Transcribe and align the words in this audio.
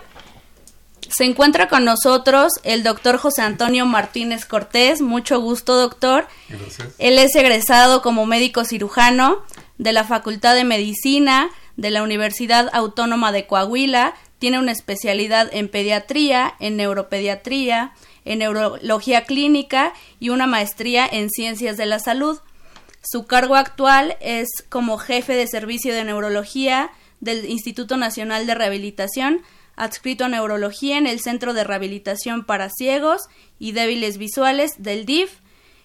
Se 1.10 1.26
encuentra 1.26 1.68
con 1.68 1.84
nosotros 1.84 2.54
el 2.64 2.84
doctor 2.84 3.18
José 3.18 3.42
Antonio 3.42 3.86
Martínez 3.86 4.46
Cortés. 4.46 5.02
Mucho 5.02 5.42
gusto, 5.42 5.76
doctor. 5.76 6.28
Gracias. 6.48 6.90
Él 7.00 7.18
es 7.18 7.36
egresado 7.36 8.02
como 8.02 8.26
médico 8.26 8.64
cirujano 8.64 9.44
de 9.82 9.94
la 9.94 10.04
Facultad 10.04 10.54
de 10.54 10.64
Medicina 10.64 11.50
de 11.76 11.90
la 11.90 12.04
Universidad 12.04 12.70
Autónoma 12.72 13.32
de 13.32 13.48
Coahuila. 13.48 14.14
Tiene 14.38 14.60
una 14.60 14.72
especialidad 14.72 15.50
en 15.52 15.70
pediatría, 15.70 16.54
en 16.60 16.78
neuropediatría, 16.78 17.92
en 18.24 18.40
neurología 18.40 19.24
clínica 19.24 19.94
y 20.20 20.30
una 20.30 20.46
maestría 20.46 21.08
en 21.12 21.32
ciencias 21.32 21.78
de 21.78 21.88
la 21.88 21.98
salud. 21.98 22.40
Su 23.04 23.26
cargo 23.26 23.56
actual 23.56 24.18
es 24.22 24.50
como 24.70 25.00
jefe 25.00 25.34
de 25.34 25.48
servicio 25.48 25.96
de 25.96 26.04
neurología 26.04 26.92
del 27.20 27.46
Instituto 27.50 27.98
Nacional 27.98 28.46
de 28.46 28.54
Rehabilitación, 28.54 29.42
adscrito 29.76 30.26
a 30.26 30.30
neurología 30.30 31.00
en 31.00 31.08
el 31.08 31.20
Centro 31.20 31.56
de 31.56 31.64
Rehabilitación 31.64 32.46
para 32.46 32.70
Ciegos 32.70 33.24
y 33.58 33.72
Débiles 33.72 34.20
Visuales 34.20 34.74
del 34.78 35.08
DIF. 35.08 35.40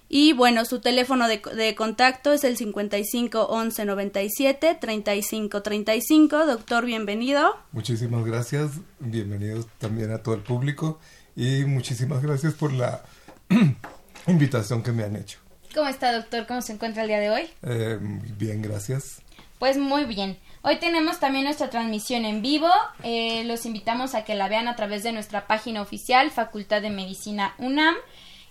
Y 0.09 0.33
bueno, 0.35 0.65
su 0.65 0.81
teléfono 0.81 1.27
de, 1.27 1.43
de 1.57 1.75
contacto 1.75 2.33
es 2.33 2.45
el 2.45 2.57
55 2.57 3.47
11 3.47 3.85
97 3.85 4.79
35 4.81 5.62
35. 5.62 6.47
Doctor, 6.47 6.85
bienvenido. 6.85 7.57
Muchísimas 7.73 8.25
gracias. 8.25 8.71
Bienvenidos 9.01 9.67
también 9.79 10.12
a 10.12 10.19
todo 10.19 10.34
el 10.37 10.43
público 10.43 11.01
y 11.34 11.65
muchísimas 11.65 12.23
gracias 12.23 12.55
por 12.55 12.73
la 12.73 13.03
invitación 14.28 14.83
que 14.83 14.93
me 14.93 15.03
han 15.03 15.16
hecho. 15.16 15.39
¿Cómo 15.75 15.89
está, 15.89 16.12
doctor? 16.12 16.47
¿Cómo 16.47 16.62
se 16.62 16.72
encuentra 16.72 17.03
el 17.03 17.09
día 17.09 17.21
de 17.21 17.31
hoy? 17.31 17.43
Eh, 17.62 17.99
bien, 18.00 18.62
gracias. 18.62 19.21
Pues 19.59 19.77
muy 19.77 20.05
bien. 20.05 20.39
Hoy 20.62 20.78
tenemos 20.78 21.19
también 21.21 21.45
nuestra 21.45 21.69
transmisión 21.69 22.25
en 22.25 22.43
vivo. 22.43 22.69
Eh, 23.03 23.45
los 23.45 23.66
invitamos 23.66 24.15
a 24.15 24.25
que 24.25 24.34
la 24.34 24.49
vean 24.49 24.69
a 24.69 24.77
través 24.77 25.03
de 25.03 25.12
nuestra 25.12 25.47
página 25.47 25.83
oficial, 25.83 26.31
Facultad 26.31 26.81
de 26.81 26.91
Medicina 26.91 27.55
UNAM. 27.59 27.95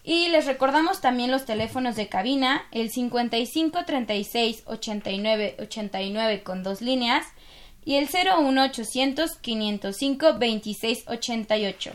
Y 0.07 0.29
les 0.29 0.45
recordamos 0.45 1.01
también 1.01 1.31
los 1.31 1.45
teléfonos 1.45 1.95
de 1.95 2.07
cabina, 2.07 2.67
el 2.71 2.91
55 2.91 3.85
36 3.85 4.61
89 4.67 5.55
89 5.59 6.43
con 6.43 6.61
dos 6.61 6.81
líneas 6.81 7.25
y 7.83 7.95
el 7.95 8.07
01 8.07 8.65
800 8.65 9.37
505 9.37 10.37
26 10.37 11.05
88. 11.07 11.91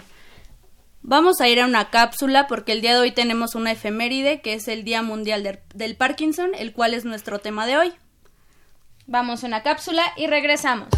Vamos 1.02 1.40
a 1.40 1.48
ir 1.48 1.60
a 1.60 1.66
una 1.66 1.90
cápsula 1.90 2.48
porque 2.48 2.72
el 2.72 2.80
día 2.80 2.94
de 2.94 3.00
hoy 3.00 3.12
tenemos 3.12 3.54
una 3.54 3.70
efeméride 3.70 4.40
que 4.40 4.54
es 4.54 4.66
el 4.66 4.82
Día 4.82 5.02
Mundial 5.02 5.44
del, 5.44 5.60
del 5.72 5.94
Parkinson, 5.94 6.50
el 6.58 6.72
cual 6.72 6.94
es 6.94 7.04
nuestro 7.04 7.38
tema 7.38 7.64
de 7.64 7.78
hoy. 7.78 7.92
Vamos 9.06 9.44
a 9.44 9.46
una 9.46 9.62
cápsula 9.62 10.02
y 10.16 10.26
regresamos. 10.26 10.88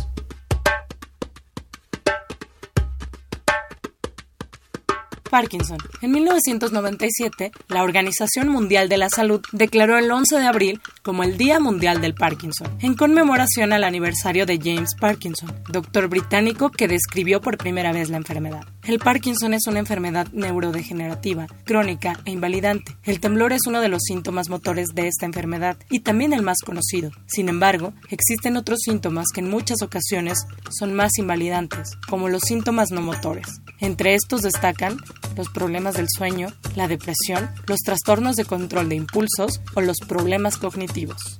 Parkinson. 5.33 5.79
En 6.03 6.11
1997, 6.11 7.53
la 7.69 7.85
Organización 7.85 8.51
Mundial 8.51 8.91
de 8.91 8.99
la 8.99 9.09
Salud 9.09 9.41
declaró 9.53 9.97
el 9.97 10.11
11 10.11 10.39
de 10.39 10.47
abril 10.47 10.81
como 11.01 11.25
el 11.25 11.39
Día 11.39 11.59
Mundial 11.59 12.03
del 12.03 12.15
Parkinson, 12.15 12.69
en 12.81 12.95
conmemoración 12.95 13.73
al 13.73 13.85
aniversario 13.85 14.45
de 14.45 14.59
James 14.63 14.95
Parkinson, 14.95 15.51
doctor 15.71 16.09
británico 16.09 16.71
que 16.71 16.87
describió 16.87 17.41
por 17.41 17.57
primera 17.57 17.95
vez 17.95 18.11
la 18.11 18.19
enfermedad. 18.19 18.67
El 18.85 18.99
Parkinson 18.99 19.55
es 19.55 19.67
una 19.67 19.79
enfermedad 19.79 20.29
neurodegenerativa, 20.33 21.47
crónica 21.65 22.21
e 22.27 22.31
invalidante. 22.31 22.95
El 23.03 23.19
temblor 23.19 23.55
es 23.55 23.63
uno 23.67 23.81
de 23.81 23.89
los 23.89 24.03
síntomas 24.03 24.51
motores 24.51 24.89
de 24.95 25.09
esta 25.09 25.25
enfermedad 25.25 25.79
y 25.89 26.01
también 26.01 26.35
el 26.35 26.43
más 26.43 26.59
conocido. 26.63 27.11
Sin 27.25 27.49
embargo, 27.49 27.95
existen 28.11 28.59
otros 28.59 28.81
síntomas 28.85 29.29
que 29.33 29.41
en 29.41 29.49
muchas 29.49 29.81
ocasiones 29.81 30.45
son 30.69 30.93
más 30.93 31.17
invalidantes, 31.17 31.93
como 32.07 32.29
los 32.29 32.43
síntomas 32.43 32.91
no 32.91 33.01
motores. 33.01 33.63
Entre 33.79 34.15
estos 34.15 34.43
destacan 34.43 34.99
los 35.37 35.49
problemas 35.51 35.95
del 35.95 36.09
sueño, 36.09 36.49
la 36.77 36.89
depresión, 36.89 37.51
los 37.67 37.81
trastornos 37.81 38.37
de 38.37 38.45
control 38.45 38.89
de 38.89 38.97
impulsos 38.97 39.61
o 39.75 39.81
los 39.81 39.99
problemas 39.99 40.57
cognitivos. 40.57 41.39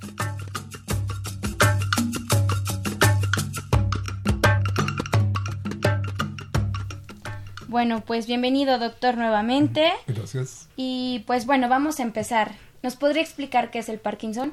Bueno, 7.69 8.05
pues 8.05 8.27
bienvenido 8.27 8.79
doctor 8.79 9.17
nuevamente. 9.17 9.93
Gracias. 10.07 10.69
Y 10.77 11.25
pues 11.27 11.47
bueno, 11.47 11.71
vamos 11.71 12.01
a 12.01 12.03
empezar. 12.03 12.53
¿Nos 12.83 12.97
podría 12.97 13.23
explicar 13.23 13.71
qué 13.71 13.79
es 13.79 13.89
el 13.89 13.99
Parkinson? 13.99 14.53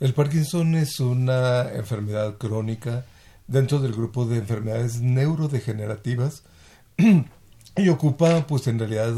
El 0.00 0.12
Parkinson 0.12 0.74
es 0.74 1.00
una 1.00 1.72
enfermedad 1.72 2.36
crónica 2.36 3.06
dentro 3.46 3.80
del 3.80 3.92
grupo 3.92 4.26
de 4.26 4.36
enfermedades 4.36 5.00
neurodegenerativas 5.00 6.44
y 7.78 7.88
ocupa 7.88 8.46
pues 8.46 8.66
en 8.66 8.78
realidad 8.78 9.14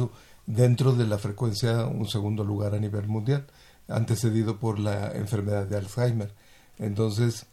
dentro 0.47 0.93
de 0.93 1.07
la 1.07 1.19
frecuencia 1.19 1.87
un 1.87 2.09
segundo 2.09 2.45
lugar 2.45 2.75
a 2.75 2.79
nivel 2.79 3.07
mundial, 3.09 3.47
antecedido 3.89 4.59
por 4.59 4.79
la 4.79 5.13
enfermedad 5.13 5.67
de 5.67 5.77
Alzheimer. 5.77 6.33
Entonces 6.79 7.47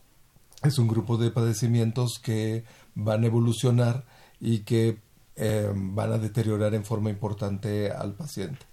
es 0.64 0.78
un 0.78 0.88
grupo 0.88 1.18
de 1.18 1.32
padecimientos 1.32 2.20
que 2.22 2.64
van 2.96 3.24
a 3.24 3.28
evolucionar 3.28 4.06
y 4.40 4.60
que 4.60 4.98
eh, 5.36 5.72
van 5.74 6.14
a 6.14 6.18
deteriorar 6.18 6.74
en 6.74 6.84
forma 6.84 7.10
importante 7.10 7.92
al 7.92 8.14
paciente. 8.14 8.66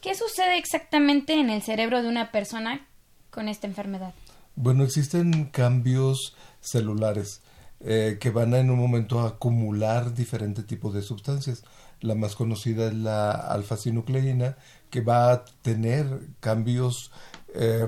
¿Qué 0.00 0.14
sucede 0.14 0.56
exactamente 0.56 1.34
en 1.34 1.50
el 1.50 1.62
cerebro 1.62 2.02
de 2.02 2.08
una 2.08 2.30
persona 2.30 2.86
con 3.30 3.48
esta 3.48 3.66
enfermedad? 3.66 4.14
Bueno, 4.56 4.84
existen 4.84 5.46
cambios 5.46 6.34
celulares 6.60 7.42
eh, 7.82 8.18
que 8.20 8.30
van 8.30 8.54
a 8.54 8.58
en 8.58 8.70
un 8.70 8.78
momento 8.78 9.20
a 9.20 9.28
acumular 9.28 10.14
diferentes 10.14 10.66
tipos 10.66 10.94
de 10.94 11.02
sustancias. 11.02 11.64
La 12.00 12.14
más 12.14 12.34
conocida 12.34 12.88
es 12.88 12.94
la 12.94 13.30
alfa-sinucleína, 13.30 14.56
que 14.90 15.00
va 15.00 15.32
a 15.32 15.44
tener 15.62 16.20
cambios 16.40 17.10
eh, 17.54 17.86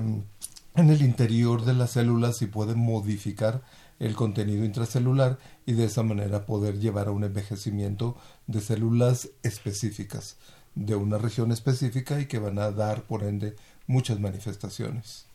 en 0.74 0.90
el 0.90 1.02
interior 1.02 1.64
de 1.64 1.74
las 1.74 1.92
células 1.92 2.40
y 2.42 2.46
puede 2.46 2.74
modificar 2.74 3.62
el 3.98 4.14
contenido 4.16 4.64
intracelular 4.64 5.38
y 5.64 5.74
de 5.74 5.84
esa 5.84 6.02
manera 6.02 6.46
poder 6.46 6.78
llevar 6.80 7.08
a 7.08 7.12
un 7.12 7.24
envejecimiento 7.24 8.16
de 8.46 8.60
células 8.60 9.30
específicas 9.42 10.36
de 10.74 10.96
una 10.96 11.18
región 11.18 11.52
específica 11.52 12.18
y 12.20 12.26
que 12.26 12.38
van 12.38 12.58
a 12.58 12.70
dar 12.70 13.02
por 13.02 13.24
ende 13.24 13.56
muchas 13.86 14.18
manifestaciones. 14.20 15.26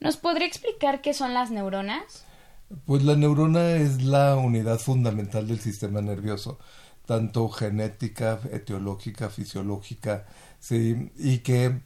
¿Nos 0.00 0.16
podría 0.16 0.46
explicar 0.46 1.00
qué 1.00 1.14
son 1.14 1.32
las 1.32 1.50
neuronas? 1.50 2.24
Pues 2.86 3.02
la 3.04 3.16
neurona 3.16 3.72
es 3.76 4.02
la 4.02 4.36
unidad 4.36 4.78
fundamental 4.78 5.46
del 5.46 5.60
sistema 5.60 6.00
nervioso, 6.00 6.58
tanto 7.06 7.48
genética, 7.50 8.40
etiológica, 8.50 9.28
fisiológica, 9.28 10.26
sí, 10.58 11.12
y 11.18 11.38
que 11.38 11.82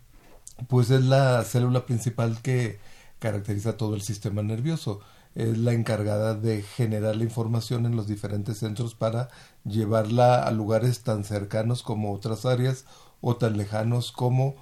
pues 0.68 0.90
es 0.90 1.02
la 1.04 1.42
célula 1.44 1.86
principal 1.86 2.40
que 2.42 2.78
caracteriza 3.18 3.76
todo 3.76 3.94
el 3.96 4.02
sistema 4.02 4.42
nervioso. 4.42 5.00
es 5.34 5.58
la 5.58 5.72
encargada 5.72 6.34
de 6.34 6.62
generar 6.62 7.16
la 7.16 7.24
información 7.24 7.86
en 7.86 7.96
los 7.96 8.06
diferentes 8.06 8.58
centros 8.58 8.94
para 8.94 9.28
llevarla 9.64 10.42
a 10.44 10.50
lugares 10.50 11.02
tan 11.02 11.24
cercanos 11.24 11.82
como 11.82 12.14
otras 12.14 12.46
áreas 12.46 12.86
o 13.20 13.36
tan 13.36 13.56
lejanos 13.58 14.12
como 14.12 14.56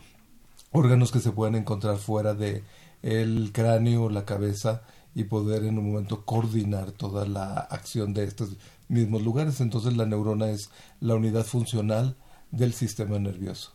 órganos 0.73 1.13
que 1.13 1.21
se 1.21 1.33
pueden 1.33 1.55
encontrar 1.57 1.99
fuera 1.99 2.35
de 2.35 2.65
el 3.03 3.53
cráneo 3.53 4.09
la 4.11 4.25
cabeza 4.25 4.83
y 5.15 5.25
poder 5.25 5.65
en 5.65 5.79
un 5.79 5.93
momento 5.93 6.25
coordinar 6.25 6.93
toda 6.93 7.27
la 7.27 7.55
acción 7.59 8.15
de 8.15 8.25
estos 8.25 8.57
mismos 8.89 9.23
lugares. 9.23 9.61
Entonces 9.61 9.97
la 9.97 10.07
neurona 10.07 10.51
es 10.51 10.71
la 11.01 11.15
unidad 11.15 11.45
funcional 11.45 12.17
del 12.51 12.73
sistema 12.73 13.19
nervioso. 13.19 13.73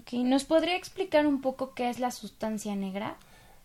Okay. 0.00 0.22
¿Nos 0.22 0.44
podría 0.44 0.76
explicar 0.76 1.26
un 1.26 1.40
poco 1.40 1.74
qué 1.74 1.88
es 1.88 1.98
la 1.98 2.10
sustancia 2.10 2.76
negra? 2.76 3.16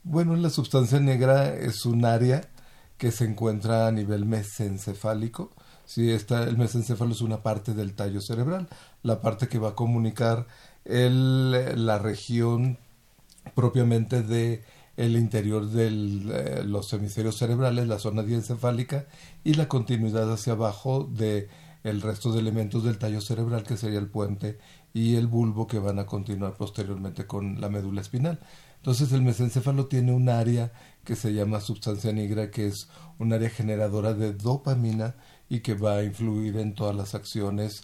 Bueno, 0.03 0.35
la 0.35 0.49
sustancia 0.49 0.99
negra 0.99 1.53
es 1.53 1.85
un 1.85 2.05
área 2.05 2.49
que 2.97 3.11
se 3.11 3.25
encuentra 3.25 3.87
a 3.87 3.91
nivel 3.91 4.25
mesencefálico. 4.25 5.51
Sí, 5.85 6.11
está, 6.11 6.43
el 6.43 6.57
mesencéfalo 6.57 7.11
es 7.11 7.21
una 7.21 7.43
parte 7.43 7.73
del 7.73 7.93
tallo 7.93 8.21
cerebral, 8.21 8.69
la 9.01 9.21
parte 9.21 9.47
que 9.47 9.59
va 9.59 9.69
a 9.69 9.75
comunicar 9.75 10.47
el, 10.85 11.85
la 11.85 11.99
región 11.99 12.77
propiamente 13.55 14.23
de 14.23 14.63
el 14.95 15.15
interior 15.15 15.67
de 15.67 15.87
eh, 15.87 16.63
los 16.63 16.91
hemisferios 16.93 17.37
cerebrales, 17.37 17.87
la 17.87 17.99
zona 17.99 18.23
diencefálica 18.23 19.07
y 19.43 19.55
la 19.55 19.67
continuidad 19.67 20.31
hacia 20.31 20.53
abajo 20.53 21.03
de 21.03 21.49
el 21.83 22.01
resto 22.01 22.31
de 22.31 22.39
elementos 22.39 22.83
del 22.83 22.97
tallo 22.97 23.19
cerebral 23.19 23.63
que 23.63 23.77
sería 23.77 23.99
el 23.99 24.07
puente 24.07 24.57
y 24.93 25.15
el 25.15 25.27
bulbo 25.27 25.67
que 25.67 25.79
van 25.79 25.99
a 25.99 26.05
continuar 26.05 26.55
posteriormente 26.55 27.27
con 27.27 27.59
la 27.59 27.69
médula 27.69 28.01
espinal. 28.01 28.39
Entonces 28.77 29.11
el 29.11 29.21
mesencéfalo 29.21 29.87
tiene 29.87 30.11
un 30.11 30.29
área 30.29 30.71
que 31.03 31.15
se 31.15 31.33
llama 31.33 31.61
sustancia 31.61 32.13
negra 32.13 32.51
que 32.51 32.67
es 32.67 32.89
un 33.17 33.33
área 33.33 33.49
generadora 33.49 34.13
de 34.13 34.33
dopamina 34.33 35.15
y 35.49 35.59
que 35.59 35.73
va 35.73 35.97
a 35.97 36.03
influir 36.03 36.57
en 36.57 36.73
todas 36.73 36.95
las 36.95 37.15
acciones 37.15 37.83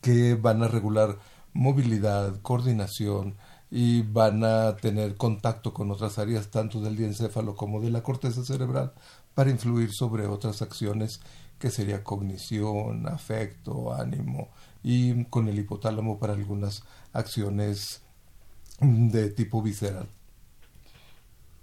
que 0.00 0.34
van 0.34 0.62
a 0.62 0.68
regular 0.68 1.18
movilidad, 1.52 2.40
coordinación, 2.42 3.36
y 3.74 4.02
van 4.02 4.44
a 4.44 4.76
tener 4.76 5.16
contacto 5.16 5.72
con 5.72 5.90
otras 5.90 6.18
áreas 6.18 6.50
tanto 6.50 6.78
del 6.82 6.94
diencéfalo 6.94 7.56
como 7.56 7.80
de 7.80 7.88
la 7.88 8.02
corteza 8.02 8.44
cerebral 8.44 8.92
para 9.34 9.48
influir 9.48 9.94
sobre 9.94 10.26
otras 10.26 10.60
acciones 10.60 11.20
que 11.58 11.70
sería 11.70 12.04
cognición, 12.04 13.08
afecto, 13.08 13.94
ánimo 13.94 14.50
y 14.82 15.24
con 15.24 15.48
el 15.48 15.58
hipotálamo 15.58 16.18
para 16.18 16.34
algunas 16.34 16.82
acciones 17.14 18.02
de 18.78 19.30
tipo 19.30 19.62
visceral. 19.62 20.06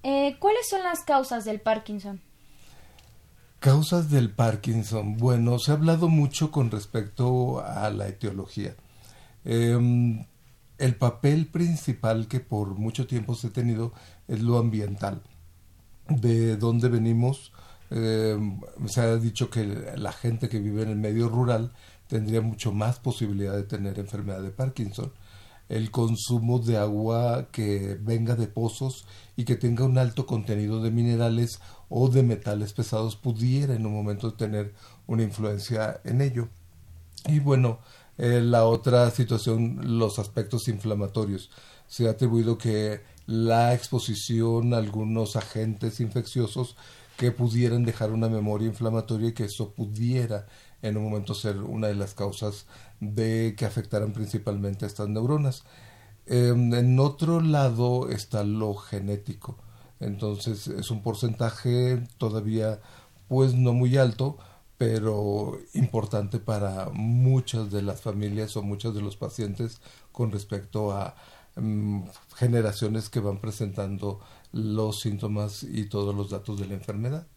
Eh, 0.02 0.36
¿Cuáles 0.40 0.68
son 0.68 0.82
las 0.82 1.04
causas 1.04 1.46
del 1.46 1.62
Parkinson? 1.62 2.22
Causas 3.60 4.10
del 4.10 4.32
Parkinson. 4.32 5.16
Bueno, 5.18 5.60
se 5.60 5.70
ha 5.70 5.76
hablado 5.76 6.08
mucho 6.08 6.50
con 6.50 6.72
respecto 6.72 7.64
a 7.64 7.92
la 7.92 8.08
etiología. 8.08 8.74
Eh, 9.46 10.26
el 10.80 10.96
papel 10.96 11.48
principal 11.48 12.28
que 12.28 12.40
por 12.40 12.76
mucho 12.76 13.06
tiempo 13.06 13.36
se 13.36 13.48
ha 13.48 13.54
tenido 13.54 13.94
es 14.28 14.42
lo 14.42 14.58
ambiental. 14.58 15.22
De 16.10 16.58
dónde 16.58 16.90
venimos, 16.90 17.52
eh, 17.92 18.38
se 18.88 19.02
ha 19.02 19.16
dicho 19.18 19.50
que 19.50 19.94
la 19.98 20.12
gente 20.12 20.50
que 20.50 20.60
vive 20.60 20.84
en 20.84 20.90
el 20.90 20.98
medio 20.98 21.30
rural 21.30 21.72
tendría 22.08 22.42
mucho 22.42 22.72
más 22.72 23.00
posibilidad 23.00 23.56
de 23.56 23.64
tener 23.64 24.00
enfermedad 24.00 24.42
de 24.42 24.52
Parkinson. 24.52 25.12
El 25.68 25.92
consumo 25.92 26.60
de 26.60 26.78
agua 26.78 27.50
que 27.52 27.98
venga 28.02 28.36
de 28.36 28.48
pozos 28.48 29.06
y 29.36 29.44
que 29.46 29.56
tenga 29.56 29.86
un 29.86 29.98
alto 30.00 30.26
contenido 30.26 30.82
de 30.82 30.92
minerales 30.92 31.60
o 31.90 32.10
de 32.10 32.24
metales 32.24 32.74
pesados 32.74 33.16
pudiera 33.16 33.76
en 33.76 33.86
un 33.86 33.94
momento 33.94 34.34
tener 34.34 34.74
una 35.06 35.24
influencia 35.24 36.02
en 36.04 36.22
ello. 36.22 36.50
Y 37.28 37.40
bueno, 37.40 37.80
eh, 38.20 38.42
la 38.42 38.66
otra 38.66 39.10
situación, 39.12 39.80
los 39.98 40.20
aspectos 40.20 40.68
inflamatorios. 40.68 41.50
Se 41.88 42.08
ha 42.08 42.12
atribuido 42.12 42.58
que 42.58 43.02
la 43.26 43.74
exposición 43.74 44.74
a 44.74 44.78
algunos 44.78 45.38
agentes 45.38 46.02
infecciosos 46.02 46.76
que 47.16 47.32
pudieran 47.32 47.86
dejar 47.86 48.12
una 48.12 48.28
memoria 48.28 48.68
inflamatoria 48.68 49.30
y 49.30 49.34
que 49.34 49.46
eso 49.46 49.72
pudiera 49.72 50.48
en 50.82 50.98
un 50.98 51.06
momento 51.06 51.34
ser 51.34 51.58
una 51.62 51.88
de 51.88 51.96
las 51.96 52.14
causas 52.14 52.66
de 53.00 53.56
que 53.58 53.66
afectaran 53.66 54.12
principalmente 54.12 54.84
a 54.84 54.90
estas 54.90 55.08
neuronas. 55.08 55.64
Em, 56.26 56.74
en 56.74 57.00
otro 57.00 57.40
lado 57.40 58.10
está 58.10 58.44
lo 58.44 58.76
genético. 58.76 59.58
Entonces 60.02 60.68
es 60.68 60.92
un 60.92 61.02
porcentaje 61.04 62.04
todavía 62.18 62.82
pues 63.30 63.54
no 63.54 63.74
muy 63.74 63.96
alto, 63.98 64.38
pero 64.80 65.60
importante 65.74 66.40
para 66.40 66.90
muchas 66.94 67.70
de 67.70 67.82
las 67.82 68.02
familias 68.02 68.56
o 68.56 68.64
muchos 68.64 68.96
de 68.96 69.02
los 69.02 69.18
pacientes 69.18 69.82
con 70.14 70.32
respecto 70.32 70.94
a 70.94 71.16
mm, 71.58 72.04
generaciones 72.38 73.10
que 73.10 73.20
van 73.20 73.40
presentando 73.40 74.22
los 74.54 75.02
síntomas 75.02 75.64
y 75.64 75.90
todos 75.90 76.16
los 76.16 76.30
datos 76.30 76.58
de 76.58 76.68
la 76.68 76.76
enfermedad. 76.76 77.28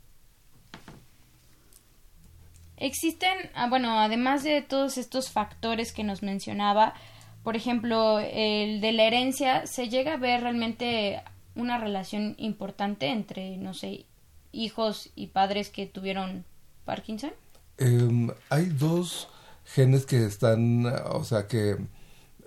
Existen, 2.76 3.36
ah, 3.56 3.68
bueno, 3.68 3.98
además 3.98 4.44
de 4.44 4.62
todos 4.62 4.96
estos 4.96 5.32
factores 5.32 5.92
que 5.92 6.04
nos 6.04 6.22
mencionaba, 6.22 6.94
por 7.42 7.56
ejemplo, 7.56 8.20
el 8.20 8.80
de 8.80 8.92
la 8.92 9.02
herencia, 9.02 9.66
¿se 9.66 9.88
llega 9.88 10.14
a 10.14 10.16
ver 10.16 10.42
realmente 10.42 11.20
una 11.56 11.76
relación 11.78 12.36
importante 12.38 13.08
entre, 13.08 13.56
no 13.56 13.74
sé, 13.74 14.06
hijos 14.52 15.10
y 15.16 15.28
padres 15.28 15.70
que 15.70 15.86
tuvieron 15.86 16.44
Parkinson? 16.92 17.30
Em, 17.78 18.30
hay 18.50 18.66
dos 18.66 19.28
genes 19.64 20.04
que 20.04 20.26
están, 20.26 20.84
o 20.84 21.24
sea, 21.24 21.46
que 21.46 21.78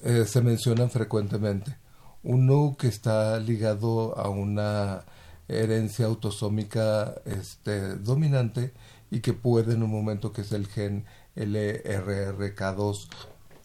eh, 0.04 0.26
se 0.28 0.42
mencionan 0.42 0.92
frecuentemente. 0.92 1.76
Uno 2.22 2.76
que 2.78 2.88
está 2.88 3.40
ligado 3.40 4.16
a 4.16 4.30
una 4.30 5.04
herencia 5.48 6.06
autosómica 6.06 7.16
este, 7.26 7.96
dominante 7.96 8.72
y 9.10 9.22
que 9.22 9.34
puede 9.34 9.74
en 9.74 9.82
un 9.82 9.90
momento 9.90 10.32
que 10.32 10.42
es 10.42 10.52
el 10.52 10.68
gen 10.68 11.06
LRRK2 11.36 13.08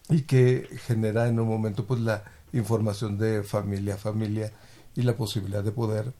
y 0.09 0.23
que 0.23 0.67
genera 0.87 1.29
en 1.29 1.41
un 1.41 1.49
momento 1.49 1.87
pues 1.87 2.01
la 2.01 2.25
información 2.55 3.19
de 3.19 3.43
familia 3.43 3.95
a 3.95 3.99
familia 3.99 4.51
y 4.97 5.03
la 5.03 5.15
posibilidad 5.15 5.63
de 5.63 5.73
poder 5.73 6.15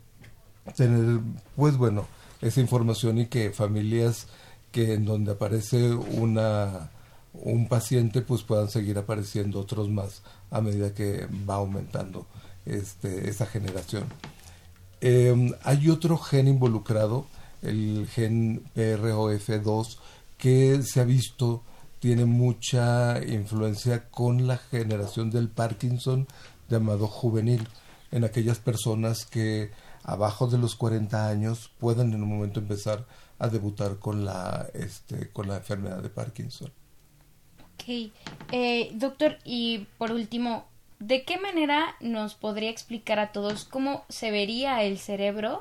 tener 0.77 1.21
pues 1.57 1.77
bueno 1.79 2.07
esa 2.41 2.61
información 2.61 3.19
y 3.19 3.27
que 3.27 3.51
familias 3.51 4.29
que 4.71 4.95
en 4.95 5.05
donde 5.05 5.33
aparece 5.33 5.93
una 5.93 6.91
un 7.33 7.69
paciente 7.69 8.23
pues 8.23 8.43
puedan 8.43 8.69
seguir 8.69 8.99
apareciendo 8.99 9.61
otros 9.61 9.89
más 9.89 10.23
a 10.51 10.61
medida 10.61 10.95
que 10.95 11.29
va 11.49 11.57
aumentando 11.57 12.27
este, 12.67 13.29
esa 13.29 13.47
generación. 13.47 14.05
Em, 15.01 15.53
hay 15.63 15.89
otro 15.89 16.19
gen 16.19 16.49
involucrado, 16.49 17.27
el 17.63 18.07
gen 18.11 18.65
PROF2, 18.75 19.99
que 20.37 20.83
se 20.83 21.01
ha 21.01 21.05
visto 21.05 21.63
tiene 22.01 22.25
mucha 22.25 23.23
influencia 23.25 24.09
con 24.11 24.47
la 24.47 24.57
generación 24.57 25.31
del 25.31 25.49
Parkinson 25.51 26.27
llamado 26.69 27.07
juvenil, 27.07 27.69
en 28.11 28.25
aquellas 28.25 28.59
personas 28.59 29.27
que 29.27 29.71
abajo 30.03 30.47
de 30.47 30.59
los 30.59 30.77
40 30.77 31.29
años 31.29 31.71
puedan 31.79 32.13
en 32.15 32.23
un 32.23 32.29
momento 32.29 32.59
empezar 32.59 33.07
a 33.41 33.49
debutar 33.49 33.99
con 33.99 34.25
la, 34.25 34.69
este, 34.75 35.31
con 35.31 35.49
la 35.49 35.57
enfermedad 35.57 36.03
de 36.03 36.11
Parkinson. 36.11 36.71
Ok. 37.75 38.13
Eh, 38.53 38.91
doctor, 38.95 39.39
y 39.45 39.87
por 39.99 40.13
último, 40.13 40.67
¿de 40.99 41.25
qué 41.25 41.39
manera 41.39 41.97
nos 42.01 42.35
podría 42.35 42.71
explicar 42.71 43.19
a 43.19 43.33
todos 43.33 43.65
cómo 43.65 44.05
se 44.11 44.31
vería 44.31 44.83
el 44.83 44.99
cerebro 44.99 45.59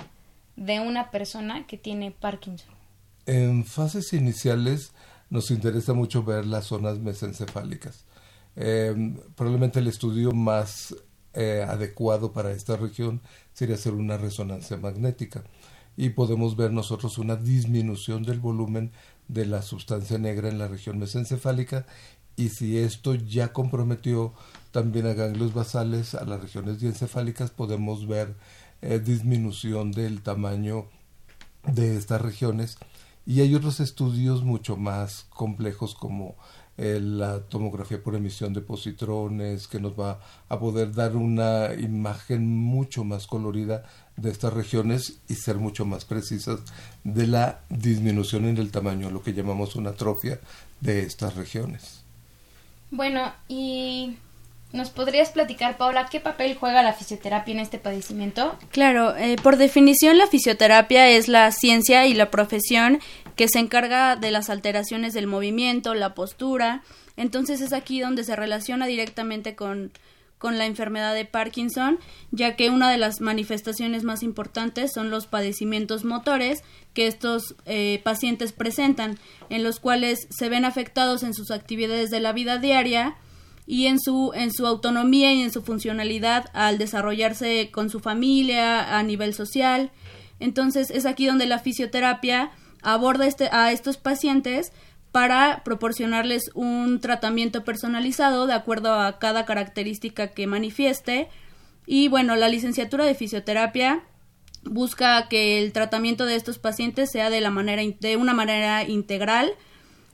de 0.58 0.82
una 0.82 1.10
persona 1.10 1.66
que 1.66 1.78
tiene 1.78 2.12
Parkinson? 2.12 2.70
En 3.26 3.64
fases 3.64 4.12
iniciales 4.12 4.92
nos 5.30 5.50
interesa 5.50 5.94
mucho 5.94 6.24
ver 6.24 6.46
las 6.46 6.66
zonas 6.66 7.00
mesencefálicas. 7.00 8.04
Eh, 8.58 9.16
probablemente 9.36 9.80
el 9.80 9.88
estudio 9.88 10.34
más 10.34 10.94
eh, 11.34 11.66
adecuado 11.66 12.34
para 12.34 12.52
esta 12.52 12.76
región 12.76 13.22
sería 13.54 13.76
hacer 13.76 13.94
una 13.94 14.18
resonancia 14.18 14.76
magnética 14.76 15.46
y 16.00 16.12
podemos 16.12 16.56
ver 16.56 16.72
nosotros 16.72 17.18
una 17.18 17.36
disminución 17.36 18.24
del 18.24 18.40
volumen 18.40 18.94
de 19.28 19.46
la 19.46 19.62
sustancia 19.62 20.18
negra 20.18 20.48
en 20.48 20.58
la 20.58 20.70
región 20.70 20.98
mesencefálica 20.98 21.86
y 22.38 22.48
si 22.48 22.78
esto 22.78 23.16
ya 23.16 23.52
comprometió 23.52 24.34
también 24.72 25.08
a 25.08 25.14
ganglios 25.14 25.54
basales, 25.54 26.16
a 26.16 26.24
las 26.24 26.40
regiones 26.40 26.80
diencefálicas, 26.80 27.52
podemos 27.52 28.08
ver 28.08 28.34
eh, 28.82 29.00
disminución 29.00 29.92
del 29.92 30.22
tamaño 30.22 30.86
de 31.68 31.98
estas 31.98 32.22
regiones. 32.22 32.78
Y 33.26 33.42
hay 33.42 33.54
otros 33.54 33.82
estudios 33.82 34.42
mucho 34.42 34.78
más 34.78 35.26
complejos 35.32 35.96
como 35.96 36.38
eh, 36.82 37.02
la 37.02 37.42
tomografía 37.42 38.02
por 38.02 38.16
emisión 38.16 38.54
de 38.54 38.62
positrones, 38.62 39.68
que 39.68 39.82
nos 39.82 40.00
va 40.00 40.22
a 40.48 40.60
poder 40.60 40.94
dar 40.94 41.18
una 41.18 41.74
imagen 41.74 42.48
mucho 42.48 43.04
más 43.04 43.28
colorida 43.28 43.84
de 44.16 44.32
estas 44.32 44.54
regiones 44.54 45.20
y 45.28 45.36
ser 45.36 45.58
mucho 45.58 45.84
más 45.84 46.06
precisas 46.06 46.62
de 47.04 47.28
la 47.28 47.60
disminución 47.70 48.46
en 48.46 48.60
el 48.60 48.72
tamaño, 48.72 49.10
lo 49.10 49.22
que 49.22 49.34
llamamos 49.34 49.76
una 49.76 49.90
atrofia 49.90 50.40
de 50.80 51.02
estas 51.04 51.36
regiones. 51.36 52.02
Bueno, 52.92 53.34
y 53.50 54.18
¿Nos 54.72 54.92
podrías 54.92 55.32
platicar, 55.32 55.78
Paula, 55.78 56.08
qué 56.12 56.20
papel 56.20 56.56
juega 56.56 56.84
la 56.84 56.94
fisioterapia 56.94 57.54
en 57.54 57.60
este 57.60 57.80
padecimiento? 57.80 58.56
Claro, 58.72 59.16
eh, 59.18 59.36
por 59.42 59.58
definición 59.58 60.20
la 60.20 60.28
fisioterapia 60.28 61.10
es 61.10 61.28
la 61.28 61.52
ciencia 61.52 62.06
y 62.06 62.14
la 62.14 62.30
profesión 62.30 63.00
que 63.36 63.48
se 63.48 63.58
encarga 63.58 64.16
de 64.16 64.30
las 64.30 64.52
alteraciones 64.52 65.14
del 65.14 65.26
movimiento, 65.26 65.96
la 65.96 66.14
postura. 66.14 66.84
Entonces 67.18 67.62
es 67.62 67.74
aquí 67.74 68.00
donde 68.00 68.24
se 68.24 68.36
relaciona 68.36 68.86
directamente 68.86 69.56
con, 69.56 69.92
con 70.38 70.60
la 70.60 70.68
enfermedad 70.68 71.16
de 71.16 71.26
Parkinson, 71.26 71.98
ya 72.30 72.56
que 72.56 72.70
una 72.70 72.92
de 72.92 72.98
las 72.98 73.22
manifestaciones 73.22 74.04
más 74.04 74.22
importantes 74.22 74.92
son 74.94 75.10
los 75.10 75.26
padecimientos 75.26 76.06
motores 76.06 76.64
que 76.94 77.08
estos 77.08 77.56
eh, 77.66 78.02
pacientes 78.04 78.54
presentan, 78.54 79.18
en 79.50 79.64
los 79.64 79.80
cuales 79.80 80.28
se 80.30 80.48
ven 80.48 80.64
afectados 80.64 81.24
en 81.24 81.34
sus 81.34 81.50
actividades 81.50 82.12
de 82.12 82.20
la 82.20 82.34
vida 82.34 82.58
diaria, 82.60 83.16
y 83.72 83.86
en 83.86 84.00
su, 84.00 84.32
en 84.34 84.52
su 84.52 84.66
autonomía 84.66 85.32
y 85.32 85.44
en 85.44 85.52
su 85.52 85.62
funcionalidad 85.62 86.50
al 86.54 86.80
desarrollarse 86.80 87.70
con 87.72 87.92
su 87.92 88.00
familia 88.00 88.98
a 88.98 89.04
nivel 89.04 89.36
social. 89.36 89.92
Entonces 90.40 90.90
es 90.90 91.06
aquí 91.06 91.28
donde 91.28 91.46
la 91.46 91.60
fisioterapia 91.60 92.50
aborda 92.82 93.28
este, 93.28 93.48
a 93.52 93.72
estos 93.72 93.98
pacientes 93.98 94.72
para 95.12 95.62
proporcionarles 95.64 96.50
un 96.56 97.00
tratamiento 97.00 97.64
personalizado 97.64 98.48
de 98.48 98.54
acuerdo 98.54 98.92
a 98.92 99.20
cada 99.20 99.46
característica 99.46 100.30
que 100.30 100.48
manifieste. 100.48 101.28
Y 101.86 102.08
bueno, 102.08 102.36
la 102.36 102.50
licenciatura 102.50 103.06
de 103.06 103.14
fisioterapia 103.14 104.02
busca 104.64 105.28
que 105.28 105.60
el 105.60 105.74
tratamiento 105.74 106.26
de 106.26 106.38
estos 106.38 106.58
pacientes 106.58 107.12
sea 107.12 107.30
de 107.30 107.40
la 107.40 107.52
manera 107.52 107.84
de 108.00 108.18
una 108.18 108.34
manera 108.34 108.84
integral 108.84 109.52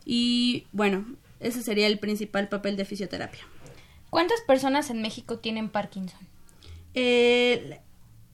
y 0.03 0.65
bueno, 0.73 1.05
ese 1.39 1.61
sería 1.61 1.87
el 1.87 1.99
principal 1.99 2.49
papel 2.49 2.75
de 2.77 2.85
fisioterapia. 2.85 3.41
¿Cuántas 4.09 4.41
personas 4.41 4.89
en 4.89 5.01
México 5.01 5.39
tienen 5.39 5.69
Parkinson? 5.69 6.19
Eh, 6.93 7.79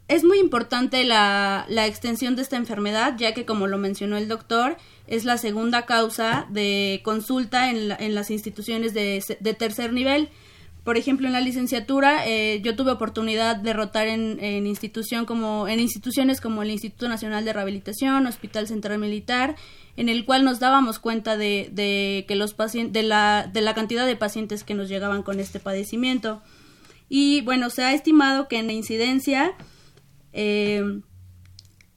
es 0.07 0.23
muy 0.23 0.39
importante 0.39 1.03
la, 1.05 1.65
extensión 1.87 2.35
de 2.35 2.41
esta 2.41 2.57
enfermedad, 2.57 3.15
ya 3.17 3.33
que, 3.33 3.45
como 3.45 3.67
lo 3.67 3.77
mencionó 3.77 4.17
el 4.17 4.27
doctor, 4.27 4.77
es 5.07 5.23
la 5.25 5.37
segunda 5.37 5.85
causa 5.85 6.47
de 6.49 7.01
consulta 7.03 7.69
en, 7.69 8.13
las 8.13 8.29
instituciones 8.29 8.93
de, 8.93 9.55
tercer 9.57 9.93
nivel. 9.93 10.29
Por 10.83 10.97
ejemplo, 10.97 11.27
en 11.27 11.33
la 11.33 11.41
licenciatura, 11.41 12.27
eh, 12.27 12.59
yo 12.63 12.75
tuve 12.75 12.91
oportunidad 12.91 13.55
de 13.55 13.73
rotar 13.73 14.07
en, 14.07 14.65
institución 14.65 15.25
como, 15.25 15.67
en 15.67 15.79
instituciones 15.79 16.41
como 16.41 16.63
el 16.63 16.71
Instituto 16.71 17.07
Nacional 17.07 17.45
de 17.45 17.53
Rehabilitación, 17.53 18.25
Hospital 18.25 18.67
Central 18.67 18.97
Militar 18.97 19.55
en 19.97 20.09
el 20.09 20.25
cual 20.25 20.43
nos 20.43 20.59
dábamos 20.59 20.99
cuenta 20.99 21.37
de, 21.37 21.69
de 21.71 22.25
que 22.27 22.35
los 22.35 22.55
de 22.57 23.03
la, 23.03 23.49
de 23.51 23.61
la 23.61 23.73
cantidad 23.73 24.05
de 24.05 24.15
pacientes 24.15 24.63
que 24.63 24.73
nos 24.73 24.89
llegaban 24.89 25.23
con 25.23 25.39
este 25.39 25.59
padecimiento. 25.59 26.41
Y 27.09 27.41
bueno, 27.41 27.69
se 27.69 27.83
ha 27.83 27.93
estimado 27.93 28.47
que 28.47 28.57
en 28.57 28.67
la 28.67 28.73
incidencia 28.73 29.53
eh, 30.33 31.01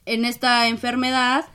en 0.07 0.25
esta 0.25 0.69
enfermedad 0.69 1.47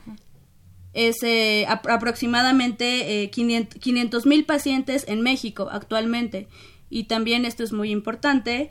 es 0.92 1.22
eh, 1.22 1.66
aproximadamente 1.68 3.22
eh, 3.22 3.30
500 3.30 4.26
mil 4.26 4.44
pacientes 4.44 5.04
en 5.06 5.20
México 5.20 5.68
actualmente. 5.70 6.48
Y 6.90 7.04
también 7.04 7.46
esto 7.46 7.62
es 7.62 7.72
muy 7.72 7.90
importante 7.90 8.70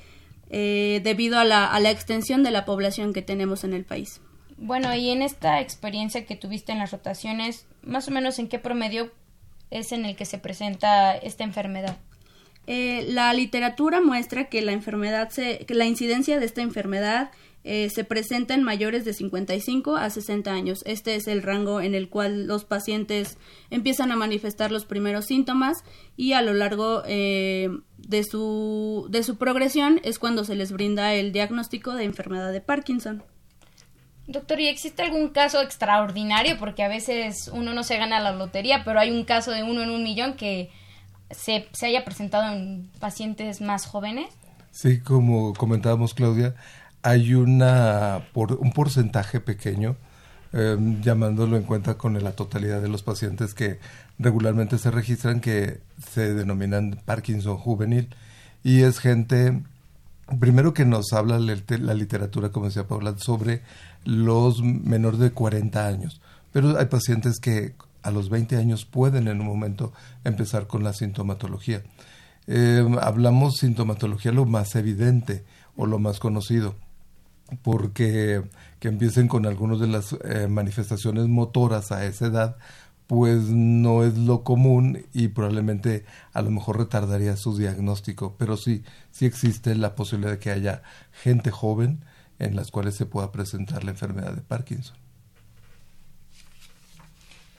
eh, 0.49 1.01
debido 1.03 1.39
a 1.39 1.45
la, 1.45 1.65
a 1.65 1.79
la 1.79 1.89
extensión 1.89 2.43
de 2.43 2.51
la 2.51 2.65
población 2.65 3.13
que 3.13 3.21
tenemos 3.21 3.63
en 3.63 3.73
el 3.73 3.85
país. 3.85 4.21
Bueno, 4.57 4.93
y 4.93 5.09
en 5.09 5.21
esta 5.21 5.61
experiencia 5.61 6.25
que 6.25 6.35
tuviste 6.35 6.73
en 6.73 6.79
las 6.79 6.91
rotaciones, 6.91 7.65
más 7.81 8.07
o 8.09 8.11
menos 8.11 8.39
en 8.39 8.49
qué 8.49 8.59
promedio 8.59 9.11
es 9.71 9.91
en 9.91 10.05
el 10.05 10.15
que 10.15 10.25
se 10.25 10.37
presenta 10.37 11.15
esta 11.15 11.43
enfermedad. 11.43 11.97
Eh, 12.67 13.05
la 13.07 13.33
literatura 13.33 14.01
muestra 14.01 14.49
que 14.49 14.61
la 14.61 14.73
enfermedad 14.73 15.29
se, 15.29 15.65
que 15.65 15.73
la 15.73 15.85
incidencia 15.85 16.39
de 16.39 16.45
esta 16.45 16.61
enfermedad 16.61 17.31
eh, 17.63 17.89
se 17.89 18.03
presenta 18.03 18.53
en 18.53 18.63
mayores 18.63 19.05
de 19.05 19.13
55 19.13 19.97
a 19.97 20.09
60 20.09 20.51
años. 20.51 20.81
Este 20.85 21.15
es 21.15 21.27
el 21.27 21.43
rango 21.43 21.81
en 21.81 21.95
el 21.95 22.09
cual 22.09 22.47
los 22.47 22.65
pacientes 22.65 23.37
empiezan 23.69 24.11
a 24.11 24.15
manifestar 24.15 24.71
los 24.71 24.85
primeros 24.85 25.25
síntomas 25.25 25.83
y 26.15 26.33
a 26.33 26.41
lo 26.41 26.53
largo 26.53 27.03
eh, 27.05 27.69
de, 27.97 28.23
su, 28.23 29.07
de 29.09 29.23
su 29.23 29.37
progresión 29.37 29.99
es 30.03 30.19
cuando 30.19 30.45
se 30.45 30.55
les 30.55 30.71
brinda 30.71 31.13
el 31.13 31.31
diagnóstico 31.31 31.93
de 31.93 32.05
enfermedad 32.05 32.51
de 32.51 32.61
Parkinson. 32.61 33.23
Doctor, 34.29 34.59
¿y 34.59 34.67
existe 34.67 35.01
algún 35.01 35.29
caso 35.29 35.59
extraordinario? 35.59 36.57
Porque 36.59 36.83
a 36.83 36.87
veces 36.87 37.49
uno 37.51 37.73
no 37.73 37.81
se 37.81 37.97
gana 37.97 38.19
la 38.19 38.31
lotería, 38.31 38.83
pero 38.85 38.99
hay 38.99 39.09
un 39.09 39.25
caso 39.25 39.49
de 39.49 39.63
uno 39.63 39.81
en 39.81 39.89
un 39.89 40.03
millón 40.03 40.35
que 40.35 40.69
se, 41.31 41.67
haya 41.81 42.05
presentado 42.05 42.53
en 42.53 42.91
pacientes 42.99 43.59
más 43.59 43.87
jóvenes. 43.87 44.27
Sí, 44.71 44.99
como 44.99 45.53
comentábamos, 45.53 46.13
Claudia, 46.13 46.53
hay 47.01 47.33
una 47.33 48.27
por, 48.33 48.53
un 48.53 48.71
porcentaje 48.71 49.39
pequeño, 49.39 49.95
em, 50.53 51.01
llamándolo 51.01 51.57
en 51.57 51.63
cuenta 51.63 51.97
con 51.97 52.21
la 52.21 52.31
totalidad 52.31 52.81
de 52.81 52.89
los 52.89 53.03
pacientes 53.03 53.53
que 53.53 53.79
regularmente 54.17 54.77
se 54.77 54.91
registran, 54.91 55.39
que 55.41 55.81
se 56.11 56.33
denominan 56.33 56.99
Parkinson 57.05 57.57
juvenil. 57.57 58.09
Y 58.63 58.81
es 58.81 58.99
gente, 58.99 59.61
primero 60.39 60.73
que 60.73 60.85
nos 60.85 61.13
habla 61.13 61.39
la 61.39 61.93
literatura, 61.93 62.49
como 62.51 62.67
decía 62.67 62.87
Paula, 62.87 63.15
sobre 63.17 63.61
los 64.05 64.61
menores 64.61 65.19
de 65.19 65.31
40 65.31 65.87
años. 65.87 66.21
Pero 66.51 66.77
hay 66.77 66.87
pacientes 66.87 67.39
que 67.39 67.75
a 68.01 68.11
los 68.11 68.29
20 68.29 68.57
años 68.57 68.85
pueden 68.85 69.27
en 69.27 69.39
un 69.39 69.47
momento 69.47 69.93
empezar 70.23 70.67
con 70.67 70.83
la 70.83 70.93
sintomatología. 70.93 71.83
Eh, 72.47 72.83
hablamos 73.01 73.57
sintomatología 73.57 74.31
lo 74.31 74.45
más 74.45 74.75
evidente 74.75 75.43
o 75.75 75.85
lo 75.85 75.99
más 75.99 76.19
conocido, 76.19 76.75
porque 77.61 78.43
que 78.79 78.87
empiecen 78.87 79.27
con 79.27 79.45
algunas 79.45 79.79
de 79.79 79.87
las 79.87 80.13
eh, 80.23 80.47
manifestaciones 80.47 81.27
motoras 81.27 81.91
a 81.91 82.05
esa 82.05 82.27
edad, 82.27 82.57
pues 83.07 83.45
no 83.45 84.03
es 84.03 84.17
lo 84.17 84.43
común 84.43 85.05
y 85.13 85.29
probablemente 85.29 86.05
a 86.31 86.41
lo 86.41 86.51
mejor 86.51 86.77
retardaría 86.77 87.35
su 87.35 87.57
diagnóstico, 87.57 88.35
pero 88.37 88.55
sí, 88.55 88.83
sí 89.11 89.25
existe 89.25 89.73
la 89.75 89.95
posibilidad 89.95 90.33
de 90.33 90.39
que 90.39 90.51
haya 90.51 90.83
gente 91.11 91.49
joven 91.49 92.05
en 92.37 92.55
las 92.55 92.71
cuales 92.71 92.95
se 92.95 93.05
pueda 93.05 93.31
presentar 93.31 93.83
la 93.83 93.91
enfermedad 93.91 94.33
de 94.33 94.41
Parkinson. 94.41 94.95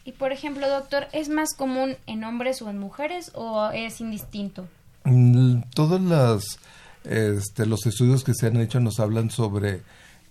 Y 0.05 0.13
por 0.13 0.33
ejemplo, 0.33 0.69
doctor, 0.69 1.09
¿es 1.13 1.29
más 1.29 1.55
común 1.55 1.97
en 2.07 2.25
hombres 2.25 2.63
o 2.63 2.71
en 2.71 2.79
mujeres 2.79 3.33
o 3.35 3.71
es 3.71 4.01
indistinto? 4.01 4.67
Mm, 5.05 5.63
todos 5.75 6.01
las, 6.01 6.59
este, 7.05 7.67
los 7.67 7.87
estudios 7.87 8.25
que 8.25 8.35
se 8.35 8.47
han 8.47 8.57
hecho 8.57 8.81
nos 8.81 9.01
hablan 9.01 9.31
sobre 9.31 9.83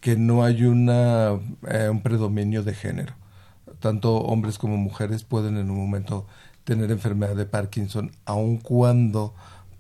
que 0.02 0.16
no 0.16 0.44
hay 0.44 0.64
una, 0.64 1.40
eh, 1.68 1.90
un 1.90 2.02
predominio 2.02 2.64
de 2.64 2.74
género. 2.74 3.14
Tanto 3.80 4.18
hombres 4.18 4.58
como 4.58 4.78
mujeres 4.78 5.24
pueden 5.24 5.58
en 5.58 5.70
un 5.72 5.78
momento 5.78 6.26
tener 6.64 6.92
enfermedad 6.92 7.36
de 7.36 7.46
Parkinson, 7.46 8.12
aun 8.26 8.58
cuando 8.58 9.34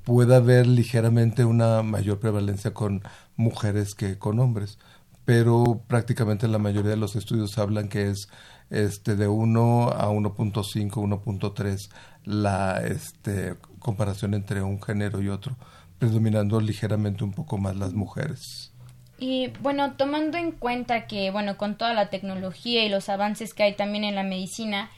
pueda 0.03 0.37
haber 0.37 0.65
ligeramente 0.65 1.45
una 1.45 1.83
mayor 1.83 2.19
prevalencia 2.19 2.73
con 2.73 3.03
mujeres 3.35 3.93
que 3.93 4.17
con 4.17 4.39
hombres, 4.39 4.79
pero 5.25 5.83
prácticamente 5.87 6.47
la 6.47 6.57
mayoría 6.57 6.91
de 6.91 6.97
los 6.97 7.15
estudios 7.15 7.57
hablan 7.59 7.89
que 7.89 8.09
es 8.09 8.27
este 8.71 9.15
de 9.15 9.27
1 9.27 9.89
a 9.89 10.09
1.5, 10.09 10.89
1.3 10.91 11.89
la 12.25 12.81
este 12.85 13.55
comparación 13.79 14.33
entre 14.33 14.61
un 14.63 14.81
género 14.81 15.21
y 15.21 15.29
otro, 15.29 15.55
predominando 15.99 16.59
ligeramente 16.59 17.23
un 17.23 17.31
poco 17.31 17.57
más 17.57 17.75
las 17.75 17.93
mujeres. 17.93 18.71
Y 19.19 19.51
bueno, 19.61 19.93
tomando 19.93 20.37
en 20.37 20.51
cuenta 20.51 21.05
que 21.05 21.29
bueno, 21.29 21.57
con 21.57 21.75
toda 21.75 21.93
la 21.93 22.09
tecnología 22.09 22.85
y 22.85 22.89
los 22.89 23.09
avances 23.09 23.53
que 23.53 23.63
hay 23.63 23.75
también 23.75 24.05
en 24.05 24.15
la 24.15 24.23
medicina, 24.23 24.89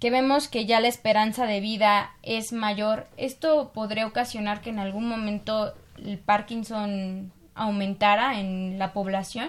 que 0.00 0.10
vemos 0.10 0.48
que 0.48 0.64
ya 0.64 0.80
la 0.80 0.88
esperanza 0.88 1.44
de 1.44 1.60
vida 1.60 2.12
es 2.22 2.52
mayor, 2.52 3.06
esto 3.16 3.72
podría 3.74 4.06
ocasionar 4.06 4.60
que 4.60 4.70
en 4.70 4.78
algún 4.78 5.08
momento 5.08 5.74
el 6.02 6.18
Parkinson 6.18 7.32
aumentara 7.54 8.40
en 8.40 8.78
la 8.78 8.92
población? 8.92 9.48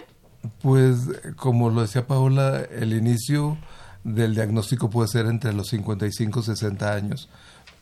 Pues 0.62 0.98
como 1.36 1.70
lo 1.70 1.82
decía 1.82 2.08
Paola, 2.08 2.62
el 2.72 2.94
inicio 2.94 3.58
del 4.04 4.36
diagnóstico 4.36 4.90
puede 4.90 5.08
ser 5.08 5.28
entre 5.28 5.54
los 5.54 5.68
55 5.68 6.40
y 6.40 6.44
60 6.44 6.94
años, 6.94 7.30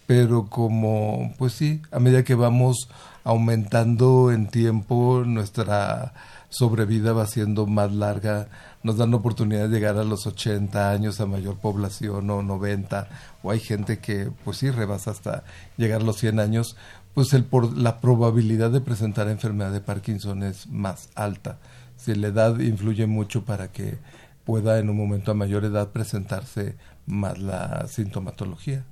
pero 0.08 0.48
como, 0.48 1.34
pues 1.38 1.54
sí, 1.54 1.82
a 1.92 2.00
medida 2.00 2.24
que 2.24 2.34
vamos 2.34 2.90
aumentando 3.26 4.32
en 4.32 4.48
tiempo, 4.48 5.24
nuestra 5.26 6.14
sobrevida 6.50 7.12
va 7.12 7.28
siendo 7.28 7.68
más 7.68 7.92
larga, 7.92 8.48
nos 8.84 8.96
dan 8.96 9.14
oportunidad 9.14 9.68
de 9.68 9.76
llegar 9.76 9.98
a 9.98 10.06
los 10.06 10.26
80 10.26 10.92
años 10.92 11.20
a 11.20 11.26
mayor 11.26 11.58
población 11.58 12.30
o 12.30 12.42
90, 12.42 13.10
o 13.44 13.52
hay 13.52 13.60
gente 13.60 14.00
que, 14.00 14.32
pues 14.46 14.58
sí, 14.58 14.72
rebasa 14.72 15.12
hasta 15.12 15.44
llegar 15.76 16.02
a 16.02 16.06
los 16.06 16.18
100 16.18 16.40
años, 16.40 16.78
pues 17.14 17.34
el 17.34 17.44
por, 17.44 17.78
la 17.78 18.00
probabilidad 18.00 18.72
de 18.72 18.80
presentar 18.80 19.28
enfermedad 19.28 19.74
de 19.74 19.82
Parkinson 19.82 20.44
es 20.44 20.68
más 20.68 21.10
alta. 21.16 21.58
Si 21.98 22.16
la 22.16 22.28
edad 22.28 22.60
influye 22.60 23.08
mucho 23.08 23.44
para 23.44 23.74
que 23.74 23.98
pueda 24.46 24.80
en 24.80 24.90
un 24.90 24.96
momento 24.96 25.32
a 25.32 25.34
mayor 25.34 25.66
edad 25.66 25.90
presentarse 25.90 26.78
más 27.06 27.40
la 27.40 27.88
sintomatología. 27.88 28.86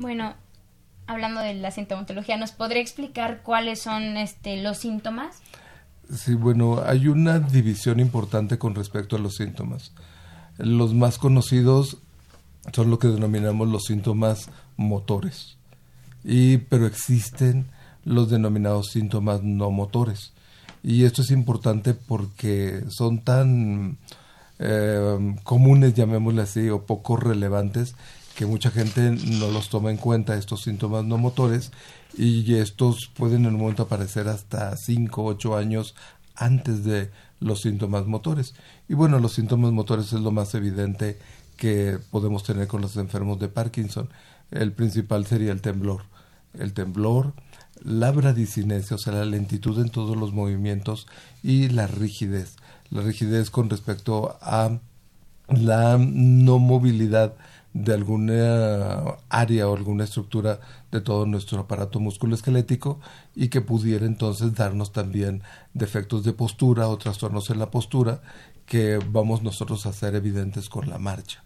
Bueno, 0.00 0.32
hablando 1.06 1.42
de 1.42 1.52
la 1.52 1.70
sintomatología, 1.70 2.38
¿nos 2.38 2.52
podría 2.52 2.80
explicar 2.80 3.42
cuáles 3.42 3.82
son 3.82 4.16
este, 4.16 4.62
los 4.62 4.78
síntomas? 4.78 5.42
Sí, 6.10 6.34
bueno, 6.34 6.80
hay 6.82 7.06
una 7.06 7.38
división 7.38 8.00
importante 8.00 8.56
con 8.56 8.74
respecto 8.74 9.16
a 9.16 9.18
los 9.18 9.36
síntomas. 9.36 9.92
Los 10.56 10.94
más 10.94 11.18
conocidos 11.18 11.98
son 12.72 12.88
lo 12.88 12.98
que 12.98 13.08
denominamos 13.08 13.68
los 13.68 13.84
síntomas 13.84 14.48
motores. 14.78 15.58
Y, 16.24 16.56
pero 16.56 16.86
existen 16.86 17.66
los 18.02 18.30
denominados 18.30 18.92
síntomas 18.92 19.42
no 19.42 19.70
motores. 19.70 20.32
Y 20.82 21.04
esto 21.04 21.20
es 21.20 21.30
importante 21.30 21.92
porque 21.92 22.84
son 22.88 23.18
tan 23.18 23.98
eh, 24.58 25.36
comunes, 25.42 25.92
llamémosle 25.92 26.40
así, 26.40 26.70
o 26.70 26.86
poco 26.86 27.18
relevantes, 27.18 27.94
que 28.34 28.46
mucha 28.46 28.70
gente 28.70 29.10
no 29.10 29.50
los 29.50 29.68
toma 29.68 29.90
en 29.90 29.96
cuenta, 29.96 30.36
estos 30.36 30.62
síntomas 30.62 31.04
no 31.04 31.18
motores, 31.18 31.72
y 32.16 32.54
estos 32.54 33.10
pueden 33.14 33.44
en 33.44 33.54
un 33.54 33.60
momento 33.60 33.82
aparecer 33.84 34.28
hasta 34.28 34.76
5, 34.76 35.24
8 35.24 35.56
años 35.56 35.94
antes 36.34 36.84
de 36.84 37.10
los 37.38 37.60
síntomas 37.60 38.06
motores. 38.06 38.54
Y 38.88 38.94
bueno, 38.94 39.18
los 39.18 39.32
síntomas 39.32 39.72
motores 39.72 40.12
es 40.12 40.20
lo 40.20 40.30
más 40.30 40.54
evidente 40.54 41.18
que 41.56 41.98
podemos 42.10 42.42
tener 42.42 42.66
con 42.66 42.80
los 42.80 42.96
enfermos 42.96 43.38
de 43.38 43.48
Parkinson. 43.48 44.08
El 44.50 44.72
principal 44.72 45.26
sería 45.26 45.52
el 45.52 45.60
temblor. 45.60 46.02
El 46.54 46.72
temblor, 46.72 47.34
la 47.82 48.10
bradicinesia, 48.10 48.96
o 48.96 48.98
sea, 48.98 49.12
la 49.12 49.24
lentitud 49.24 49.78
en 49.80 49.90
todos 49.90 50.16
los 50.16 50.32
movimientos 50.32 51.06
y 51.42 51.68
la 51.68 51.86
rigidez. 51.86 52.56
La 52.90 53.02
rigidez 53.02 53.50
con 53.50 53.70
respecto 53.70 54.38
a 54.40 54.80
la 55.48 55.98
no 55.98 56.58
movilidad 56.58 57.34
de 57.72 57.94
alguna 57.94 59.16
área 59.28 59.68
o 59.68 59.76
alguna 59.76 60.04
estructura 60.04 60.60
de 60.90 61.00
todo 61.00 61.24
nuestro 61.26 61.60
aparato 61.60 62.00
musculoesquelético 62.00 63.00
y 63.34 63.48
que 63.48 63.60
pudiera 63.60 64.06
entonces 64.06 64.54
darnos 64.54 64.92
también 64.92 65.42
defectos 65.72 66.24
de 66.24 66.32
postura 66.32 66.88
o 66.88 66.98
trastornos 66.98 67.48
en 67.50 67.58
la 67.58 67.70
postura 67.70 68.22
que 68.66 68.98
vamos 69.10 69.42
nosotros 69.42 69.86
a 69.86 69.90
hacer 69.90 70.14
evidentes 70.14 70.68
con 70.68 70.88
la 70.90 70.98
marcha, 70.98 71.44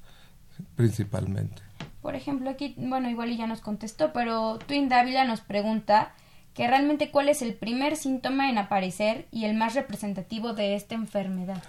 principalmente. 0.77 1.63
Por 2.01 2.15
ejemplo, 2.15 2.51
aquí, 2.51 2.75
bueno, 2.77 3.09
igual 3.11 3.37
ya 3.37 3.47
nos 3.47 3.61
contestó, 3.61 4.13
pero 4.13 4.59
Twin 4.67 4.89
Dávila 4.89 5.25
nos 5.25 5.41
pregunta 5.41 6.13
que 6.53 6.69
realmente 6.69 7.11
cuál 7.11 7.29
es 7.29 7.43
el 7.43 7.55
primer 7.55 7.97
síntoma 7.97 8.49
en 8.51 8.59
aparecer 8.59 9.27
y 9.31 9.45
el 9.45 9.57
más 9.57 9.75
representativo 9.75 10.53
de 10.53 10.77
esta 10.77 10.95
enfermedad. 10.95 11.63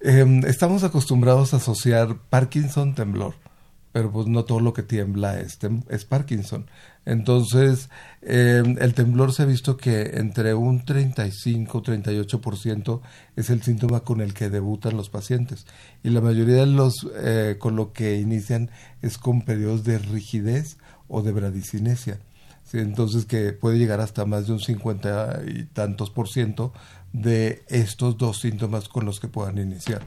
Em, 0.00 0.44
estamos 0.44 0.82
acostumbrados 0.82 1.54
a 1.54 1.58
asociar 1.58 2.16
Parkinson 2.28 2.94
temblor 2.94 3.43
pero 3.94 4.10
pues 4.10 4.26
no 4.26 4.44
todo 4.44 4.58
lo 4.58 4.74
que 4.74 4.82
tiembla 4.82 5.38
es, 5.38 5.56
es 5.88 6.04
Parkinson. 6.04 6.66
Entonces, 7.04 7.90
em, 8.22 8.76
el 8.80 8.92
temblor 8.92 9.32
se 9.32 9.44
ha 9.44 9.46
visto 9.46 9.76
que 9.76 10.14
entre 10.14 10.52
un 10.52 10.84
35-38% 10.84 13.02
es 13.36 13.50
el 13.50 13.62
síntoma 13.62 14.00
con 14.00 14.20
el 14.20 14.34
que 14.34 14.50
debutan 14.50 14.96
los 14.96 15.10
pacientes. 15.10 15.64
Y 16.02 16.10
la 16.10 16.20
mayoría 16.20 16.56
de 16.56 16.66
los 16.66 17.06
eh, 17.14 17.54
con 17.60 17.76
lo 17.76 17.92
que 17.92 18.18
inician 18.18 18.68
es 19.00 19.16
con 19.16 19.42
periodos 19.42 19.84
de 19.84 19.98
rigidez 19.98 20.76
o 21.06 21.22
de 21.22 21.30
bradicinesia. 21.30 22.18
Entonces, 22.72 23.26
que 23.26 23.52
puede 23.52 23.78
llegar 23.78 24.00
hasta 24.00 24.24
más 24.24 24.48
de 24.48 24.54
un 24.54 24.60
50 24.60 25.42
y 25.46 25.66
tantos 25.66 26.10
por 26.10 26.28
ciento 26.28 26.72
de 27.12 27.62
estos 27.68 28.18
dos 28.18 28.40
síntomas 28.40 28.88
con 28.88 29.04
los 29.04 29.20
que 29.20 29.28
puedan 29.28 29.58
iniciar 29.58 30.02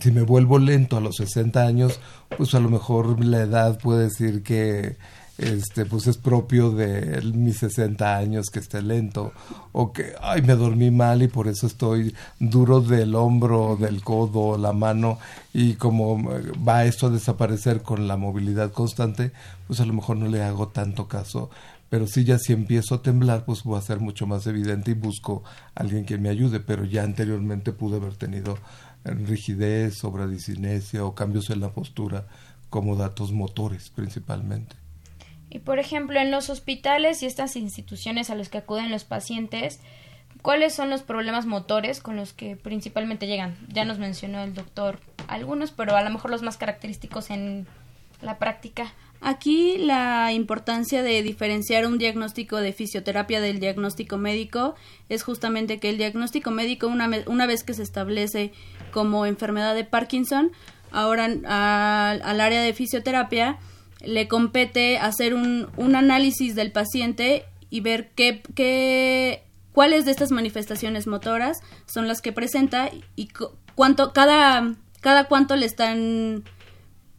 si 0.00 0.10
me 0.10 0.22
vuelvo 0.22 0.58
lento 0.58 0.96
a 0.96 1.00
los 1.00 1.16
60 1.16 1.62
años, 1.62 2.00
pues 2.36 2.54
a 2.54 2.60
lo 2.60 2.68
mejor 2.68 3.24
la 3.24 3.42
edad 3.42 3.78
puede 3.78 4.04
decir 4.04 4.42
que 4.42 4.96
este 5.38 5.84
pues 5.84 6.06
es 6.06 6.16
propio 6.16 6.70
de 6.70 7.20
mis 7.34 7.58
60 7.58 8.16
años 8.16 8.48
que 8.48 8.58
esté 8.58 8.80
lento 8.80 9.32
o 9.72 9.92
que 9.92 10.14
ay 10.22 10.40
me 10.40 10.54
dormí 10.54 10.90
mal 10.90 11.22
y 11.22 11.28
por 11.28 11.46
eso 11.46 11.66
estoy 11.66 12.14
duro 12.40 12.80
del 12.80 13.14
hombro, 13.14 13.76
del 13.78 14.02
codo, 14.02 14.56
la 14.56 14.72
mano 14.72 15.18
y 15.52 15.74
como 15.74 16.22
va 16.66 16.86
esto 16.86 17.08
a 17.08 17.10
desaparecer 17.10 17.82
con 17.82 18.08
la 18.08 18.16
movilidad 18.16 18.72
constante, 18.72 19.32
pues 19.66 19.80
a 19.80 19.84
lo 19.84 19.92
mejor 19.92 20.16
no 20.16 20.28
le 20.28 20.42
hago 20.42 20.68
tanto 20.68 21.06
caso. 21.06 21.50
Pero 21.88 22.08
si 22.08 22.24
ya 22.24 22.38
si 22.38 22.52
empiezo 22.52 22.96
a 22.96 23.02
temblar, 23.02 23.44
pues 23.44 23.62
va 23.62 23.78
a 23.78 23.82
ser 23.82 24.00
mucho 24.00 24.26
más 24.26 24.46
evidente 24.48 24.90
y 24.90 24.94
busco 24.94 25.44
alguien 25.74 26.04
que 26.04 26.18
me 26.18 26.30
ayude, 26.30 26.58
pero 26.58 26.84
ya 26.84 27.04
anteriormente 27.04 27.72
pude 27.72 27.98
haber 27.98 28.16
tenido 28.16 28.58
rigidez, 29.06 29.94
sobradicinesia 29.94 31.04
o 31.04 31.14
cambios 31.14 31.50
en 31.50 31.60
la 31.60 31.72
postura 31.72 32.26
como 32.70 32.96
datos 32.96 33.32
motores 33.32 33.90
principalmente. 33.90 34.76
Y 35.50 35.60
por 35.60 35.78
ejemplo, 35.78 36.20
en 36.20 36.30
los 36.30 36.50
hospitales 36.50 37.22
y 37.22 37.26
estas 37.26 37.56
instituciones 37.56 38.30
a 38.30 38.34
las 38.34 38.48
que 38.48 38.58
acuden 38.58 38.90
los 38.90 39.04
pacientes, 39.04 39.80
¿cuáles 40.42 40.74
son 40.74 40.90
los 40.90 41.02
problemas 41.02 41.46
motores 41.46 42.00
con 42.00 42.16
los 42.16 42.32
que 42.32 42.56
principalmente 42.56 43.26
llegan? 43.26 43.56
Ya 43.68 43.84
nos 43.84 43.98
mencionó 43.98 44.42
el 44.42 44.54
doctor 44.54 44.98
algunos, 45.28 45.70
pero 45.70 45.96
a 45.96 46.02
lo 46.02 46.10
mejor 46.10 46.30
los 46.30 46.42
más 46.42 46.56
característicos 46.56 47.30
en 47.30 47.66
la 48.22 48.38
práctica. 48.38 48.92
Aquí 49.20 49.78
la 49.78 50.32
importancia 50.32 51.02
de 51.02 51.22
diferenciar 51.22 51.86
un 51.86 51.98
diagnóstico 51.98 52.58
de 52.58 52.72
fisioterapia 52.72 53.40
del 53.40 53.60
diagnóstico 53.60 54.18
médico 54.18 54.74
es 55.08 55.22
justamente 55.22 55.78
que 55.78 55.88
el 55.88 55.96
diagnóstico 55.96 56.50
médico, 56.50 56.86
una, 56.86 57.10
una 57.26 57.46
vez 57.46 57.64
que 57.64 57.74
se 57.74 57.82
establece 57.82 58.52
como 58.96 59.26
enfermedad 59.26 59.74
de 59.74 59.84
Parkinson, 59.84 60.52
ahora 60.90 61.26
al 61.26 62.40
área 62.40 62.62
de 62.62 62.72
fisioterapia 62.72 63.58
le 64.02 64.26
compete 64.26 64.96
hacer 64.96 65.34
un, 65.34 65.68
análisis 65.94 66.54
del 66.54 66.72
paciente 66.72 67.44
y 67.68 67.82
ver 67.82 68.08
qué, 68.16 68.40
qué, 68.54 69.42
cuáles 69.72 70.06
de 70.06 70.12
estas 70.12 70.30
manifestaciones 70.30 71.06
motoras 71.06 71.58
son 71.84 72.08
las 72.08 72.22
que 72.22 72.32
presenta 72.32 72.88
y 73.16 73.28
cuánto, 73.74 74.14
cada, 74.14 74.74
cada 75.02 75.24
cuánto 75.24 75.56
le 75.56 75.66
están 75.66 76.44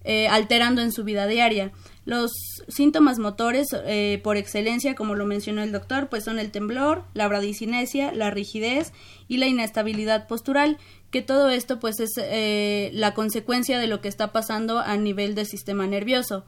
eh, 0.03 0.29
alterando 0.29 0.81
en 0.81 0.91
su 0.91 1.03
vida 1.03 1.27
diaria. 1.27 1.73
Los 2.05 2.31
síntomas 2.69 3.19
motores 3.19 3.67
eh, 3.85 4.21
por 4.23 4.37
excelencia, 4.37 4.95
como 4.95 5.15
lo 5.15 5.25
mencionó 5.25 5.61
el 5.61 5.73
doctor, 5.73 6.07
pues 6.07 6.23
son 6.23 6.39
el 6.39 6.51
temblor, 6.51 7.03
la 7.13 7.27
bradicinesia, 7.27 8.13
la 8.13 8.31
rigidez 8.31 8.93
y 9.27 9.35
la 9.37 9.47
inestabilidad 9.47 10.25
postural, 10.25 10.77
que 11.17 11.23
todo 11.23 11.49
esto 11.49 11.79
pues 11.79 11.99
es 11.99 12.11
eh, 12.17 12.91
la 12.93 13.15
consecuencia 13.15 13.79
de 13.79 13.87
lo 13.87 14.01
que 14.01 14.07
está 14.07 14.31
pasando 14.31 14.77
a 14.77 14.95
nivel 14.97 15.33
del 15.33 15.47
sistema 15.47 15.87
nervioso. 15.87 16.45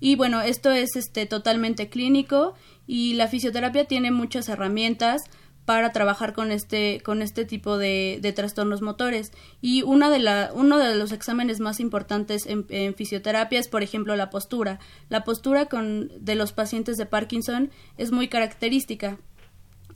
Y 0.00 0.16
bueno, 0.16 0.40
esto 0.40 0.70
es 0.70 0.96
este 0.96 1.26
totalmente 1.26 1.90
clínico 1.90 2.54
y 2.86 3.12
la 3.14 3.28
fisioterapia 3.28 3.84
tiene 3.84 4.10
muchas 4.10 4.48
herramientas 4.48 5.24
para 5.66 5.92
trabajar 5.92 6.32
con 6.32 6.52
este, 6.52 7.02
con 7.04 7.20
este 7.20 7.44
tipo 7.44 7.76
de, 7.76 8.32
trastornos 8.34 8.80
motores. 8.80 9.30
Y 9.60 9.82
una 9.82 10.08
de 10.08 10.20
la, 10.20 10.52
uno 10.54 10.78
de 10.78 10.94
los 10.94 11.12
exámenes 11.12 11.60
más 11.60 11.78
importantes 11.78 12.46
en, 12.46 12.94
fisioterapia 12.94 13.60
es, 13.60 13.68
por 13.68 13.82
ejemplo, 13.82 14.16
la 14.16 14.30
postura. 14.30 14.78
La 15.10 15.22
postura 15.22 15.66
con, 15.66 16.10
de 16.18 16.34
los 16.34 16.52
pacientes 16.52 16.96
de 16.96 17.04
Parkinson 17.04 17.70
es 17.98 18.10
muy 18.10 18.28
característica. 18.28 19.18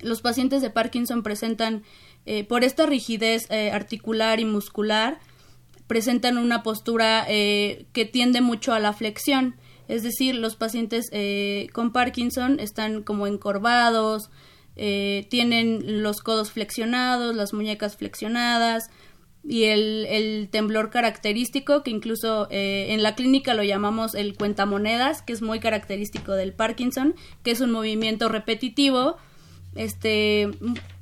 Los 0.03 0.21
pacientes 0.23 0.63
de 0.63 0.71
Parkinson 0.71 1.23
presentan, 1.23 1.83
eh, 2.27 2.45
por 2.45 2.65
esta 2.65 2.87
rigidez 2.87 3.47
eh, 3.51 3.71
articular 3.71 4.41
y 4.41 4.45
muscular, 4.45 5.21
presentan 5.87 6.39
una 6.39 6.63
postura 6.63 7.25
eh, 7.29 7.87
que 7.93 8.05
tiende 8.05 8.41
mucho 8.41 8.73
a 8.73 8.81
la 8.81 8.93
flexión. 8.93 9.57
Es 9.89 10.03
decir, 10.03 10.37
los 10.37 10.57
pacientes 10.57 11.11
con 11.73 11.93
Parkinson 11.93 12.61
están 12.61 13.03
como 13.03 13.27
encorvados, 13.27 14.31
eh, 14.75 15.27
tienen 15.29 16.03
los 16.03 16.23
codos 16.23 16.51
flexionados, 16.51 17.37
las 17.37 17.53
muñecas 17.53 17.97
flexionadas 17.97 18.89
y 19.45 19.65
el, 19.65 20.49
temblor 20.51 20.89
característico 20.89 21.83
que 21.83 21.91
incluso 21.91 22.49
eh, 22.51 22.87
en 22.91 23.03
la 23.03 23.15
clínica 23.15 23.55
lo 23.55 23.65
llamamos 23.65 24.15
el 24.15 24.35
cuentamonedas, 24.35 25.21
que 25.21 25.35
es 25.35 25.43
muy 25.43 25.61
característico 25.61 26.33
del 26.33 26.55
Parkinson, 26.55 27.15
que 27.43 27.51
es 27.51 27.61
un 27.61 27.71
movimiento 27.71 28.29
repetitivo, 28.29 29.17
este 29.75 30.51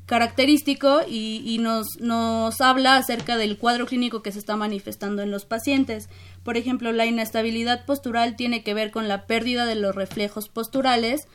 característico 0.06 1.02
y, 1.06 1.40
y, 1.44 1.59
nos, 1.59 1.87
nos 2.00 2.61
habla 2.61 2.96
acerca 2.96 3.37
del 3.37 3.59
cuadro 3.59 3.87
clínico 3.87 4.22
que 4.22 4.33
se 4.33 4.40
está 4.40 4.56
manifestando 4.56 5.22
en 5.22 5.30
los 5.30 5.44
pacientes. 5.44 6.09
Por 6.42 6.56
ejemplo, 6.56 6.90
la 6.90 7.06
inestabilidad 7.06 7.85
postural 7.87 8.35
tiene 8.35 8.64
que 8.64 8.74
ver 8.74 8.90
con 8.90 9.06
la 9.06 9.26
pérdida 9.26 9.66
de 9.66 9.76
los 9.76 9.94
reflejos 9.94 10.48
posturales, 10.48 11.28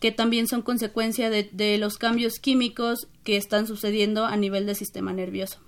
que 0.00 0.10
también 0.10 0.48
son 0.48 0.62
consecuencia 0.62 1.30
de, 1.30 1.48
de 1.52 1.78
los 1.78 1.98
cambios 1.98 2.40
químicos 2.40 3.06
que 3.22 3.36
están 3.36 3.68
sucediendo 3.68 4.26
a 4.26 4.36
nivel 4.36 4.66
del 4.66 4.74
sistema 4.74 5.12
nervioso. 5.12 5.60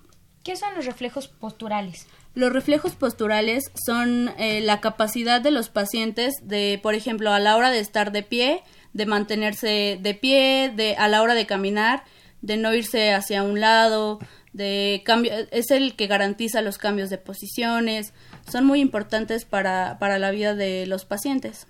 ¿Qué 0.42 0.56
son 0.56 0.74
los 0.74 0.86
reflejos 0.86 1.28
posturales? 1.28 2.06
Los 2.34 2.52
reflejos 2.52 2.94
posturales 2.94 3.64
son 3.74 4.30
eh, 4.38 4.60
la 4.60 4.80
capacidad 4.80 5.40
de 5.40 5.50
los 5.50 5.68
pacientes 5.68 6.34
de, 6.42 6.80
por 6.82 6.94
ejemplo, 6.94 7.32
a 7.32 7.38
la 7.40 7.56
hora 7.56 7.70
de 7.70 7.80
estar 7.80 8.12
de 8.12 8.22
pie, 8.22 8.62
de 8.92 9.06
mantenerse 9.06 9.98
de 10.00 10.14
pie, 10.14 10.72
de 10.74 10.96
a 10.96 11.08
la 11.08 11.22
hora 11.22 11.34
de 11.34 11.46
caminar, 11.46 12.04
de 12.42 12.56
no 12.56 12.74
irse 12.74 13.12
hacia 13.12 13.42
un 13.42 13.60
lado, 13.60 14.18
de 14.52 15.02
cambio, 15.04 15.32
es 15.50 15.70
el 15.70 15.94
que 15.94 16.06
garantiza 16.06 16.62
los 16.62 16.78
cambios 16.78 17.10
de 17.10 17.18
posiciones, 17.18 18.12
son 18.50 18.64
muy 18.64 18.80
importantes 18.80 19.44
para, 19.44 19.98
para 19.98 20.18
la 20.18 20.30
vida 20.30 20.54
de 20.54 20.86
los 20.86 21.04
pacientes. 21.04 21.66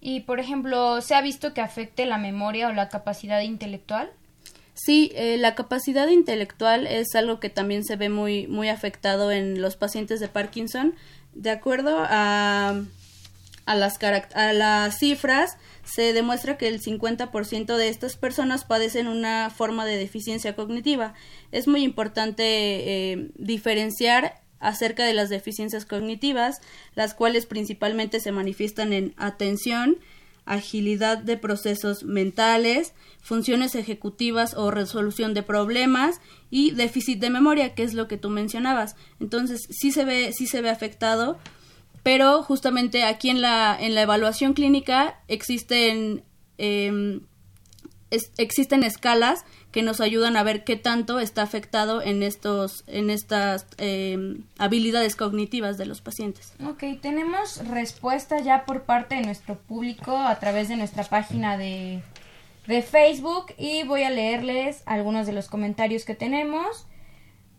Y, 0.00 0.20
por 0.20 0.40
ejemplo, 0.40 1.00
¿se 1.00 1.14
ha 1.14 1.22
visto 1.22 1.54
que 1.54 1.60
afecte 1.60 2.06
la 2.06 2.18
memoria 2.18 2.68
o 2.68 2.72
la 2.72 2.88
capacidad 2.88 3.40
intelectual? 3.40 4.10
Sí, 4.74 5.12
eh, 5.14 5.36
la 5.38 5.54
capacidad 5.54 6.08
intelectual 6.08 6.86
es 6.86 7.14
algo 7.14 7.38
que 7.38 7.50
también 7.50 7.84
se 7.84 7.96
ve 7.96 8.08
muy, 8.08 8.46
muy 8.46 8.68
afectado 8.68 9.30
en 9.30 9.60
los 9.60 9.76
pacientes 9.76 10.18
de 10.18 10.28
Parkinson. 10.28 10.94
De 11.34 11.50
acuerdo 11.50 11.98
a, 11.98 12.82
a, 13.66 13.74
las, 13.74 13.98
a 14.02 14.52
las 14.52 14.98
cifras, 14.98 15.56
se 15.84 16.12
demuestra 16.12 16.56
que 16.56 16.68
el 16.68 16.80
50% 16.80 17.76
de 17.76 17.88
estas 17.88 18.16
personas 18.16 18.64
padecen 18.64 19.08
una 19.08 19.50
forma 19.50 19.84
de 19.84 19.96
deficiencia 19.96 20.54
cognitiva. 20.54 21.14
Es 21.50 21.68
muy 21.68 21.82
importante 21.82 22.42
eh, 22.44 23.30
diferenciar 23.36 24.40
acerca 24.58 25.04
de 25.04 25.14
las 25.14 25.28
deficiencias 25.28 25.84
cognitivas, 25.84 26.60
las 26.94 27.14
cuales 27.14 27.46
principalmente 27.46 28.20
se 28.20 28.32
manifiestan 28.32 28.92
en 28.92 29.12
atención, 29.16 29.98
agilidad 30.44 31.18
de 31.18 31.36
procesos 31.36 32.04
mentales, 32.04 32.94
funciones 33.20 33.74
ejecutivas 33.74 34.54
o 34.54 34.70
resolución 34.70 35.34
de 35.34 35.42
problemas 35.42 36.20
y 36.50 36.72
déficit 36.72 37.20
de 37.20 37.30
memoria, 37.30 37.74
que 37.74 37.82
es 37.82 37.94
lo 37.94 38.08
que 38.08 38.18
tú 38.18 38.30
mencionabas. 38.30 38.96
Entonces, 39.20 39.60
sí 39.70 39.92
se 39.92 40.04
ve, 40.04 40.32
sí 40.32 40.46
se 40.46 40.62
ve 40.62 40.70
afectado 40.70 41.38
pero 42.02 42.42
justamente 42.42 43.04
aquí 43.04 43.30
en 43.30 43.40
la, 43.40 43.76
en 43.78 43.94
la 43.94 44.02
evaluación 44.02 44.54
clínica 44.54 45.20
existen, 45.28 46.24
eh, 46.58 47.20
existen 48.10 48.82
escalas 48.82 49.44
que 49.72 49.82
nos 49.82 50.00
ayudan 50.00 50.36
a 50.36 50.42
ver 50.42 50.64
qué 50.64 50.76
tanto 50.76 51.18
está 51.18 51.42
afectado 51.42 52.02
en 52.02 52.22
estos 52.22 52.84
en 52.86 53.08
estas 53.08 53.66
eh, 53.78 54.36
habilidades 54.58 55.16
cognitivas 55.16 55.78
de 55.78 55.86
los 55.86 56.02
pacientes. 56.02 56.52
Ok, 56.64 56.84
tenemos 57.00 57.66
respuesta 57.68 58.38
ya 58.40 58.66
por 58.66 58.82
parte 58.82 59.14
de 59.14 59.22
nuestro 59.22 59.56
público 59.58 60.14
a 60.14 60.38
través 60.38 60.68
de 60.68 60.76
nuestra 60.76 61.04
página 61.04 61.56
de, 61.56 62.02
de 62.66 62.82
Facebook 62.82 63.54
y 63.56 63.82
voy 63.84 64.02
a 64.02 64.10
leerles 64.10 64.82
algunos 64.84 65.26
de 65.26 65.32
los 65.32 65.48
comentarios 65.48 66.04
que 66.04 66.14
tenemos. 66.14 66.86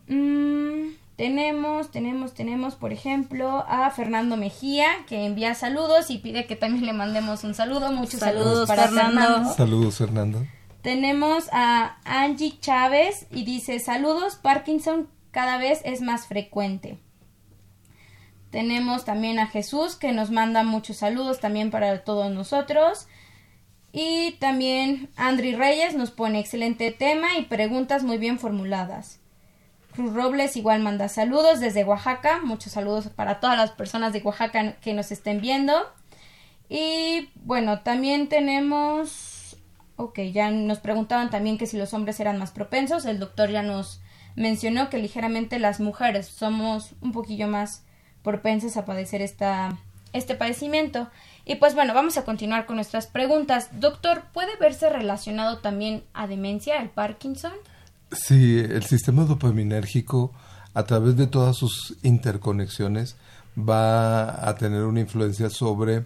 Mm, 0.07 0.89
tenemos, 1.15 1.91
tenemos, 1.91 2.33
tenemos, 2.33 2.75
por 2.75 2.91
ejemplo, 2.91 3.63
a 3.67 3.89
Fernando 3.91 4.35
Mejía, 4.35 4.87
que 5.07 5.25
envía 5.25 5.53
saludos 5.53 6.09
y 6.09 6.17
pide 6.17 6.47
que 6.47 6.55
también 6.55 6.85
le 6.85 6.93
mandemos 6.93 7.43
un 7.43 7.53
saludo. 7.53 7.91
Muchos 7.91 8.19
saludos, 8.19 8.67
para 8.67 8.87
Fernando. 8.87 9.53
Saludos, 9.53 9.97
Fernando. 9.97 10.45
Tenemos 10.81 11.49
a 11.51 11.97
Angie 12.03 12.59
Chávez 12.59 13.27
y 13.31 13.43
dice, 13.43 13.79
saludos, 13.79 14.35
Parkinson 14.35 15.07
cada 15.31 15.57
vez 15.57 15.81
es 15.85 16.01
más 16.01 16.27
frecuente. 16.27 16.97
Tenemos 18.49 19.05
también 19.05 19.39
a 19.39 19.47
Jesús, 19.47 19.95
que 19.95 20.11
nos 20.11 20.29
manda 20.29 20.63
muchos 20.63 20.97
saludos 20.97 21.39
también 21.39 21.71
para 21.71 22.03
todos 22.03 22.31
nosotros. 22.31 23.07
Y 23.91 24.33
también 24.39 25.09
Andri 25.15 25.55
Reyes 25.55 25.95
nos 25.95 26.11
pone 26.11 26.39
excelente 26.39 26.91
tema 26.91 27.37
y 27.37 27.45
preguntas 27.45 28.03
muy 28.03 28.17
bien 28.17 28.39
formuladas. 28.39 29.22
Cruz 29.93 30.13
Robles 30.13 30.57
igual 30.57 30.81
manda 30.81 31.07
saludos 31.07 31.59
desde 31.59 31.83
Oaxaca. 31.83 32.39
Muchos 32.43 32.73
saludos 32.73 33.09
para 33.09 33.39
todas 33.39 33.57
las 33.57 33.71
personas 33.71 34.11
de 34.13 34.21
Oaxaca 34.21 34.73
que 34.73 34.93
nos 34.93 35.11
estén 35.11 35.39
viendo. 35.39 35.73
Y 36.69 37.29
bueno, 37.35 37.81
también 37.81 38.27
tenemos... 38.27 39.57
Ok, 39.95 40.19
ya 40.31 40.49
nos 40.49 40.79
preguntaban 40.79 41.29
también 41.29 41.57
que 41.59 41.67
si 41.67 41.77
los 41.77 41.93
hombres 41.93 42.19
eran 42.19 42.39
más 42.39 42.51
propensos. 42.51 43.05
El 43.05 43.19
doctor 43.19 43.51
ya 43.51 43.61
nos 43.61 44.01
mencionó 44.35 44.89
que 44.89 44.97
ligeramente 44.97 45.59
las 45.59 45.79
mujeres 45.79 46.27
somos 46.27 46.95
un 47.01 47.11
poquillo 47.11 47.47
más 47.47 47.85
propensas 48.23 48.77
a 48.77 48.85
padecer 48.85 49.21
esta, 49.21 49.77
este 50.13 50.33
padecimiento. 50.33 51.09
Y 51.45 51.55
pues 51.55 51.75
bueno, 51.75 51.93
vamos 51.93 52.17
a 52.17 52.25
continuar 52.25 52.65
con 52.65 52.77
nuestras 52.77 53.05
preguntas. 53.05 53.69
Doctor, 53.79 54.23
¿puede 54.33 54.55
verse 54.57 54.89
relacionado 54.89 55.59
también 55.59 56.03
a 56.13 56.25
demencia, 56.25 56.77
el 56.77 56.89
Parkinson? 56.89 57.53
Sí, 58.13 58.59
el 58.59 58.83
sistema 58.83 59.25
dopaminérgico, 59.25 60.31
a 60.73 60.83
través 60.83 61.17
de 61.17 61.27
todas 61.27 61.57
sus 61.57 61.97
interconexiones, 62.03 63.15
va 63.57 64.47
a 64.47 64.55
tener 64.55 64.83
una 64.83 64.99
influencia 64.99 65.49
sobre 65.49 66.05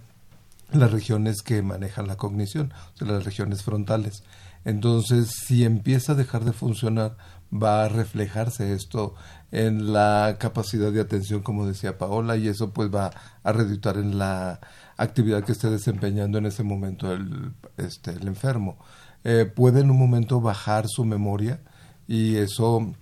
las 0.72 0.92
regiones 0.92 1.42
que 1.42 1.62
manejan 1.62 2.08
la 2.08 2.18
cognición, 2.18 2.74
o 2.94 2.98
sea, 2.98 3.08
las 3.08 3.26
regiones 3.26 3.64
frontales. 3.64 4.24
Entonces, 4.66 5.30
si 5.46 5.64
empieza 5.64 6.14
a 6.14 6.16
dejar 6.16 6.44
de 6.44 6.54
funcionar, 6.54 7.18
va 7.54 7.86
a 7.86 7.90
reflejarse 7.90 8.74
esto 8.74 9.16
en 9.52 9.94
la 9.94 10.38
capacidad 10.40 10.92
de 10.92 11.02
atención, 11.02 11.42
como 11.42 11.66
decía 11.66 11.98
Paola, 11.98 12.36
y 12.36 12.48
eso 12.48 12.72
pues 12.72 12.94
va 12.94 13.12
a 13.44 13.52
reducir 13.52 13.98
en 13.98 14.18
la 14.18 14.60
actividad 14.98 15.44
que 15.44 15.54
esté 15.54 15.70
desempeñando 15.70 16.38
en 16.38 16.46
ese 16.46 16.64
momento 16.64 17.14
el, 17.14 17.54
este, 17.78 18.12
el 18.12 18.28
enfermo. 18.28 18.78
Eh, 19.24 19.46
puede 19.46 19.82
en 19.82 19.92
un 19.92 19.98
momento 19.98 20.42
bajar 20.42 20.86
su 20.88 21.06
memoria, 21.06 21.62
y 22.08 22.36
eso 22.36 22.94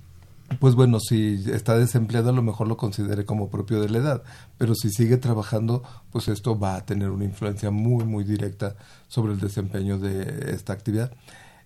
pues 0.60 0.76
bueno, 0.76 1.00
si 1.00 1.44
está 1.52 1.78
desempleado 1.78 2.30
a 2.30 2.34
lo 2.34 2.44
mejor 2.44 2.68
lo 2.68 2.78
considere 2.78 3.26
como 3.26 3.50
propio 3.50 3.82
de 3.82 3.89
la 3.89 3.98
edad, 3.98 4.24
pero 4.58 4.76
si 4.76 4.89
sigue 4.89 5.18
trabajando, 5.18 5.84
pues 6.12 6.28
esto 6.28 6.58
va 6.58 6.76
a 6.76 6.86
tener 6.86 7.10
una 7.10 7.26
influencia 7.26 7.72
muy, 7.72 8.06
muy 8.06 8.24
directa 8.24 8.76
sobre 9.08 9.34
el 9.34 9.39
desempeño 9.39 9.98
de 9.98 10.52
esta 10.54 10.74
actividad. 10.74 11.12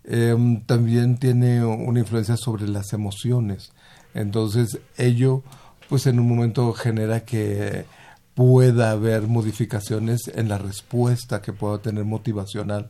Em, 0.05 0.61
también 0.61 1.17
tiene 1.17 1.63
una 1.65 1.99
influencia 1.99 2.37
sobre 2.37 2.67
las 2.67 2.93
emociones, 2.93 3.71
entonces 4.13 4.79
ello, 4.97 5.43
pues 5.89 6.07
en 6.07 6.19
un 6.19 6.27
momento 6.27 6.71
genera 6.73 7.25
que 7.25 7.85
pueda 8.33 8.91
haber 8.91 9.23
modificaciones 9.23 10.31
en 10.33 10.47
la 10.47 10.57
respuesta 10.57 11.41
que 11.41 11.51
pueda 11.51 11.79
tener 11.79 12.05
motivacional 12.05 12.89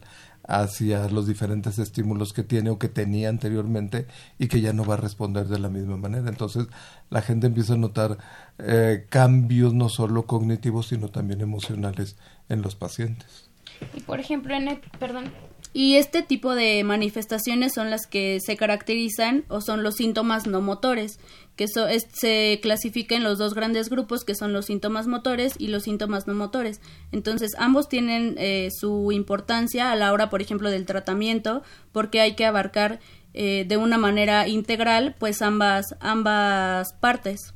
hacia 0.50 1.08
los 1.10 1.28
diferentes 1.28 1.78
estímulos 1.78 2.34
que 2.34 2.42
tiene 2.42 2.72
o 2.72 2.80
que 2.80 2.90
tenía 2.90 3.30
anteriormente 3.30 4.08
y 4.40 4.48
que 4.48 4.62
ya 4.62 4.74
no 4.74 4.84
va 4.84 4.96
a 4.96 4.98
responder 4.98 5.48
de 5.48 5.60
la 5.60 5.70
misma 5.70 5.96
manera. 5.96 6.28
Entonces 6.28 6.66
la 7.12 7.22
gente 7.22 7.48
empieza 7.48 7.74
a 7.74 7.78
notar 7.78 8.18
eh, 8.58 9.06
cambios 9.10 9.76
no 9.76 9.90
solo 9.90 10.26
cognitivos 10.26 10.88
sino 10.88 11.10
también 11.10 11.42
emocionales 11.42 12.18
en 12.50 12.64
los 12.64 12.76
pacientes. 12.76 13.48
Y 13.94 14.02
por 14.02 14.20
ejemplo, 14.20 14.56
en 14.56 14.68
el, 14.70 14.80
perdón, 15.00 15.26
y 15.72 15.96
este 15.96 16.24
tipo 16.24 16.56
de 16.56 16.84
manifestaciones 16.84 17.74
son 17.74 17.92
las 17.92 18.08
que 18.08 18.40
se 18.40 18.58
caracterizan 18.58 19.46
o 19.50 19.62
son 19.62 19.84
los 19.84 19.96
síntomas 19.96 20.48
no 20.48 20.62
motores, 20.62 21.20
que 21.56 21.68
se 21.68 22.60
clasifica 22.62 23.16
en 23.16 23.24
los 23.24 23.38
dos 23.38 23.54
grandes 23.54 23.90
grupos 23.90 24.24
que 24.24 24.34
son 24.34 24.52
los 24.52 24.66
síntomas 24.66 25.08
motores 25.08 25.54
y 25.60 25.68
los 25.68 25.84
síntomas 25.84 26.26
no 26.26 26.34
motores. 26.34 26.82
Entonces 27.12 27.52
ambos 27.60 27.88
tienen 27.88 28.36
eh, 28.38 28.70
su 28.72 29.12
importancia 29.12 29.92
a 29.92 29.96
la 29.96 30.12
hora, 30.12 30.30
por 30.30 30.42
ejemplo, 30.42 30.72
del 30.72 30.86
tratamiento, 30.86 31.62
porque 31.92 32.22
hay 32.22 32.36
que 32.36 32.46
abarcar 32.46 33.00
eh, 33.34 33.66
de 33.68 33.78
una 33.78 34.00
manera 34.00 34.48
integral 34.48 35.16
pues 35.20 35.44
ambas, 35.44 35.86
ambas 36.00 36.94
partes. 36.94 37.54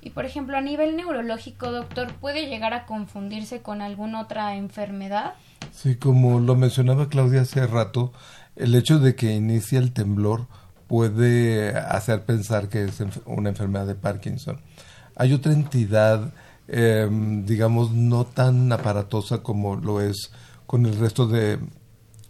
Y 0.00 0.10
por 0.10 0.26
ejemplo, 0.26 0.56
a 0.56 0.60
nivel 0.60 0.96
neurológico, 0.96 1.72
doctor, 1.72 2.12
¿puede 2.14 2.46
llegar 2.46 2.72
a 2.74 2.86
confundirse 2.86 3.62
con 3.62 3.82
alguna 3.82 4.20
otra 4.20 4.56
enfermedad? 4.56 5.34
Sí, 5.72 5.96
como 5.96 6.38
lo 6.38 6.54
mencionaba 6.54 7.08
Claudia 7.08 7.40
hace 7.40 7.66
rato, 7.66 8.12
el 8.56 8.74
hecho 8.74 8.98
de 8.98 9.16
que 9.16 9.34
inicie 9.34 9.78
el 9.78 9.92
temblor 9.92 10.46
puede 10.86 11.74
hacer 11.76 12.24
pensar 12.24 12.68
que 12.68 12.84
es 12.84 13.02
una 13.24 13.48
enfermedad 13.48 13.86
de 13.86 13.94
Parkinson. 13.94 14.60
Hay 15.16 15.32
otra 15.32 15.52
entidad, 15.52 16.32
em, 16.68 17.44
digamos, 17.46 17.92
no 17.92 18.24
tan 18.24 18.70
aparatosa 18.70 19.38
como 19.38 19.76
lo 19.76 20.00
es 20.00 20.30
con 20.66 20.86
el 20.86 20.98
resto 20.98 21.26
de 21.26 21.58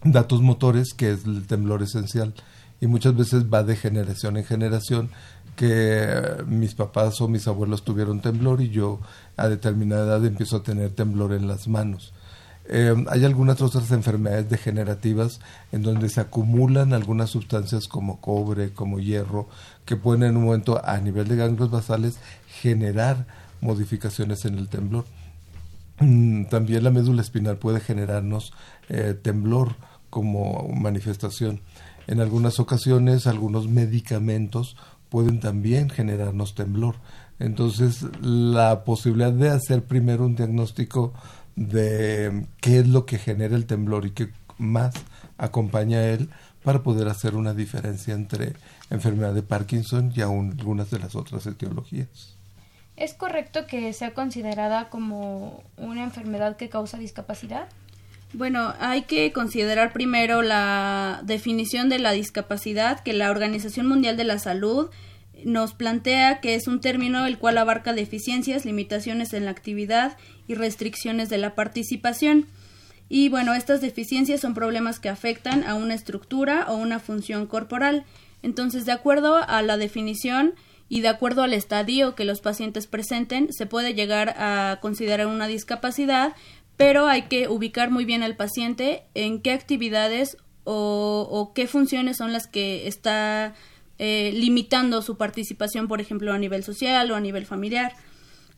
datos 0.05 0.41
motores, 0.41 0.95
que 0.95 1.11
es 1.11 1.25
el 1.25 1.47
temblor 1.47 1.83
esencial. 1.83 2.35
Y 2.81 2.87
muchas 2.87 3.17
veces 3.17 3.45
va 3.53 3.65
de 3.65 3.77
generación 3.77 4.37
en 4.37 4.45
generación 4.45 5.11
que 5.57 6.43
mis 6.47 6.75
papás 6.75 7.21
o 7.21 7.29
mis 7.29 7.47
abuelos 7.49 7.85
tuvieron 7.85 8.21
temblor 8.21 8.63
y 8.63 8.71
yo 8.71 9.01
a 9.37 9.49
determinada 9.49 10.07
edad 10.07 10.25
empiezo 10.27 10.57
a 10.57 10.63
tener 10.63 10.91
temblor 10.93 11.33
en 11.33 11.49
las 11.49 11.69
manos. 11.69 12.13
Eh, 12.75 13.05
hay 13.11 13.27
algunas 13.27 13.61
otras 13.61 13.91
enfermedades 13.91 14.49
degenerativas 14.49 15.41
en 15.73 15.83
donde 15.83 16.09
se 16.09 16.23
acumulan 16.23 16.95
algunas 16.95 17.29
sustancias 17.29 17.87
como 17.87 18.19
cobre, 18.19 18.73
como 18.73 18.99
hierro, 18.99 19.47
que 19.85 19.97
pueden 19.97 20.23
en 20.23 20.39
un 20.39 20.45
momento 20.45 20.81
a 20.83 20.97
nivel 20.97 21.29
de 21.29 21.37
ganglios 21.37 21.71
basales 21.71 22.17
generar 22.49 23.27
modificaciones 23.61 24.47
en 24.47 24.57
el 24.57 24.71
temblor. 24.71 25.05
Mm, 26.01 26.47
también 26.47 26.83
la 26.83 26.91
médula 26.91 27.21
espinal 27.21 27.59
puede 27.59 27.79
generarnos 27.79 28.55
eh, 28.89 29.15
temblor 29.21 29.77
como 30.09 30.67
manifestación. 30.75 31.61
En 32.07 32.21
algunas 32.21 32.59
ocasiones 32.59 33.27
algunos 33.27 33.69
medicamentos 33.69 34.79
pueden 35.11 35.41
también 35.41 35.91
generarnos 35.91 36.55
temblor. 36.55 36.95
Entonces 37.39 38.07
la 38.23 38.85
posibilidad 38.85 39.33
de 39.33 39.51
hacer 39.51 39.85
primero 39.85 40.25
un 40.25 40.37
diagnóstico 40.37 41.13
de 41.57 42.47
qué 42.61 42.79
es 42.79 42.89
lo 42.89 43.07
que 43.07 43.19
genera 43.19 43.57
el 43.57 43.67
temblor 43.67 44.07
y 44.07 44.11
qué 44.11 44.31
más 44.59 44.95
acompaña 45.39 45.99
a 45.99 46.09
él 46.11 46.29
para 46.63 46.83
poder 46.83 47.09
hacer 47.09 47.35
una 47.35 47.55
diferencia 47.55 48.15
entre 48.15 48.55
enfermedad 48.91 49.35
de 49.35 49.43
Parkinson 49.43 50.13
y 50.15 50.21
aún 50.21 50.57
algunas 50.59 50.91
de 50.91 50.99
las 50.99 51.17
otras 51.17 51.47
etiologías. 51.47 52.37
¿Es 52.97 53.15
correcto 53.15 53.67
que 53.67 53.93
sea 53.93 54.15
considerada 54.15 54.89
como 54.91 55.63
una 55.77 56.05
enfermedad 56.05 56.57
que 56.57 56.69
causa 56.69 56.99
discapacidad? 56.99 57.69
Bueno, 58.35 58.75
hay 58.81 59.03
que 59.03 59.33
considerar 59.33 59.93
primero 59.93 60.43
la 60.43 61.21
definición 61.25 61.89
de 61.89 61.99
la 61.99 62.13
discapacidad 62.13 63.01
que 63.01 63.13
la 63.13 63.31
Organización 63.31 63.87
Mundial 63.87 64.17
de 64.17 64.25
la 64.25 64.39
Salud 64.39 64.91
nos 65.45 65.75
plantea 65.75 66.41
que 66.41 66.55
es 66.55 66.67
un 66.67 66.81
término 66.81 67.27
el 67.27 67.39
cual 67.39 67.59
abarca 67.59 67.93
deficiencias, 67.93 68.65
limitaciones 68.65 69.33
en 69.33 69.45
la 69.45 69.51
actividad 69.51 70.17
y 70.47 70.55
restricciones 70.55 71.29
de 71.29 71.39
la 71.39 71.55
participación. 71.55 72.47
Y 73.09 73.29
bueno, 73.29 73.55
estas 73.55 73.81
deficiencias 73.81 74.41
son 74.41 74.55
problemas 74.55 74.99
que 74.99 75.09
afectan 75.09 75.65
a 75.65 75.75
una 75.75 75.95
estructura 75.95 76.67
o 76.69 76.77
una 76.77 76.99
función 76.99 77.47
corporal. 77.47 78.05
Entonces, 78.43 78.87
de 78.87 78.93
acuerdo 78.93 79.37
a 79.37 79.63
la 79.63 79.77
definición 79.77 80.55
y 80.89 81.01
de 81.01 81.09
acuerdo 81.09 81.43
al 81.43 81.53
estadio 81.53 82.15
que 82.15 82.25
los 82.25 82.41
pacientes 82.41 82.87
presenten, 82.87 83.53
se 83.53 83.67
puede 83.67 83.95
llegar 83.95 84.35
a 84.39 84.79
considerar 84.81 85.27
una 85.27 85.47
discapacidad, 85.47 86.35
pero 86.77 87.07
hay 87.07 87.23
que 87.23 87.49
ubicar 87.49 87.91
muy 87.91 88.05
bien 88.05 88.23
al 88.23 88.37
paciente 88.37 89.05
en 89.15 89.41
qué 89.41 89.53
actividades 89.53 90.37
o, 90.65 91.27
o 91.31 91.53
qué 91.55 91.67
funciones 91.67 92.17
son 92.17 92.33
las 92.33 92.47
que 92.47 92.87
está 92.87 93.55
eh, 94.05 94.33
limitando 94.35 95.01
su 95.01 95.17
participación, 95.17 95.87
por 95.87 96.01
ejemplo, 96.01 96.33
a 96.33 96.39
nivel 96.39 96.65
social 96.65 97.09
o 97.13 97.15
a 97.15 97.21
nivel 97.21 97.47
familiar. 97.47 97.93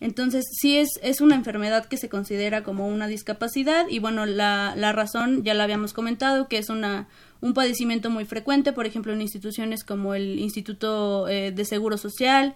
Entonces, 0.00 0.42
sí 0.58 0.78
es, 0.78 0.88
es 1.02 1.20
una 1.20 1.34
enfermedad 1.34 1.84
que 1.84 1.98
se 1.98 2.08
considera 2.08 2.62
como 2.62 2.88
una 2.88 3.08
discapacidad 3.08 3.86
y 3.90 3.98
bueno, 3.98 4.24
la, 4.24 4.72
la 4.74 4.92
razón 4.92 5.44
ya 5.44 5.52
la 5.52 5.64
habíamos 5.64 5.92
comentado, 5.92 6.48
que 6.48 6.56
es 6.56 6.70
una, 6.70 7.08
un 7.42 7.52
padecimiento 7.52 8.08
muy 8.08 8.24
frecuente, 8.24 8.72
por 8.72 8.86
ejemplo, 8.86 9.12
en 9.12 9.20
instituciones 9.20 9.84
como 9.84 10.14
el 10.14 10.38
Instituto 10.38 11.28
eh, 11.28 11.52
de 11.52 11.64
Seguro 11.66 11.98
Social, 11.98 12.54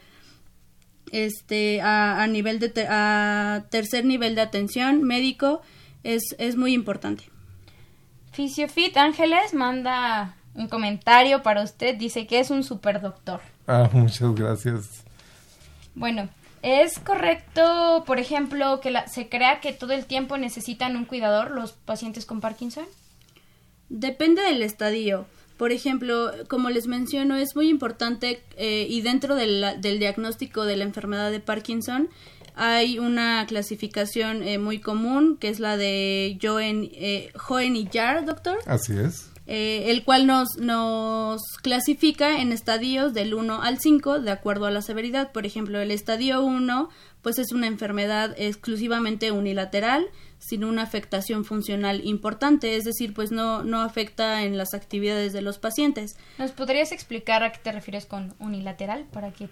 este, 1.12 1.82
a, 1.82 2.26
nivel 2.26 2.58
de 2.58 2.86
a 2.88 3.66
tercer 3.70 4.06
nivel 4.06 4.34
de 4.34 4.40
atención 4.40 5.02
médico, 5.02 5.60
es, 6.04 6.22
es 6.38 6.56
muy 6.56 6.72
importante. 6.72 7.24
Fisiofit 8.32 8.96
Ángeles 8.96 9.52
manda 9.52 10.37
un 10.58 10.68
comentario 10.68 11.42
para 11.42 11.62
usted. 11.62 11.96
Dice 11.96 12.26
que 12.26 12.40
es 12.40 12.50
un 12.50 12.64
superdoctor. 12.64 13.40
Ah, 13.66 13.88
muchas 13.92 14.34
gracias. 14.34 15.04
Bueno, 15.94 16.28
¿es 16.62 16.98
correcto, 16.98 18.04
por 18.06 18.18
ejemplo, 18.18 18.80
que 18.80 18.94
se 19.06 19.28
crea 19.28 19.60
que 19.60 19.72
todo 19.72 19.92
el 19.92 20.04
tiempo 20.04 20.36
necesitan 20.36 20.96
un 20.96 21.04
cuidador 21.04 21.50
los 21.50 21.72
pacientes 21.72 22.26
con 22.26 22.40
Parkinson? 22.40 22.84
Depende 23.88 24.42
del 24.42 24.62
estadio. 24.62 25.26
Por 25.56 25.72
ejemplo, 25.72 26.30
como 26.48 26.70
les 26.70 26.86
menciono, 26.86 27.36
es 27.36 27.56
muy 27.56 27.68
importante 27.68 28.42
eh, 28.56 28.86
y 28.88 29.00
dentro 29.00 29.34
del, 29.34 29.80
del, 29.80 29.98
diagnóstico 29.98 30.64
de 30.64 30.76
la 30.76 30.84
enfermedad 30.84 31.32
de 31.32 31.40
Parkinson 31.40 32.08
hay 32.54 32.98
una 32.98 33.46
clasificación 33.46 34.42
eh, 34.42 34.58
muy 34.58 34.80
común 34.80 35.36
que 35.40 35.48
es 35.48 35.60
la 35.60 35.76
de 35.76 36.38
Joen, 36.42 36.90
eh, 36.92 37.30
Joen 37.36 37.76
y 37.76 37.88
Jar, 37.90 38.24
doctor. 38.24 38.58
Así 38.66 38.98
es. 38.98 39.30
Eh, 39.50 39.90
el 39.90 40.04
cual 40.04 40.26
nos, 40.26 40.58
nos 40.58 41.40
clasifica 41.62 42.42
en 42.42 42.52
estadios 42.52 43.14
del 43.14 43.32
1 43.32 43.62
al 43.62 43.78
5 43.78 44.20
de 44.20 44.30
acuerdo 44.30 44.66
a 44.66 44.70
la 44.70 44.82
severidad. 44.82 45.32
Por 45.32 45.46
ejemplo, 45.46 45.80
el 45.80 45.90
estadio 45.90 46.42
1 46.42 46.90
pues 47.22 47.38
es 47.38 47.50
una 47.52 47.66
enfermedad 47.66 48.34
exclusivamente 48.36 49.32
unilateral 49.32 50.06
sin 50.38 50.64
una 50.64 50.82
afectación 50.82 51.46
funcional 51.46 52.02
importante, 52.04 52.76
es 52.76 52.84
decir, 52.84 53.14
pues 53.14 53.32
no, 53.32 53.64
no 53.64 53.80
afecta 53.80 54.42
en 54.42 54.58
las 54.58 54.74
actividades 54.74 55.32
de 55.32 55.40
los 55.40 55.58
pacientes. 55.58 56.16
¿Nos 56.36 56.52
podrías 56.52 56.92
explicar 56.92 57.42
a 57.42 57.50
qué 57.50 57.58
te 57.58 57.72
refieres 57.72 58.04
con 58.04 58.34
unilateral 58.38 59.06
para 59.10 59.32
que 59.32 59.48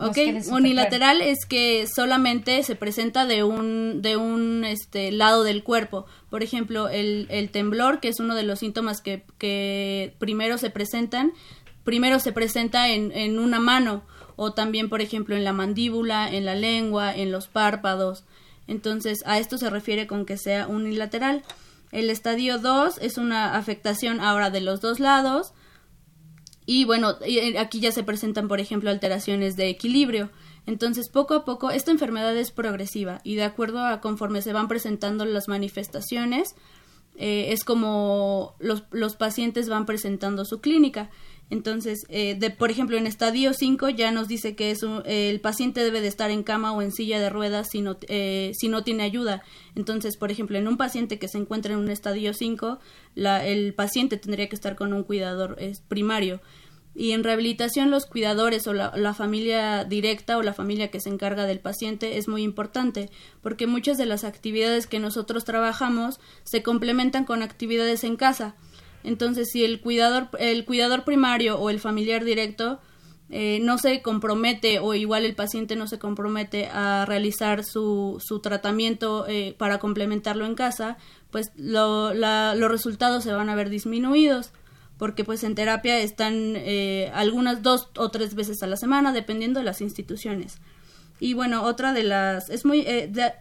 Ok, 0.00 0.18
unilateral 0.52 1.20
es 1.20 1.44
que 1.44 1.86
solamente 1.86 2.62
se 2.62 2.76
presenta 2.76 3.26
de 3.26 3.42
un, 3.42 4.00
de 4.00 4.16
un 4.16 4.64
este, 4.64 5.10
lado 5.10 5.42
del 5.42 5.64
cuerpo. 5.64 6.06
Por 6.30 6.42
ejemplo, 6.42 6.88
el, 6.88 7.26
el 7.30 7.50
temblor, 7.50 7.98
que 7.98 8.08
es 8.08 8.20
uno 8.20 8.34
de 8.34 8.44
los 8.44 8.60
síntomas 8.60 9.00
que, 9.00 9.24
que 9.38 10.14
primero 10.18 10.56
se 10.56 10.70
presentan, 10.70 11.32
primero 11.82 12.20
se 12.20 12.32
presenta 12.32 12.88
en, 12.90 13.10
en 13.12 13.38
una 13.38 13.58
mano 13.58 14.02
o 14.36 14.52
también, 14.52 14.88
por 14.88 15.00
ejemplo, 15.00 15.34
en 15.34 15.42
la 15.42 15.52
mandíbula, 15.52 16.30
en 16.32 16.44
la 16.44 16.54
lengua, 16.54 17.12
en 17.12 17.32
los 17.32 17.48
párpados. 17.48 18.24
Entonces, 18.68 19.24
a 19.26 19.38
esto 19.38 19.58
se 19.58 19.68
refiere 19.68 20.06
con 20.06 20.26
que 20.26 20.36
sea 20.36 20.68
unilateral. 20.68 21.42
El 21.90 22.08
estadio 22.08 22.58
2 22.58 22.98
es 22.98 23.18
una 23.18 23.56
afectación 23.56 24.20
ahora 24.20 24.50
de 24.50 24.60
los 24.60 24.80
dos 24.80 25.00
lados 25.00 25.54
y 26.70 26.84
bueno, 26.84 27.14
eh, 27.22 27.58
aquí 27.58 27.80
ya 27.80 27.92
se 27.92 28.02
presentan, 28.02 28.46
por 28.46 28.60
ejemplo, 28.60 28.90
alteraciones 28.90 29.56
de 29.56 29.70
equilibrio. 29.70 30.28
Entonces, 30.66 31.08
poco 31.08 31.32
a 31.32 31.46
poco, 31.46 31.70
esta 31.70 31.92
enfermedad 31.92 32.36
es 32.36 32.50
progresiva 32.50 33.22
y 33.24 33.36
de 33.36 33.44
acuerdo 33.44 33.82
a 33.86 34.02
conforme 34.02 34.42
se 34.42 34.52
van 34.52 34.68
presentando 34.68 35.24
las 35.24 35.48
manifestaciones, 35.48 36.56
eh, 37.16 37.54
es 37.54 37.64
como 37.64 38.54
los, 38.58 38.82
los, 38.90 39.16
pacientes 39.16 39.70
van 39.70 39.86
presentando 39.86 40.44
su 40.44 40.60
clínica. 40.60 41.08
Entonces, 41.50 42.04
eh, 42.10 42.36
de, 42.38 42.50
por 42.50 42.70
ejemplo, 42.70 42.98
en 42.98 43.06
estadio 43.06 43.54
5 43.54 43.88
ya 43.88 44.10
nos 44.10 44.28
dice 44.28 44.54
que 44.54 44.70
es 44.70 44.80
el 45.06 45.40
paciente 45.40 45.82
debe 45.82 46.02
de 46.02 46.08
estar 46.08 46.30
en 46.30 46.42
cama 46.42 46.72
o 46.72 46.82
en 46.82 46.92
silla 46.92 47.18
de 47.20 47.30
ruedas 47.30 47.68
si 47.70 47.80
no, 47.80 47.96
eh, 48.08 48.52
si 48.54 48.68
no 48.68 48.84
tiene 48.84 49.02
ayuda. 49.02 49.42
Entonces, 49.74 50.18
por 50.18 50.30
ejemplo, 50.30 50.58
en 50.58 50.68
un 50.68 50.76
paciente 50.76 51.18
que 51.18 51.28
se 51.28 51.38
encuentra 51.38 51.72
en 51.72 51.78
un 51.78 51.88
estadio 51.88 52.34
5, 52.34 52.78
la, 53.14 53.46
el 53.46 53.72
paciente 53.72 54.18
tendría 54.18 54.48
que 54.48 54.56
estar 54.56 54.76
con 54.76 54.92
un 54.92 55.04
cuidador 55.04 55.56
primario. 55.88 56.40
Y 56.94 57.12
en 57.12 57.22
rehabilitación 57.22 57.90
los 57.90 58.06
cuidadores 58.06 58.66
o 58.66 58.74
la, 58.74 58.92
la, 58.96 59.14
familia 59.14 59.84
directa 59.84 60.36
o 60.36 60.42
la 60.42 60.52
familia 60.52 60.90
que 60.90 61.00
se 61.00 61.08
encarga 61.08 61.46
del 61.46 61.60
paciente 61.60 62.18
es 62.18 62.26
muy 62.26 62.42
importante 62.42 63.08
porque 63.40 63.68
muchas 63.68 63.98
de 63.98 64.06
las 64.06 64.24
actividades 64.24 64.88
que 64.88 64.98
nosotros 64.98 65.44
trabajamos 65.44 66.18
se 66.42 66.62
complementan 66.62 67.24
con 67.24 67.42
actividades 67.42 68.02
en 68.04 68.16
casa. 68.16 68.56
Entonces, 69.04 69.48
si 69.52 69.64
el 69.64 69.80
cuidador, 69.80 70.28
el 70.38 70.64
cuidador 70.64 71.04
primario 71.04 71.58
o 71.58 71.70
el 71.70 71.80
familiar 71.80 72.24
directo 72.24 72.80
eh, 73.30 73.60
no 73.62 73.78
se 73.78 74.02
compromete 74.02 74.78
o 74.78 74.94
igual 74.94 75.24
el 75.24 75.34
paciente 75.34 75.76
no 75.76 75.86
se 75.86 75.98
compromete 75.98 76.66
a 76.66 77.04
realizar 77.06 77.64
su, 77.64 78.22
su 78.24 78.40
tratamiento 78.40 79.26
eh, 79.28 79.54
para 79.58 79.78
complementarlo 79.78 80.46
en 80.46 80.54
casa, 80.54 80.96
pues 81.30 81.52
lo, 81.56 82.14
la, 82.14 82.54
los 82.54 82.70
resultados 82.70 83.24
se 83.24 83.32
van 83.32 83.50
a 83.50 83.54
ver 83.54 83.68
disminuidos 83.68 84.52
porque 84.98 85.24
pues 85.24 85.44
en 85.44 85.54
terapia 85.54 85.98
están 86.00 86.54
eh, 86.56 87.10
algunas 87.14 87.62
dos 87.62 87.88
o 87.96 88.10
tres 88.10 88.34
veces 88.34 88.62
a 88.62 88.66
la 88.66 88.76
semana 88.76 89.12
dependiendo 89.12 89.60
de 89.60 89.64
las 89.64 89.80
instituciones. 89.80 90.58
Y 91.20 91.34
bueno 91.34 91.62
otra 91.62 91.92
de 91.92 92.02
las 92.02 92.50
es 92.50 92.64
muy 92.64 92.80
eh, 92.80 93.08
de, 93.10 93.32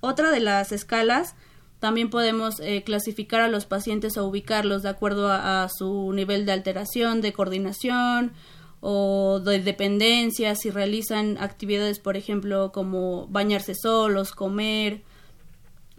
otra 0.00 0.30
de 0.30 0.40
las 0.40 0.70
escalas 0.70 1.34
también 1.78 2.10
podemos 2.10 2.58
eh, 2.60 2.82
clasificar 2.82 3.40
a 3.40 3.48
los 3.48 3.64
pacientes 3.64 4.16
o 4.16 4.26
ubicarlos 4.26 4.82
de 4.82 4.88
acuerdo 4.88 5.30
a, 5.30 5.68
su 5.68 6.12
nivel 6.12 6.44
de 6.44 6.52
alteración 6.52 7.20
de 7.20 7.32
coordinación 7.32 8.32
o 8.80 9.40
de 9.44 9.60
dependencia. 9.60 10.54
Si 10.56 10.70
realizan 10.70 11.38
actividades 11.38 12.00
por 12.00 12.16
ejemplo 12.16 12.72
como 12.72 13.28
bañarse 13.28 13.74
solos 13.74 14.32
comer. 14.32 15.02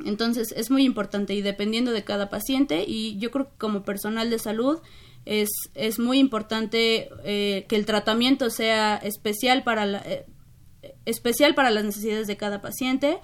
Entonces 0.03 0.53
es 0.55 0.69
muy 0.69 0.83
importante 0.83 1.33
y 1.33 1.41
dependiendo 1.41 1.91
de 1.91 2.03
cada 2.03 2.29
paciente. 2.29 2.83
Y 2.85 3.17
yo 3.17 3.31
creo 3.31 3.45
que 3.49 3.57
como 3.57 3.83
personal 3.83 4.29
de 4.29 4.39
salud 4.39 4.79
es, 5.25 5.49
es 5.75 5.99
muy 5.99 6.19
importante 6.19 7.09
eh, 7.23 7.65
que 7.69 7.75
el 7.77 7.85
tratamiento 7.85 8.49
sea 8.49 8.97
especial 8.97 9.63
para, 9.63 9.85
la, 9.85 9.99
eh, 9.99 10.25
especial 11.05 11.55
para 11.55 11.71
las 11.71 11.85
necesidades 11.85 12.27
de 12.27 12.35
cada 12.35 12.61
paciente 12.61 13.19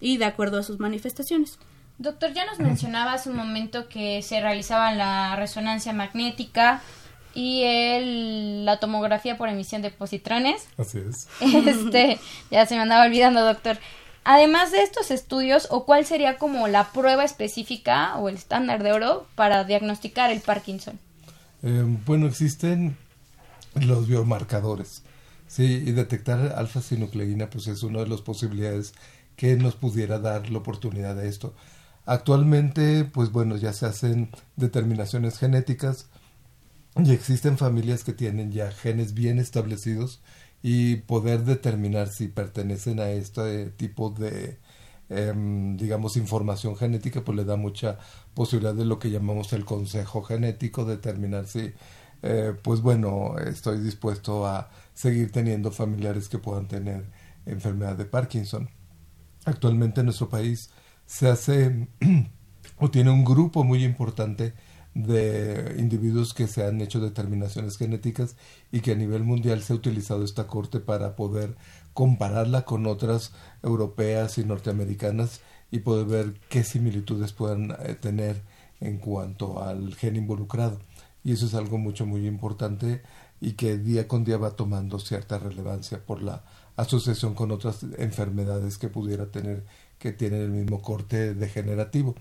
y 0.00 0.16
de 0.16 0.24
acuerdo 0.24 0.58
a 0.58 0.62
sus 0.62 0.78
manifestaciones. 0.78 1.58
Doctor, 2.00 2.32
ya 2.32 2.46
nos 2.46 2.58
mencionaba 2.58 3.12
hace 3.12 3.28
un 3.28 3.36
momento 3.36 3.86
que 3.90 4.22
se 4.22 4.40
realizaba 4.40 4.90
la 4.94 5.36
resonancia 5.36 5.92
magnética 5.92 6.80
y 7.34 7.62
el, 7.64 8.64
la 8.64 8.80
tomografía 8.80 9.36
por 9.36 9.50
emisión 9.50 9.82
de 9.82 9.90
positrones. 9.90 10.66
Así 10.78 10.96
es. 10.96 11.28
Este, 11.40 12.18
ya 12.50 12.64
se 12.64 12.74
me 12.74 12.80
andaba 12.80 13.04
olvidando, 13.04 13.44
doctor. 13.44 13.76
Además 14.24 14.72
de 14.72 14.82
estos 14.82 15.10
estudios, 15.10 15.68
¿o 15.70 15.84
cuál 15.84 16.06
sería 16.06 16.38
como 16.38 16.68
la 16.68 16.90
prueba 16.90 17.22
específica 17.22 18.16
o 18.16 18.30
el 18.30 18.36
estándar 18.36 18.82
de 18.82 18.92
oro 18.92 19.26
para 19.34 19.64
diagnosticar 19.64 20.30
el 20.30 20.40
Parkinson? 20.40 20.98
Eh, 21.62 21.84
bueno, 22.06 22.28
existen 22.28 22.96
los 23.74 24.08
biomarcadores. 24.08 25.02
Sí, 25.48 25.64
y 25.64 25.92
detectar 25.92 26.54
alfa-sinucleína 26.56 27.50
pues 27.50 27.66
es 27.66 27.82
una 27.82 27.98
de 28.00 28.06
las 28.06 28.22
posibilidades 28.22 28.94
que 29.36 29.56
nos 29.56 29.74
pudiera 29.74 30.18
dar 30.18 30.48
la 30.48 30.60
oportunidad 30.60 31.14
de 31.14 31.28
esto. 31.28 31.52
Actualmente, 32.06 33.04
pues 33.04 33.30
bueno, 33.30 33.56
ya 33.56 33.72
se 33.72 33.86
hacen 33.86 34.30
determinaciones 34.56 35.38
genéticas 35.38 36.08
y 36.96 37.12
existen 37.12 37.58
familias 37.58 38.04
que 38.04 38.12
tienen 38.12 38.52
ya 38.52 38.72
genes 38.72 39.14
bien 39.14 39.38
establecidos 39.38 40.22
y 40.62 40.96
poder 40.96 41.44
determinar 41.44 42.08
si 42.08 42.28
pertenecen 42.28 43.00
a 43.00 43.10
este 43.10 43.70
tipo 43.70 44.10
de, 44.10 44.58
em, 45.08 45.76
digamos, 45.76 46.16
información 46.16 46.76
genética, 46.76 47.22
pues 47.24 47.36
le 47.36 47.44
da 47.44 47.56
mucha 47.56 47.98
posibilidad 48.34 48.74
de 48.74 48.84
lo 48.84 48.98
que 48.98 49.10
llamamos 49.10 49.52
el 49.52 49.64
consejo 49.64 50.22
genético, 50.22 50.84
determinar 50.84 51.46
si, 51.46 51.72
eh, 52.22 52.54
pues 52.62 52.80
bueno, 52.82 53.38
estoy 53.38 53.80
dispuesto 53.80 54.46
a 54.46 54.70
seguir 54.94 55.32
teniendo 55.32 55.70
familiares 55.72 56.28
que 56.28 56.38
puedan 56.38 56.68
tener 56.68 57.04
enfermedad 57.46 57.96
de 57.96 58.04
Parkinson. 58.04 58.68
Actualmente 59.44 60.00
en 60.00 60.06
nuestro 60.06 60.28
país 60.28 60.70
se 61.10 61.28
hace 61.28 61.88
o 62.78 62.88
tiene 62.88 63.10
un 63.10 63.24
grupo 63.24 63.64
muy 63.64 63.82
importante 63.84 64.54
de 64.94 65.74
individuos 65.76 66.34
que 66.34 66.46
se 66.46 66.64
han 66.64 66.80
hecho 66.80 67.00
determinaciones 67.00 67.76
genéticas 67.78 68.36
y 68.70 68.80
que 68.80 68.92
a 68.92 68.94
nivel 68.94 69.24
mundial 69.24 69.60
se 69.60 69.72
ha 69.72 69.76
utilizado 69.76 70.22
esta 70.22 70.46
corte 70.46 70.78
para 70.78 71.16
poder 71.16 71.56
compararla 71.94 72.62
con 72.64 72.86
otras 72.86 73.32
europeas 73.64 74.38
y 74.38 74.44
norteamericanas 74.44 75.40
y 75.72 75.80
poder 75.80 76.06
ver 76.06 76.40
qué 76.48 76.62
similitudes 76.62 77.32
puedan 77.32 77.72
eh, 77.72 77.96
tener 78.00 78.42
en 78.80 78.98
cuanto 78.98 79.64
al 79.64 79.96
gen 79.96 80.14
involucrado. 80.14 80.78
Y 81.24 81.32
eso 81.32 81.46
es 81.46 81.54
algo 81.54 81.76
mucho, 81.76 82.06
muy 82.06 82.24
importante 82.28 83.02
y 83.40 83.54
que 83.54 83.78
día 83.78 84.06
con 84.06 84.22
día 84.22 84.38
va 84.38 84.52
tomando 84.52 85.00
cierta 85.00 85.38
relevancia 85.38 86.06
por 86.06 86.22
la 86.22 86.44
asociación 86.76 87.34
con 87.34 87.50
otras 87.50 87.84
enfermedades 87.98 88.78
que 88.78 88.88
pudiera 88.88 89.26
tener 89.26 89.64
que 90.00 90.12
tienen 90.12 90.40
el 90.40 90.50
mismo 90.50 90.82
corte 90.82 91.34
degenerativo. 91.34 92.16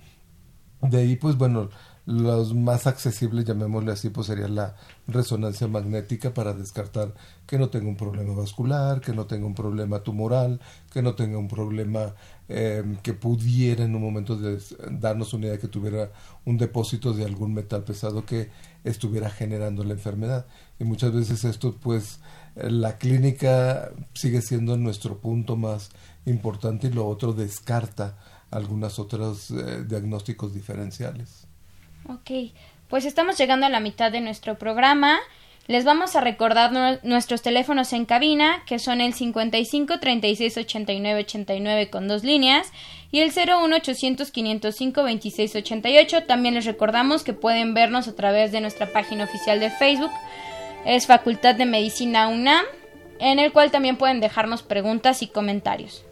De 0.82 1.00
ahí, 1.00 1.16
pues 1.16 1.36
bueno, 1.38 1.70
los 2.06 2.56
más 2.56 2.88
accesibles, 2.88 3.46
llamémosle 3.46 3.92
así, 3.92 4.10
pues 4.10 4.28
sería 4.28 4.48
la 4.48 4.76
resonancia 5.08 5.68
magnética 5.68 6.34
para 6.34 6.54
descartar 6.54 7.14
que 7.46 7.60
no 7.60 7.70
tenga 7.70 7.88
un 7.88 7.98
problema 7.98 8.34
vascular, 8.34 9.00
que 9.00 9.14
no 9.14 9.26
tenga 9.28 9.46
un 9.46 9.54
problema 9.54 10.02
tumoral, 10.04 10.60
que 10.92 11.02
no 11.02 11.16
tenga 11.16 11.38
un 11.38 11.48
problema 11.48 12.16
eh, 12.48 12.98
que 13.04 13.14
pudiera 13.14 13.84
en 13.84 13.94
un 13.94 14.02
momento 14.02 14.36
de 14.38 14.58
darnos 14.90 15.34
una 15.34 15.46
idea 15.46 15.58
de 15.58 15.60
que 15.60 15.68
tuviera 15.68 16.12
un 16.46 16.58
depósito 16.58 17.14
de 17.14 17.26
algún 17.26 17.54
metal 17.54 17.84
pesado 17.84 18.26
que 18.26 18.50
estuviera 18.84 19.30
generando 19.30 19.84
la 19.84 19.94
enfermedad. 19.94 20.48
Y 20.80 20.86
muchas 20.86 21.14
veces 21.14 21.44
esto, 21.44 21.76
pues, 21.80 22.22
la 22.56 22.98
clínica 22.98 23.92
sigue 24.14 24.42
siendo 24.42 24.78
nuestro 24.78 25.20
punto 25.20 25.58
más 25.58 25.92
importante 26.30 26.88
y 26.88 26.92
lo 26.92 27.08
otro 27.08 27.34
descarta 27.34 28.18
algunos 28.52 29.00
otros 29.00 29.52
eh, 29.52 29.84
diagnósticos 29.88 30.54
diferenciales. 30.54 31.48
Ok, 32.08 32.54
pues 32.88 33.06
estamos 33.06 33.38
llegando 33.38 33.66
a 33.66 33.70
la 33.70 33.80
mitad 33.80 34.12
de 34.12 34.22
nuestro 34.22 34.58
programa. 34.58 35.20
Les 35.68 35.86
vamos 35.86 36.16
a 36.16 36.22
recordar 36.22 36.72
nuestros 37.04 37.44
teléfonos 37.44 37.94
en 37.94 38.06
cabina, 38.06 38.64
que 38.66 38.80
son 38.80 39.02
el 39.02 39.14
55 39.14 40.00
36 40.00 40.58
89 40.58 41.20
89 41.20 41.90
con 41.92 42.08
dos 42.08 42.24
líneas 42.24 42.72
y 43.12 43.20
el 43.20 43.32
01 43.32 43.76
800 43.76 44.32
505 44.32 45.04
26 45.04 45.56
88. 45.58 46.24
También 46.24 46.56
les 46.56 46.66
recordamos 46.66 47.24
que 47.24 47.34
pueden 47.34 47.76
vernos 47.76 48.08
a 48.08 48.16
través 48.16 48.52
de 48.52 48.62
nuestra 48.62 48.92
página 48.92 49.26
oficial 49.26 49.60
de 49.60 49.70
Facebook, 49.70 50.12
es 50.86 51.06
Facultad 51.06 51.54
de 51.54 51.68
Medicina 51.68 52.30
UNAM, 52.30 52.66
en 53.20 53.38
el 53.38 53.52
cual 53.52 53.70
también 53.70 53.98
pueden 53.98 54.22
dejarnos 54.22 54.64
preguntas 54.64 55.22
y 55.22 55.28
comentarios. 55.28 56.04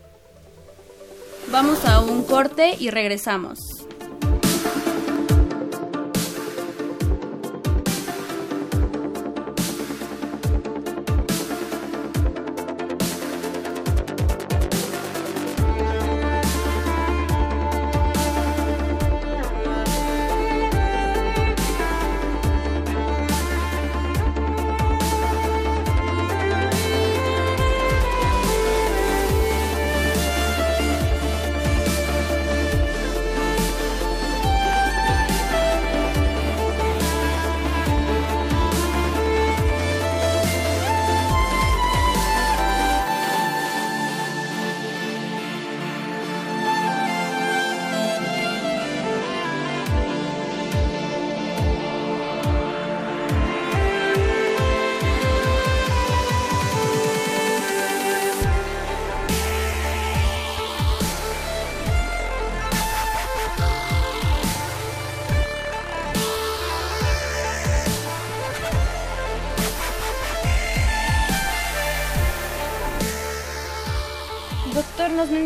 Vamos 1.50 1.86
a 1.86 2.02
un 2.02 2.24
corte 2.24 2.76
y 2.78 2.90
regresamos. 2.90 3.77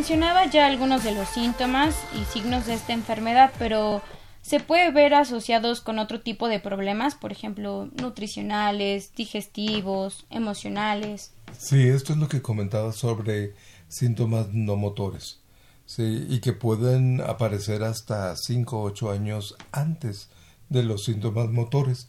Mencionaba 0.02 0.48
ya 0.48 0.66
algunos 0.66 1.04
de 1.04 1.12
los 1.12 1.30
síntomas 1.30 1.96
y 2.20 2.26
signos 2.34 2.66
de 2.66 2.74
esta 2.74 2.92
enfermedad, 2.92 3.52
pero 3.60 4.02
se 4.42 4.60
puede 4.60 4.90
ver 4.90 5.14
asociados 5.14 5.80
con 5.80 6.00
otro 6.00 6.22
tipo 6.22 6.48
de 6.48 6.60
problemas, 6.60 7.14
por 7.14 7.32
ejemplo, 7.32 7.88
nutricionales, 8.02 9.14
digestivos, 9.14 10.26
emocionales. 10.32 11.34
Sí, 11.56 11.88
esto 11.88 12.14
es 12.14 12.18
lo 12.18 12.28
que 12.30 12.42
comentaba 12.42 12.94
sobre 12.94 13.54
síntomas 13.90 14.48
no 14.54 14.76
motores. 14.76 15.40
Sí, 15.86 16.26
y 16.28 16.40
que 16.40 16.54
pueden 16.54 17.22
aparecer 17.22 17.84
hasta 17.84 18.36
5 18.36 18.80
o 18.80 18.84
8 18.86 19.12
años 19.12 19.56
antes 19.72 20.30
de 20.70 20.82
los 20.82 21.04
síntomas 21.04 21.52
motores. 21.52 22.08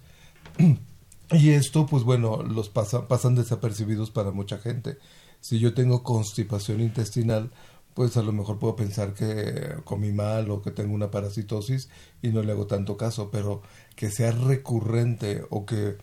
y 1.30 1.50
esto, 1.50 1.84
pues 1.84 2.04
bueno, 2.04 2.42
los 2.42 2.70
pasan 2.70 3.34
desapercibidos 3.34 4.10
para 4.10 4.30
mucha 4.30 4.56
gente. 4.56 4.96
Si 5.42 5.58
yo 5.58 5.74
tengo 5.74 6.04
constipación 6.04 6.80
intestinal, 6.80 7.50
pues 7.94 8.16
a 8.16 8.22
lo 8.22 8.32
mejor 8.32 8.58
puedo 8.58 8.76
pensar 8.76 9.14
que 9.14 9.76
comí 9.84 10.12
mal 10.12 10.50
o 10.50 10.62
que 10.62 10.70
tengo 10.70 10.94
una 10.94 11.10
parasitosis 11.10 11.88
y 12.22 12.28
no 12.28 12.42
le 12.42 12.52
hago 12.52 12.66
tanto 12.66 12.96
caso, 12.96 13.30
pero 13.30 13.62
que 13.96 14.10
sea 14.10 14.32
recurrente 14.32 15.44
o 15.50 15.66
que 15.66 15.96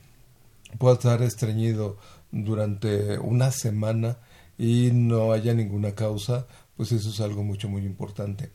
pueda 0.77 0.95
estar 0.95 1.21
estreñido 1.23 1.97
durante 2.31 3.17
una 3.17 3.51
semana 3.51 4.17
y 4.57 4.91
no 4.93 5.31
haya 5.31 5.53
ninguna 5.53 5.95
causa, 5.95 6.45
pues 6.77 6.91
eso 6.91 7.09
es 7.09 7.19
algo 7.21 7.43
mucho 7.43 7.69
muy 7.69 7.83
importante. 7.83 8.51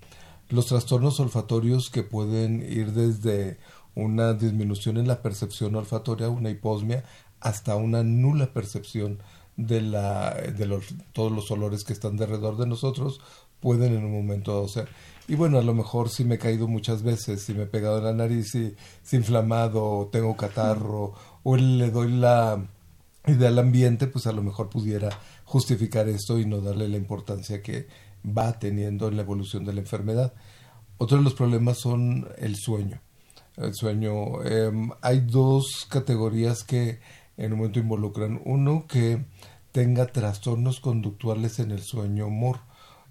Los 0.48 0.66
trastornos 0.66 1.18
olfatorios 1.18 1.90
que 1.90 2.02
pueden 2.02 2.62
ir 2.62 2.92
desde 2.92 3.58
una 3.94 4.34
disminución 4.34 4.98
en 4.98 5.08
la 5.08 5.22
percepción 5.22 5.74
olfatoria, 5.74 6.28
una 6.28 6.50
hiposmia, 6.50 7.04
hasta 7.40 7.76
una 7.76 8.02
nula 8.02 8.52
percepción 8.52 9.18
de, 9.56 9.80
la, 9.80 10.34
de 10.34 10.66
los, 10.66 10.86
todos 11.12 11.32
los 11.32 11.50
olores 11.50 11.84
que 11.84 11.92
están 11.92 12.20
alrededor 12.20 12.56
de 12.56 12.66
nosotros 12.66 13.20
pueden 13.60 13.94
en 13.94 14.04
un 14.04 14.12
momento 14.12 14.66
ser. 14.68 14.88
Y 15.26 15.36
bueno, 15.36 15.58
a 15.58 15.62
lo 15.62 15.74
mejor 15.74 16.10
si 16.10 16.24
me 16.24 16.34
he 16.34 16.38
caído 16.38 16.68
muchas 16.68 17.02
veces, 17.02 17.42
si 17.42 17.54
me 17.54 17.62
he 17.62 17.66
pegado 17.66 17.98
en 17.98 18.04
la 18.04 18.12
nariz, 18.12 18.50
si, 18.50 18.74
si 19.02 19.16
inflamado, 19.16 19.82
o 19.82 20.06
tengo 20.08 20.36
catarro, 20.36 21.14
o 21.42 21.56
le 21.56 21.90
doy 21.90 22.12
la 22.12 22.62
idea 23.26 23.48
al 23.48 23.58
ambiente, 23.58 24.06
pues 24.06 24.26
a 24.26 24.32
lo 24.32 24.42
mejor 24.42 24.68
pudiera 24.68 25.08
justificar 25.44 26.08
esto 26.08 26.38
y 26.38 26.44
no 26.44 26.60
darle 26.60 26.88
la 26.88 26.98
importancia 26.98 27.62
que 27.62 27.86
va 28.26 28.58
teniendo 28.58 29.08
en 29.08 29.16
la 29.16 29.22
evolución 29.22 29.64
de 29.64 29.72
la 29.72 29.80
enfermedad. 29.80 30.34
Otro 30.98 31.18
de 31.18 31.24
los 31.24 31.34
problemas 31.34 31.78
son 31.78 32.28
el 32.38 32.56
sueño. 32.56 33.00
El 33.56 33.74
sueño, 33.74 34.42
em, 34.44 34.90
hay 35.00 35.20
dos 35.20 35.86
categorías 35.88 36.64
que 36.64 37.00
en 37.36 37.52
un 37.52 37.58
momento 37.58 37.78
involucran. 37.78 38.40
Uno 38.44 38.86
que 38.88 39.24
tenga 39.72 40.06
trastornos 40.06 40.80
conductuales 40.80 41.58
en 41.58 41.70
el 41.70 41.82
sueño 41.82 42.28
humor 42.28 42.60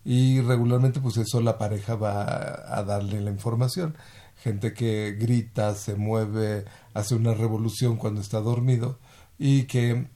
y 0.05 0.41
regularmente 0.41 0.99
pues 0.99 1.17
eso 1.17 1.41
la 1.41 1.57
pareja 1.57 1.95
va 1.95 2.77
a 2.77 2.83
darle 2.83 3.21
la 3.21 3.31
información. 3.31 3.97
Gente 4.37 4.73
que 4.73 5.15
grita, 5.19 5.75
se 5.75 5.95
mueve, 5.95 6.65
hace 6.93 7.15
una 7.15 7.33
revolución 7.33 7.97
cuando 7.97 8.21
está 8.21 8.41
dormido 8.41 8.99
y 9.37 9.63
que 9.63 10.07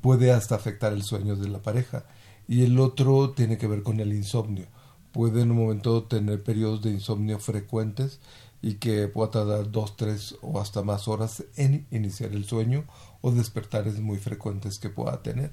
puede 0.00 0.32
hasta 0.32 0.54
afectar 0.56 0.92
el 0.92 1.02
sueño 1.02 1.36
de 1.36 1.48
la 1.48 1.62
pareja. 1.62 2.04
Y 2.48 2.64
el 2.64 2.78
otro 2.80 3.30
tiene 3.30 3.58
que 3.58 3.68
ver 3.68 3.82
con 3.82 4.00
el 4.00 4.12
insomnio. 4.12 4.66
Puede 5.12 5.42
en 5.42 5.50
un 5.50 5.58
momento 5.58 6.04
tener 6.04 6.42
periodos 6.42 6.82
de 6.82 6.90
insomnio 6.90 7.38
frecuentes 7.38 8.20
y 8.62 8.74
que 8.74 9.08
pueda 9.08 9.30
tardar 9.30 9.70
dos, 9.70 9.96
tres 9.96 10.36
o 10.42 10.60
hasta 10.60 10.82
más 10.82 11.08
horas 11.08 11.44
en 11.56 11.86
iniciar 11.90 12.32
el 12.32 12.44
sueño 12.44 12.84
o 13.22 13.30
despertares 13.30 14.00
muy 14.00 14.18
frecuentes 14.18 14.78
que 14.78 14.88
pueda 14.88 15.22
tener. 15.22 15.50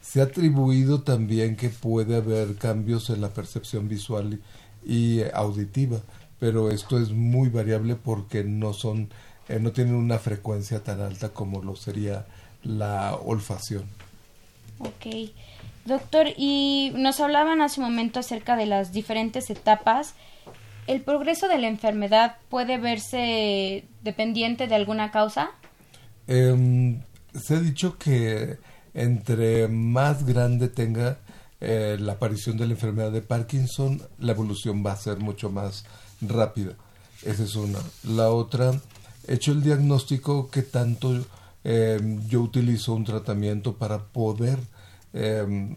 Se 0.00 0.20
ha 0.20 0.24
atribuido 0.24 1.02
también 1.02 1.56
que 1.56 1.68
puede 1.68 2.16
haber 2.16 2.56
cambios 2.56 3.10
en 3.10 3.20
la 3.20 3.28
percepción 3.30 3.88
visual 3.88 4.40
y 4.84 5.22
auditiva, 5.32 6.00
pero 6.40 6.70
esto 6.70 6.98
es 7.00 7.10
muy 7.10 7.48
variable 7.48 7.94
porque 7.94 8.42
no 8.42 8.72
son 8.72 9.10
eh, 9.48 9.58
no 9.60 9.72
tienen 9.72 9.94
una 9.94 10.18
frecuencia 10.18 10.82
tan 10.82 11.00
alta 11.00 11.30
como 11.30 11.62
lo 11.62 11.76
sería 11.76 12.26
la 12.62 13.14
olfacción. 13.16 13.84
Ok. 14.78 15.30
Doctor, 15.84 16.28
y 16.36 16.92
nos 16.94 17.18
hablaban 17.20 17.60
hace 17.60 17.80
un 17.80 17.86
momento 17.86 18.20
acerca 18.20 18.56
de 18.56 18.66
las 18.66 18.92
diferentes 18.92 19.50
etapas. 19.50 20.14
¿El 20.86 21.00
progreso 21.00 21.48
de 21.48 21.58
la 21.58 21.68
enfermedad 21.68 22.36
puede 22.48 22.78
verse 22.78 23.84
dependiente 24.02 24.68
de 24.68 24.74
alguna 24.74 25.10
causa? 25.10 25.50
Em, 26.26 27.02
se 27.34 27.56
ha 27.56 27.60
dicho 27.60 27.98
que 27.98 28.58
entre 28.94 29.68
más 29.68 30.24
grande 30.24 30.68
tenga 30.68 31.18
eh, 31.60 31.96
la 32.00 32.14
aparición 32.14 32.56
de 32.56 32.66
la 32.66 32.72
enfermedad 32.72 33.12
de 33.12 33.22
Parkinson, 33.22 34.02
la 34.18 34.32
evolución 34.32 34.84
va 34.84 34.92
a 34.92 34.96
ser 34.96 35.18
mucho 35.18 35.50
más 35.50 35.84
rápida. 36.20 36.74
Esa 37.22 37.44
es 37.44 37.54
una. 37.54 37.78
La 38.02 38.30
otra, 38.30 38.72
hecho 39.28 39.52
el 39.52 39.62
diagnóstico, 39.62 40.50
que 40.50 40.62
tanto 40.62 41.24
em, 41.64 42.26
yo 42.28 42.40
utilizo 42.42 42.94
un 42.94 43.04
tratamiento 43.04 43.74
para 43.76 43.98
poder 43.98 44.58
em, 45.12 45.76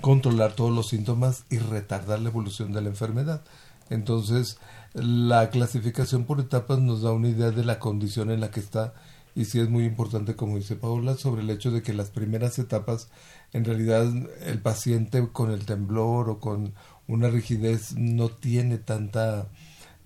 controlar 0.00 0.52
todos 0.52 0.72
los 0.72 0.88
síntomas 0.88 1.44
y 1.50 1.58
retardar 1.58 2.20
la 2.20 2.28
evolución 2.28 2.72
de 2.72 2.82
la 2.82 2.88
enfermedad. 2.88 3.42
Entonces, 3.90 4.58
la 4.94 5.50
clasificación 5.50 6.24
por 6.24 6.40
etapas 6.40 6.78
nos 6.78 7.02
da 7.02 7.12
una 7.12 7.28
idea 7.28 7.50
de 7.50 7.64
la 7.64 7.78
condición 7.78 8.30
en 8.30 8.40
la 8.40 8.50
que 8.50 8.60
está 8.60 8.94
y 9.36 9.44
sí 9.44 9.60
es 9.60 9.68
muy 9.68 9.84
importante, 9.84 10.34
como 10.34 10.56
dice 10.56 10.76
Paula, 10.76 11.14
sobre 11.14 11.42
el 11.42 11.50
hecho 11.50 11.70
de 11.70 11.82
que 11.82 11.92
las 11.92 12.08
primeras 12.08 12.58
etapas, 12.58 13.10
en 13.52 13.66
realidad 13.66 14.10
el 14.46 14.62
paciente 14.62 15.28
con 15.30 15.50
el 15.50 15.66
temblor 15.66 16.30
o 16.30 16.40
con 16.40 16.72
una 17.06 17.28
rigidez 17.28 17.94
no 17.96 18.30
tiene 18.30 18.78
tanta 18.78 19.48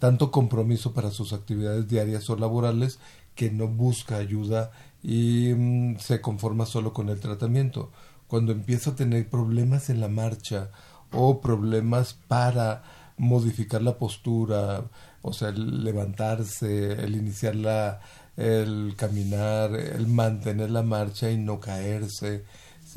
tanto 0.01 0.33
compromiso 0.33 0.95
para 0.95 1.11
sus 1.11 1.33
actividades 1.33 1.87
diarias 1.87 2.29
o 2.29 2.37
laborales 2.37 2.99
que 3.37 3.51
no 3.51 3.69
busca 3.69 4.17
ayuda 4.17 4.73
y 5.03 5.53
mm, 5.55 5.99
se 5.99 6.21
conforma 6.21 6.67
solo 6.67 6.93
con 6.93 7.09
el 7.09 7.21
tratamiento. 7.21 7.93
Cuando 8.27 8.51
empieza 8.51 8.91
a 8.91 8.97
tener 8.97 9.29
problemas 9.29 9.91
en 9.91 10.01
la 10.01 10.09
marcha 10.09 10.71
o 11.13 11.41
problemas 11.41 12.15
para 12.15 12.83
modificar 13.17 13.83
la 13.83 13.99
postura, 13.99 14.85
o 15.23 15.33
sea, 15.33 15.51
el 15.51 15.85
levantarse, 15.85 16.93
el 16.93 17.15
iniciar 17.15 17.55
la, 17.55 18.01
el 18.41 18.95
caminar, 18.97 19.75
el 19.75 20.07
mantener 20.07 20.71
la 20.71 20.83
marcha 20.83 21.31
y 21.31 21.37
no 21.37 21.61
caerse, 21.61 22.45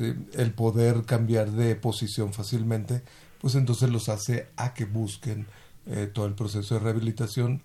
el 0.00 0.52
poder 0.52 1.04
cambiar 1.04 1.50
de 1.50 1.76
posición 1.76 2.32
fácilmente, 2.32 3.02
pues 3.40 3.54
entonces 3.54 3.90
los 3.90 4.08
hace 4.08 4.48
a 4.56 4.72
que 4.74 4.86
busquen 4.86 5.46
eh, 5.86 6.10
todo 6.12 6.26
el 6.26 6.34
proceso 6.34 6.74
de 6.74 6.80
rehabilitación. 6.80 7.62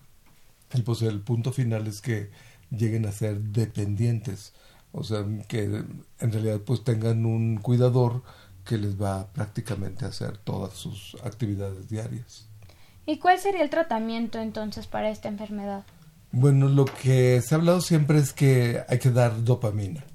El, 0.71 0.83
pues, 0.83 1.01
el 1.01 1.21
punto 1.21 1.53
final 1.53 1.87
es 1.87 2.01
que 2.01 2.29
lleguen 2.69 3.05
a 3.05 3.11
ser 3.11 3.39
dependientes, 3.39 4.53
o 4.91 5.03
sea, 5.03 5.25
que 5.47 5.63
en 5.63 6.31
realidad 6.31 6.59
pues 6.65 6.83
tengan 6.83 7.25
un 7.25 7.57
cuidador 7.57 8.23
que 8.65 8.77
les 8.77 9.01
va 9.01 9.27
prácticamente 9.33 10.05
a 10.05 10.09
hacer 10.09 10.37
todas 10.37 10.73
sus 10.73 11.15
actividades 11.23 11.89
diarias. 11.89 12.47
¿Y 13.05 13.17
cuál 13.17 13.39
sería 13.39 13.63
el 13.63 13.71
tratamiento 13.71 14.39
entonces 14.39 14.85
para 14.85 15.09
esta 15.09 15.29
enfermedad? 15.29 15.83
Bueno, 16.31 16.67
lo 16.69 16.85
que 16.85 17.41
se 17.41 17.55
ha 17.55 17.57
hablado 17.57 17.81
siempre 17.81 18.19
es 18.19 18.33
que 18.33 18.83
hay 18.87 18.99
que 18.99 19.09
dar 19.09 19.43
dopamina. 19.43 20.05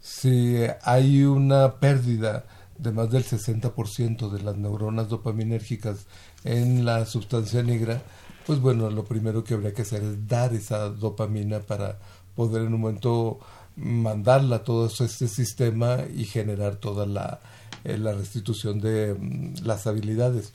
Si 0.00 0.56
hay 0.82 1.24
una 1.24 1.76
pérdida 1.80 2.44
de 2.78 2.92
más 2.92 3.10
del 3.10 3.24
60% 3.24 4.30
de 4.30 4.42
las 4.42 4.56
neuronas 4.56 5.08
dopaminérgicas 5.08 6.06
en 6.44 6.84
la 6.84 7.06
sustancia 7.06 7.62
negra, 7.62 8.02
pues 8.46 8.60
bueno, 8.60 8.90
lo 8.90 9.04
primero 9.04 9.44
que 9.44 9.54
habría 9.54 9.72
que 9.72 9.82
hacer 9.82 10.02
es 10.02 10.28
dar 10.28 10.52
esa 10.52 10.88
dopamina 10.90 11.60
para 11.60 11.98
poder 12.34 12.62
en 12.62 12.74
un 12.74 12.80
momento 12.80 13.38
mandarla 13.76 14.56
a 14.56 14.64
todo 14.64 14.86
este 14.86 15.28
sistema 15.28 16.00
y 16.14 16.24
generar 16.24 16.76
toda 16.76 17.06
la, 17.06 17.40
eh, 17.84 17.96
la 17.96 18.12
restitución 18.12 18.80
de 18.80 19.14
mm, 19.14 19.64
las 19.64 19.86
habilidades. 19.86 20.52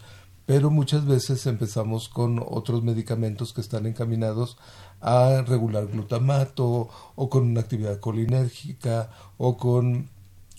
Pero 0.47 0.71
muchas 0.71 1.05
veces 1.05 1.45
empezamos 1.45 2.07
con 2.07 2.41
otros 2.41 2.81
medicamentos 2.81 3.51
que 3.51 3.59
están 3.59 3.85
encaminados 3.85 4.57
a 5.01 5.43
regular 5.45 5.87
glutamato 5.87 6.87
o 7.15 7.29
con 7.29 7.43
una 7.43 7.59
actividad 7.59 7.99
colinérgica 7.99 9.09
o 9.37 9.57
con 9.57 10.09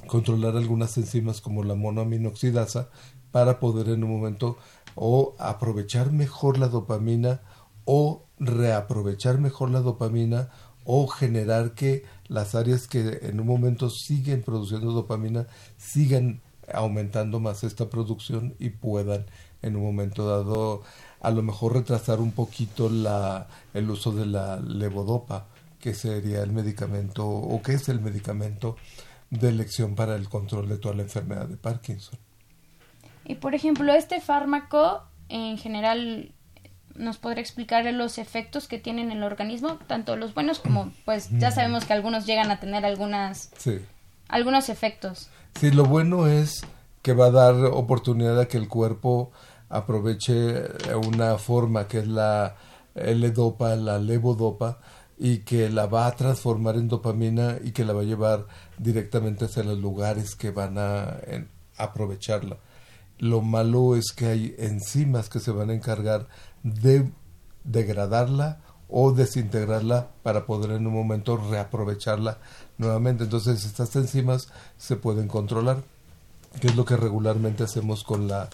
controlar 0.07 0.59
algunas 0.59 0.99
enzimas 0.99 1.41
como 1.41 1.65
la 1.65 1.75
monoaminoxidasa 1.75 2.91
para 3.33 3.61
poder 3.61 3.89
en 3.89 4.05
un 4.05 4.11
momento 4.11 4.59
o 4.95 5.35
aprovechar 5.39 6.13
mejor 6.13 6.59
la 6.59 6.69
dopamina 6.69 7.41
o 7.87 8.27
reaprovechar 8.39 9.39
mejor 9.39 9.71
la 9.71 9.81
dopamina 9.81 10.51
o 10.85 11.07
generar 11.07 11.73
que 11.73 12.05
las 12.27 12.55
áreas 12.55 12.89
que 12.89 13.21
en 13.23 13.41
un 13.41 13.47
momento 13.47 13.89
siguen 13.89 14.43
produciendo 14.43 14.93
dopamina 14.93 15.47
sigan 15.79 16.43
aumentando 16.73 17.41
más 17.41 17.65
esta 17.65 17.89
producción 17.89 18.55
y 18.59 18.69
puedan 18.69 19.25
en 19.63 19.77
un 19.77 19.83
momento 19.83 20.27
dado 20.27 20.83
a 21.21 21.31
lo 21.31 21.43
mejor 21.43 21.75
retrasar 21.75 22.21
un 22.21 22.33
poquito 22.33 22.89
la, 22.89 23.49
el 23.75 23.91
uso 23.91 24.13
de 24.13 24.27
la 24.27 24.61
levodopa, 24.61 25.47
que 25.81 25.95
sería 25.95 26.43
el 26.43 26.53
medicamento 26.53 27.27
o 27.27 27.61
que 27.63 27.73
es 27.73 27.89
el 27.89 28.01
medicamento 28.01 28.77
de 29.31 29.49
elección 29.49 29.95
para 29.95 30.17
el 30.17 30.29
control 30.29 30.69
de 30.69 30.79
toda 30.79 30.95
la 30.95 31.03
enfermedad 31.03 31.47
de 31.47 31.57
Parkinson. 31.57 32.19
Y 33.25 33.35
por 33.35 33.55
ejemplo, 33.55 33.93
este 33.93 34.21
fármaco 34.21 35.03
en 35.29 35.59
general 35.59 36.33
nos 36.95 37.19
podría 37.19 37.43
explicar 37.43 37.85
los 37.93 38.19
efectos 38.19 38.67
que 38.67 38.79
tienen 38.79 39.11
en 39.11 39.19
el 39.19 39.23
organismo, 39.23 39.79
tanto 39.87 40.17
los 40.17 40.35
buenos 40.35 40.59
como 40.59 40.93
pues 41.05 41.29
ya 41.31 41.51
sabemos 41.51 41.85
que 41.85 41.93
algunos 41.93 42.27
llegan 42.27 42.51
a 42.51 42.59
tener 42.59 42.85
algunas 42.85 43.51
algunos 44.29 44.69
efectos. 44.69 45.31
Sí, 45.61 45.71
lo 45.71 45.85
bueno 45.85 46.27
es 46.27 46.67
que 47.03 47.13
va 47.13 47.27
a 47.27 47.31
dar 47.31 47.55
oportunidad 47.67 48.39
a 48.41 48.49
que 48.49 48.59
el 48.59 48.69
cuerpo 48.69 49.31
aproveche 49.69 50.65
una 51.07 51.39
forma 51.39 51.87
que 51.89 51.99
es 51.99 52.09
la 52.09 52.57
L-dopa, 52.95 53.77
la 53.77 53.99
levodopa, 53.99 54.79
y 55.19 55.39
que 55.39 55.69
la 55.69 55.87
va 55.87 56.07
a 56.07 56.15
transformar 56.15 56.77
en 56.77 56.89
dopamina 56.89 57.59
y 57.63 57.73
que 57.73 57.85
la 57.85 57.93
va 57.93 58.03
a 58.03 58.05
llevar 58.05 58.47
directamente 58.79 59.47
hacia 59.47 59.65
los 59.65 59.79
lugares 59.79 60.37
que 60.37 60.53
van 60.53 60.79
a 60.79 61.19
aprovecharla. 61.77 62.59
Lo 63.19 63.41
malo 63.41 63.97
es 63.97 64.13
que 64.13 64.27
hay 64.27 64.55
enzimas 64.59 65.29
que 65.29 65.41
se 65.41 65.51
van 65.51 65.71
a 65.71 65.75
encargar 65.75 66.29
de 66.63 67.11
degradarla 67.65 68.61
o 68.89 69.13
desintegrarla 69.13 70.09
para 70.23 70.47
poder 70.47 70.71
en 70.71 70.87
un 70.87 70.95
momento 70.95 71.37
reaprovecharla 71.37 72.39
nuevamente. 72.79 73.25
Entonces 73.25 73.65
estas 73.65 73.95
enzimas 73.97 74.49
se 74.77 74.95
pueden 74.95 75.27
controlar, 75.27 75.83
que 76.61 76.69
es 76.69 76.77
lo 76.77 76.85
que 76.85 76.97
regularmente 76.97 77.65
hacemos 77.65 78.05
con 78.05 78.29
la 78.29 78.49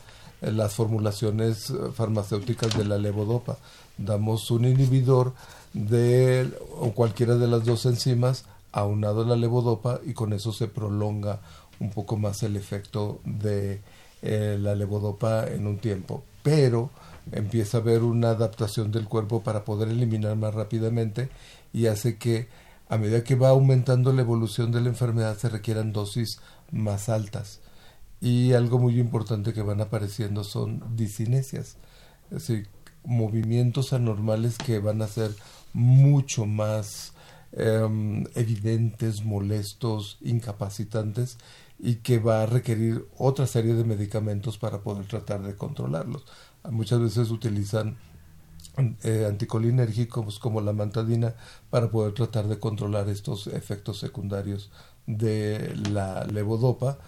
las 0.50 0.74
formulaciones 0.74 1.70
eh, 1.70 1.74
farmacéuticas 1.92 2.76
de 2.76 2.84
la 2.84 2.98
levodopa. 2.98 3.58
Damos 3.96 4.50
un 4.50 4.64
inhibidor 4.64 5.34
de 5.72 6.50
o 6.78 6.92
cualquiera 6.92 7.36
de 7.36 7.48
las 7.48 7.64
dos 7.64 7.86
enzimas 7.86 8.44
aunado 8.72 9.22
a 9.22 9.26
la 9.26 9.36
levodopa 9.36 10.00
y 10.04 10.14
con 10.14 10.32
eso 10.32 10.52
se 10.52 10.68
prolonga 10.68 11.40
un 11.80 11.90
poco 11.90 12.16
más 12.16 12.42
el 12.42 12.56
efecto 12.56 13.20
de 13.24 13.80
eh, 14.22 14.58
la 14.60 14.74
levodopa 14.74 15.46
en 15.46 15.66
un 15.66 15.78
tiempo. 15.78 16.24
Pero 16.42 16.90
empieza 17.32 17.78
a 17.78 17.80
haber 17.80 18.02
una 18.02 18.30
adaptación 18.30 18.92
del 18.92 19.08
cuerpo 19.08 19.42
para 19.42 19.64
poder 19.64 19.88
eliminar 19.88 20.36
más 20.36 20.54
rápidamente 20.54 21.30
y 21.72 21.86
hace 21.86 22.18
que 22.18 22.48
a 22.88 22.98
medida 22.98 23.24
que 23.24 23.34
va 23.34 23.48
aumentando 23.48 24.12
la 24.12 24.22
evolución 24.22 24.70
de 24.70 24.80
la 24.80 24.88
enfermedad 24.88 25.38
se 25.38 25.48
requieran 25.48 25.92
dosis 25.92 26.38
más 26.70 27.08
altas 27.08 27.60
y 28.24 28.54
algo 28.54 28.78
muy 28.78 28.98
importante 28.98 29.52
que 29.52 29.60
van 29.60 29.82
apareciendo 29.82 30.44
son 30.44 30.82
disinesias, 30.96 31.76
es 32.30 32.30
decir, 32.30 32.68
movimientos 33.04 33.92
anormales 33.92 34.56
que 34.56 34.78
van 34.78 35.02
a 35.02 35.08
ser 35.08 35.30
mucho 35.74 36.46
más 36.46 37.12
em, 37.52 38.24
evidentes, 38.34 39.26
molestos, 39.26 40.16
incapacitantes 40.22 41.36
y 41.78 41.96
que 41.96 42.18
va 42.18 42.42
a 42.42 42.46
requerir 42.46 43.06
otra 43.18 43.46
serie 43.46 43.74
de 43.74 43.84
medicamentos 43.84 44.56
para 44.56 44.78
poder 44.80 45.04
tratar 45.06 45.42
de 45.42 45.54
controlarlos. 45.54 46.24
Muchas 46.70 47.00
veces 47.00 47.30
utilizan 47.30 47.98
eh, 49.02 49.26
anticolinérgicos 49.28 50.38
como 50.38 50.62
la 50.62 50.72
mantadina 50.72 51.34
para 51.68 51.90
poder 51.90 52.14
tratar 52.14 52.48
de 52.48 52.58
controlar 52.58 53.10
estos 53.10 53.48
efectos 53.48 53.98
secundarios 53.98 54.70
de 55.06 55.76
la 55.90 56.24
levodopa, 56.24 56.98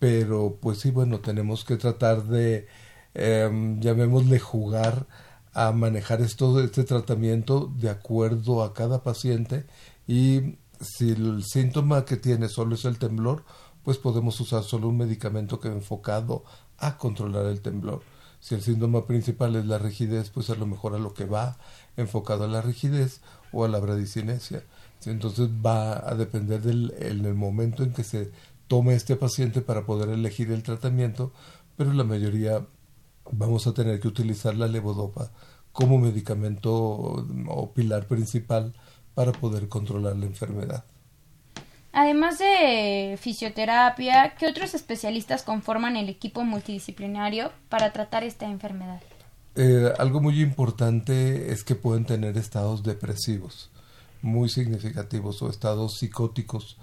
pero 0.00 0.58
pues 0.60 0.80
sí, 0.80 0.90
bueno, 0.90 1.20
tenemos 1.20 1.64
que 1.64 1.76
tratar 1.76 2.24
de, 2.24 2.66
em, 3.14 3.80
llamémosle 3.80 4.40
jugar 4.40 5.06
a 5.52 5.72
manejar 5.72 6.22
esto, 6.22 6.60
este 6.60 6.84
tratamiento 6.84 7.72
de 7.76 7.90
acuerdo 7.90 8.64
a 8.64 8.74
cada 8.74 9.02
paciente 9.04 9.66
y 10.08 10.56
si 10.80 11.10
el 11.10 11.44
síntoma 11.44 12.04
que 12.06 12.16
tiene 12.16 12.48
solo 12.48 12.74
es 12.76 12.84
el 12.86 12.98
temblor, 12.98 13.44
pues 13.84 13.98
podemos 13.98 14.40
usar 14.40 14.64
solo 14.64 14.88
un 14.88 14.98
medicamento 14.98 15.60
que 15.60 15.68
enfocado 15.68 16.44
a 16.78 16.96
controlar 16.96 17.46
el 17.46 17.60
temblor. 17.60 18.02
Si 18.40 18.54
el 18.54 18.62
síntoma 18.62 19.06
principal 19.06 19.54
es 19.56 19.66
la 19.66 19.78
rigidez, 19.78 20.30
pues 20.30 20.48
a 20.48 20.54
lo 20.54 20.66
mejor 20.66 20.94
a 20.94 20.98
lo 20.98 21.12
que 21.12 21.26
va 21.26 21.58
enfocado 21.98 22.44
a 22.44 22.48
la 22.48 22.62
rigidez 22.62 23.20
o 23.52 23.64
a 23.64 23.68
la 23.68 23.80
bradicinesia. 23.80 24.64
Entonces 25.04 25.48
va 25.48 26.08
a 26.08 26.14
depender 26.14 26.60
del 26.62 26.94
en 26.98 27.24
el 27.24 27.34
momento 27.34 27.82
en 27.82 27.92
que 27.92 28.04
se 28.04 28.30
tome 28.70 28.94
este 28.94 29.16
paciente 29.16 29.62
para 29.62 29.84
poder 29.84 30.10
elegir 30.10 30.52
el 30.52 30.62
tratamiento, 30.62 31.32
pero 31.76 31.92
la 31.92 32.04
mayoría 32.04 32.64
vamos 33.32 33.66
a 33.66 33.74
tener 33.74 33.98
que 33.98 34.06
utilizar 34.06 34.54
la 34.54 34.68
levodopa 34.68 35.32
como 35.72 35.98
medicamento 35.98 36.72
o 36.72 37.72
pilar 37.74 38.06
principal 38.06 38.72
para 39.12 39.32
poder 39.32 39.68
controlar 39.68 40.14
la 40.14 40.26
enfermedad. 40.26 40.84
Además 41.92 42.38
de 42.38 43.18
fisioterapia, 43.20 44.36
¿qué 44.38 44.46
otros 44.46 44.74
especialistas 44.74 45.42
conforman 45.42 45.96
el 45.96 46.08
equipo 46.08 46.44
multidisciplinario 46.44 47.50
para 47.68 47.92
tratar 47.92 48.22
esta 48.22 48.46
enfermedad? 48.46 49.00
Eh, 49.56 49.92
algo 49.98 50.20
muy 50.20 50.40
importante 50.40 51.50
es 51.50 51.64
que 51.64 51.74
pueden 51.74 52.04
tener 52.04 52.38
estados 52.38 52.84
depresivos 52.84 53.68
muy 54.22 54.48
significativos 54.48 55.42
o 55.42 55.50
estados 55.50 55.98
psicóticos 55.98 56.76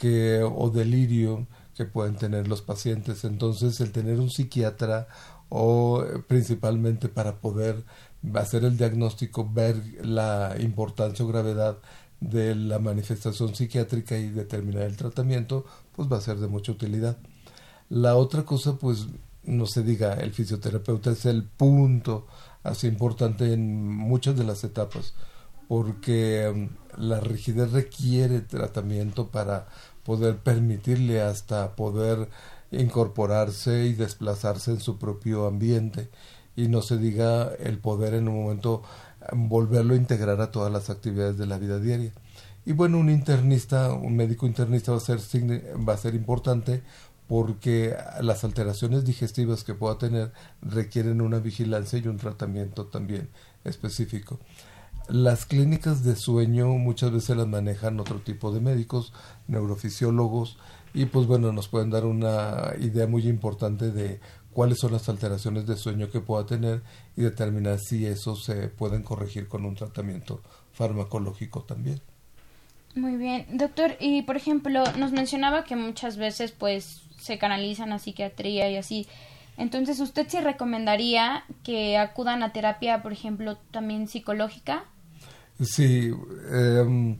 que, 0.00 0.42
o 0.42 0.70
delirio 0.70 1.46
que 1.76 1.84
pueden 1.84 2.16
tener 2.16 2.48
los 2.48 2.62
pacientes. 2.62 3.24
Entonces, 3.24 3.80
el 3.80 3.92
tener 3.92 4.18
un 4.18 4.30
psiquiatra 4.30 5.06
o 5.50 6.02
eh, 6.02 6.22
principalmente 6.26 7.08
para 7.08 7.36
poder 7.40 7.84
hacer 8.34 8.64
el 8.64 8.76
diagnóstico, 8.76 9.48
ver 9.48 9.76
la 10.04 10.56
importancia 10.58 11.24
o 11.24 11.28
gravedad 11.28 11.78
de 12.20 12.54
la 12.54 12.78
manifestación 12.78 13.54
psiquiátrica 13.54 14.18
y 14.18 14.30
determinar 14.30 14.82
el 14.84 14.96
tratamiento, 14.96 15.64
pues 15.94 16.10
va 16.10 16.16
a 16.16 16.20
ser 16.22 16.38
de 16.38 16.48
mucha 16.48 16.72
utilidad. 16.72 17.18
La 17.88 18.16
otra 18.16 18.44
cosa, 18.44 18.76
pues 18.76 19.06
no 19.44 19.66
se 19.66 19.82
diga, 19.82 20.14
el 20.14 20.32
fisioterapeuta 20.32 21.10
es 21.12 21.26
el 21.26 21.44
punto 21.44 22.26
así 22.62 22.86
importante 22.86 23.52
en 23.52 23.86
muchas 23.86 24.36
de 24.36 24.44
las 24.44 24.64
etapas, 24.64 25.14
porque 25.68 26.68
mm, 26.96 27.00
la 27.02 27.20
rigidez 27.20 27.72
requiere 27.72 28.40
tratamiento 28.40 29.30
para 29.30 29.68
poder 30.10 30.38
permitirle 30.38 31.22
hasta 31.22 31.76
poder 31.76 32.28
incorporarse 32.72 33.84
y 33.84 33.92
desplazarse 33.92 34.72
en 34.72 34.80
su 34.80 34.98
propio 34.98 35.46
ambiente 35.46 36.10
y 36.56 36.66
no 36.66 36.82
se 36.82 36.98
diga 36.98 37.52
el 37.60 37.78
poder 37.78 38.14
en 38.14 38.26
un 38.26 38.42
momento 38.42 38.82
volverlo 39.30 39.94
a 39.94 39.96
integrar 39.96 40.40
a 40.40 40.50
todas 40.50 40.72
las 40.72 40.90
actividades 40.90 41.38
de 41.38 41.46
la 41.46 41.58
vida 41.58 41.78
diaria. 41.78 42.12
Y 42.66 42.72
bueno, 42.72 42.98
un 42.98 43.08
internista, 43.08 43.92
un 43.92 44.16
médico 44.16 44.48
internista 44.48 44.90
va 44.90 44.98
a 44.98 45.00
ser, 45.00 45.20
va 45.88 45.92
a 45.92 45.96
ser 45.96 46.16
importante 46.16 46.82
porque 47.28 47.94
las 48.20 48.42
alteraciones 48.42 49.04
digestivas 49.04 49.62
que 49.62 49.74
pueda 49.74 49.96
tener 49.96 50.32
requieren 50.60 51.20
una 51.20 51.38
vigilancia 51.38 52.00
y 52.00 52.08
un 52.08 52.16
tratamiento 52.16 52.86
también 52.86 53.28
específico. 53.62 54.40
Las 55.10 55.44
clínicas 55.44 56.04
de 56.04 56.14
sueño 56.14 56.68
muchas 56.68 57.10
veces 57.10 57.36
las 57.36 57.48
manejan 57.48 57.98
otro 57.98 58.20
tipo 58.20 58.52
de 58.52 58.60
médicos, 58.60 59.12
neurofisiólogos, 59.48 60.56
y 60.94 61.06
pues 61.06 61.26
bueno, 61.26 61.52
nos 61.52 61.66
pueden 61.66 61.90
dar 61.90 62.04
una 62.04 62.74
idea 62.80 63.08
muy 63.08 63.26
importante 63.26 63.90
de 63.90 64.20
cuáles 64.52 64.78
son 64.78 64.92
las 64.92 65.08
alteraciones 65.08 65.66
de 65.66 65.76
sueño 65.76 66.10
que 66.10 66.20
pueda 66.20 66.46
tener 66.46 66.82
y 67.16 67.22
determinar 67.22 67.80
si 67.80 68.06
eso 68.06 68.36
se 68.36 68.68
pueden 68.68 69.02
corregir 69.02 69.48
con 69.48 69.64
un 69.64 69.74
tratamiento 69.74 70.42
farmacológico 70.72 71.62
también. 71.64 72.00
Muy 72.94 73.16
bien, 73.16 73.46
doctor, 73.50 73.96
y 73.98 74.22
por 74.22 74.36
ejemplo, 74.36 74.84
nos 74.96 75.10
mencionaba 75.10 75.64
que 75.64 75.74
muchas 75.74 76.18
veces 76.18 76.52
pues 76.52 77.02
se 77.18 77.36
canalizan 77.36 77.92
a 77.92 77.98
psiquiatría 77.98 78.70
y 78.70 78.76
así. 78.76 79.08
Entonces, 79.56 79.98
¿usted 79.98 80.28
sí 80.28 80.38
recomendaría 80.38 81.44
que 81.64 81.98
acudan 81.98 82.44
a 82.44 82.52
terapia, 82.52 83.02
por 83.02 83.12
ejemplo, 83.12 83.58
también 83.72 84.06
psicológica? 84.06 84.84
Sí, 85.60 86.10
em, 86.50 87.18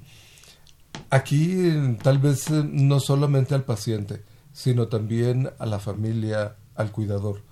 aquí 1.10 1.96
tal 2.02 2.18
vez 2.18 2.50
eh, 2.50 2.64
no 2.64 2.98
solamente 2.98 3.54
al 3.54 3.64
paciente, 3.64 4.22
sino 4.52 4.88
también 4.88 5.50
a 5.58 5.66
la 5.66 5.78
familia, 5.78 6.56
al 6.74 6.90
cuidador, 6.90 7.42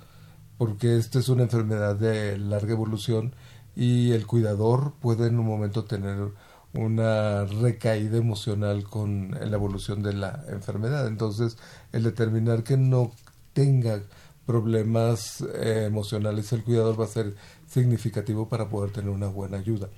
porque 0.56 0.96
esta 0.96 1.18
es 1.18 1.28
una 1.28 1.42
enfermedad 1.44 1.96
de 1.96 2.38
larga 2.38 2.72
evolución 2.72 3.34
y 3.76 4.12
el 4.12 4.26
cuidador 4.26 4.94
puede 5.00 5.28
en 5.28 5.38
un 5.38 5.46
momento 5.46 5.84
tener 5.84 6.32
una 6.74 7.44
recaída 7.44 8.18
emocional 8.18 8.84
con 8.84 9.32
la 9.32 9.56
evolución 9.56 10.02
de 10.02 10.14
la 10.14 10.44
enfermedad. 10.48 11.06
Entonces, 11.06 11.58
el 11.92 12.02
determinar 12.04 12.64
que 12.64 12.76
no 12.76 13.12
tenga 13.52 14.02
problemas 14.46 15.42
eh, 15.42 15.84
emocionales 15.86 16.50
el 16.54 16.64
cuidador 16.64 16.98
va 16.98 17.04
a 17.04 17.08
ser 17.08 17.34
significativo 17.66 18.48
para 18.48 18.70
poder 18.70 18.92
tener 18.92 19.10
una 19.10 19.28
buena 19.28 19.58
ayuda. 19.58 19.90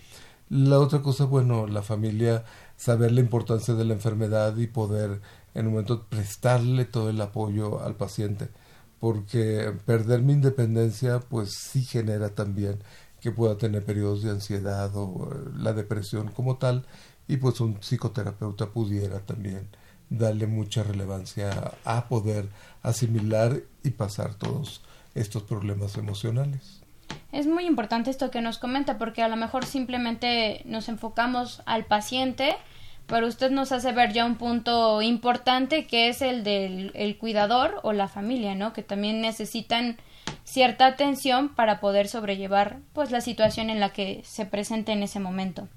La 0.51 0.79
otra 0.81 1.01
cosa, 1.01 1.25
bueno, 1.25 1.67
la 1.67 1.83
familia, 1.83 2.45
saber 2.77 3.13
la 3.13 3.21
importancia 3.21 3.75
de 3.75 3.85
la 3.85 3.95
enfermedad 3.95 4.57
y 4.57 4.67
poder 4.67 5.21
en 5.55 5.67
un 5.67 5.73
momento 5.73 6.07
prestarle 6.09 6.85
todo 6.85 7.09
el 7.11 7.21
apoyo 7.21 7.83
al 7.83 7.97
paciente 7.97 8.51
porque 9.01 9.73
perder 9.87 10.23
mi 10.23 10.35
independencia 10.35 11.21
pues 11.21 11.55
sí 11.55 11.83
genera 11.85 12.35
también 12.35 12.79
que 13.21 13.33
pueda 13.33 13.57
tener 13.57 13.85
periodos 13.85 14.23
de 14.23 14.31
ansiedad 14.31 14.95
o 14.95 15.31
eh, 15.33 15.51
la 15.57 15.73
depresión 15.73 16.29
como 16.29 16.59
tal 16.59 16.87
y 17.27 17.39
pues 17.39 17.61
un 17.61 17.81
psicoterapeuta 17.81 18.71
pudiera 18.71 19.21
también 19.21 19.69
darle 20.11 20.47
mucha 20.47 20.83
relevancia 20.83 21.73
a 21.85 22.09
poder 22.09 22.49
asimilar 22.83 23.63
y 23.83 23.91
pasar 23.91 24.35
todos 24.35 24.83
estos 25.15 25.45
problemas 25.45 25.97
emocionales. 25.97 26.80
Es 27.33 27.47
muy 27.47 27.65
importante 27.65 28.11
esto 28.11 28.31
que 28.31 28.41
nos 28.41 28.59
comenta 28.59 28.99
porque 28.99 29.23
a 29.23 29.29
lo 29.29 29.37
mejor 29.37 29.65
simplemente 29.65 30.63
nos 30.65 30.89
enfocamos 30.89 31.63
al 31.67 31.85
paciente 31.85 32.57
pero 33.11 33.27
usted 33.27 33.51
nos 33.51 33.73
hace 33.73 33.91
ver 33.91 34.13
ya 34.13 34.25
un 34.25 34.37
punto 34.37 35.03
importante 35.03 35.87
que 35.87 36.09
es 36.09 36.23
el 36.23 36.45
del 36.45 36.93
el 36.95 37.19
cuidador 37.19 37.81
o 37.83 37.93
la 37.93 38.07
familia, 38.07 38.55
¿no? 38.55 38.73
Que 38.73 38.83
también 38.83 39.21
necesitan 39.21 39.97
cierta 40.45 40.87
atención 40.87 41.49
para 41.49 41.81
poder 41.81 42.07
sobrellevar 42.07 42.79
pues 42.93 43.11
la 43.11 43.21
situación 43.21 43.69
en 43.69 43.81
la 43.81 43.93
que 43.93 44.23
se 44.25 44.47
presente 44.47 44.93
en 44.93 45.03
ese 45.03 45.19
momento. 45.19 45.69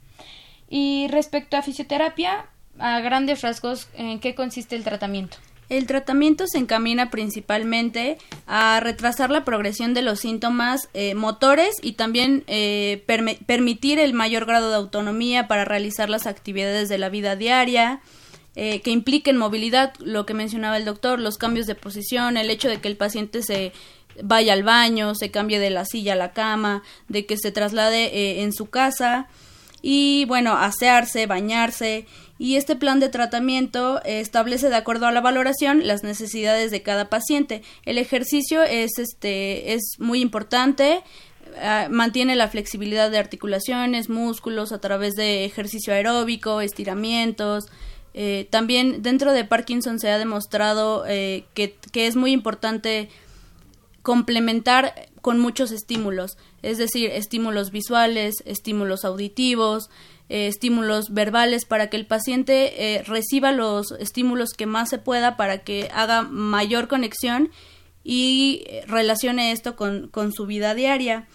Y 0.70 1.08
respecto 1.10 1.58
a 1.58 1.64
fisioterapia, 1.64 2.46
a 2.78 3.00
grandes 3.00 3.42
rasgos, 3.42 3.90
¿en 3.96 4.20
qué 4.20 4.36
consiste 4.36 4.76
el 4.76 4.84
tratamiento? 4.84 5.38
El 5.78 5.88
tratamiento 5.88 6.46
se 6.46 6.60
encamina 6.60 7.10
principalmente 7.10 8.20
a 8.46 8.80
retrasar 8.80 9.32
la 9.32 9.44
progresión 9.44 9.96
de 9.96 10.04
los 10.04 10.20
síntomas 10.20 10.88
eh, 10.94 11.16
motores 11.16 11.78
y 11.82 11.94
también 11.94 12.44
eh, 12.46 13.04
permitir 13.48 13.98
el 13.98 14.14
mayor 14.14 14.46
grado 14.46 14.70
de 14.70 14.76
autonomía 14.76 15.48
para 15.48 15.66
realizar 15.66 16.12
las 16.12 16.28
actividades 16.28 16.90
de 16.90 17.00
la 17.00 17.10
vida 17.10 17.36
diaria, 17.36 18.02
eh, 18.56 18.82
que 18.82 18.92
impliquen 18.92 19.36
movilidad, 19.36 19.94
lo 19.98 20.28
que 20.28 20.36
mencionaba 20.36 20.78
el 20.78 20.86
doctor, 20.86 21.20
los 21.20 21.40
cambios 21.40 21.66
de 21.66 21.74
posición, 21.74 22.38
el 22.38 22.52
hecho 22.52 22.70
de 22.70 22.80
que 22.80 22.88
el 22.88 22.96
paciente 22.96 23.42
se 23.42 23.72
vaya 24.22 24.54
al 24.54 24.62
baño, 24.62 25.16
se 25.16 25.32
cambie 25.32 25.58
de 25.58 25.72
la 25.72 25.86
silla 25.86 26.14
a 26.14 26.18
la 26.18 26.34
cama, 26.34 26.84
de 27.08 27.26
que 27.26 27.36
se 27.36 27.52
traslade 27.52 28.44
en 28.44 28.54
su 28.54 28.70
casa 28.70 29.28
y 29.86 30.24
bueno, 30.26 30.54
asearse, 30.54 31.28
bañarse 31.28 32.08
y 32.40 32.56
este 32.56 32.76
plan 32.76 33.02
de 33.02 33.10
tratamiento 33.10 34.02
establece 34.06 34.70
de 34.70 34.78
acuerdo 34.78 35.06
a 35.08 35.12
la 35.12 35.22
valoración 35.22 35.86
las 35.86 36.04
necesidades 36.04 36.72
de 36.72 36.82
cada 36.82 37.10
paciente. 37.10 37.62
El 37.86 37.98
ejercicio 37.98 38.64
es 38.64 38.98
este 38.98 39.74
es 39.74 39.82
muy 40.00 40.22
importante 40.22 41.04
ah, 41.62 41.88
mantiene 41.92 42.36
la 42.38 42.48
flexibilidad 42.48 43.12
de 43.12 43.18
articulaciones, 43.18 44.10
músculos 44.10 44.72
a 44.72 44.80
través 44.80 45.16
de 45.16 45.44
ejercicio 45.44 45.94
aeróbico, 45.94 46.62
estiramientos. 46.62 47.66
Eh, 48.14 48.48
también 48.52 49.02
dentro 49.02 49.34
de 49.34 49.44
Parkinson 49.44 50.00
se 50.00 50.10
ha 50.10 50.18
demostrado 50.18 51.04
eh, 51.08 51.44
que, 51.54 51.76
que 51.92 52.08
es 52.08 52.16
muy 52.16 52.32
importante 52.32 53.10
complementar 54.04 55.10
con 55.22 55.39
muchos 55.39 55.72
estímulos, 55.72 56.38
es 56.62 56.78
decir, 56.78 57.10
estímulos 57.10 57.72
visuales, 57.72 58.36
estímulos 58.45 59.06
auditivos, 59.06 59.89
eh, 60.30 60.47
estímulos 60.47 61.14
verbales 61.14 61.66
para 61.66 61.89
que 61.89 61.95
el 61.95 62.06
paciente 62.06 62.95
eh, 62.95 63.04
reciba 63.04 63.54
los 63.54 63.93
estímulos 63.93 64.51
que 64.51 64.66
más 64.66 64.89
se 64.89 64.97
pueda 64.97 65.38
para 65.38 65.64
que 65.64 65.89
haga 65.93 66.24
mayor 66.24 66.89
conexión 66.89 67.49
y 68.04 68.64
eh, 68.68 68.84
relacione 68.86 69.54
esto 69.54 69.78
con, 69.78 70.10
con 70.10 70.34
su 70.34 70.45
vida 70.45 70.76
diaria. 70.76 71.28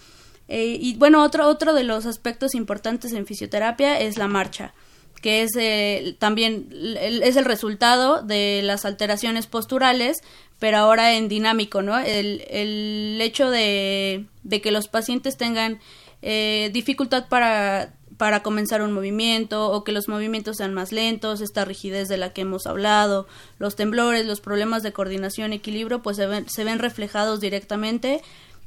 y 0.47 0.95
bueno, 0.97 1.23
otro, 1.23 1.47
otro 1.47 1.73
de 1.73 1.83
los 1.83 2.05
aspectos 2.05 2.53
importantes 2.55 3.13
en 3.13 3.25
fisioterapia 3.25 3.99
es 3.99 4.17
la 4.17 4.27
marcha 4.27 4.73
que 5.19 5.43
es 5.43 6.17
también 6.19 6.69
es 6.95 7.35
el 7.35 7.45
resultado 7.45 8.21
de 8.21 8.61
las 8.63 8.85
alteraciones 8.85 9.47
posturales, 9.47 10.17
pero 10.59 10.77
ahora 10.77 11.13
en 11.13 11.29
dinámico, 11.29 11.81
¿no? 11.81 11.97
El, 11.97 12.43
el 12.49 13.19
hecho 13.21 13.49
de, 13.49 14.25
de 14.43 14.61
que 14.61 14.71
los 14.71 14.87
pacientes 14.87 15.37
tengan 15.37 15.79
dificultad 16.21 17.27
para 17.29 17.93
para 18.19 18.43
comenzar 18.43 18.81
un 18.81 18.91
movimiento 18.91 19.71
o 19.71 19.85
que 19.85 19.93
los 19.93 20.09
movimientos 20.09 20.57
sean 20.57 20.73
más 20.73 20.91
lentos, 20.91 21.39
esta 21.39 21.63
rigidez 21.63 22.09
de 22.09 22.17
la 22.17 22.33
que 22.33 22.41
hemos 22.41 22.67
hablado, 22.67 23.27
los 23.59 23.77
temblores, 23.77 24.25
los 24.25 24.41
problemas 24.41 24.83
de 24.83 24.91
coordinación, 24.91 25.53
equilibrio, 25.53 26.01
pues 26.01 26.17
se 26.17 26.27
ven, 26.27 26.49
se 26.49 26.65
ven 26.65 26.79
reflejados 26.79 27.39
directamente 27.39 28.21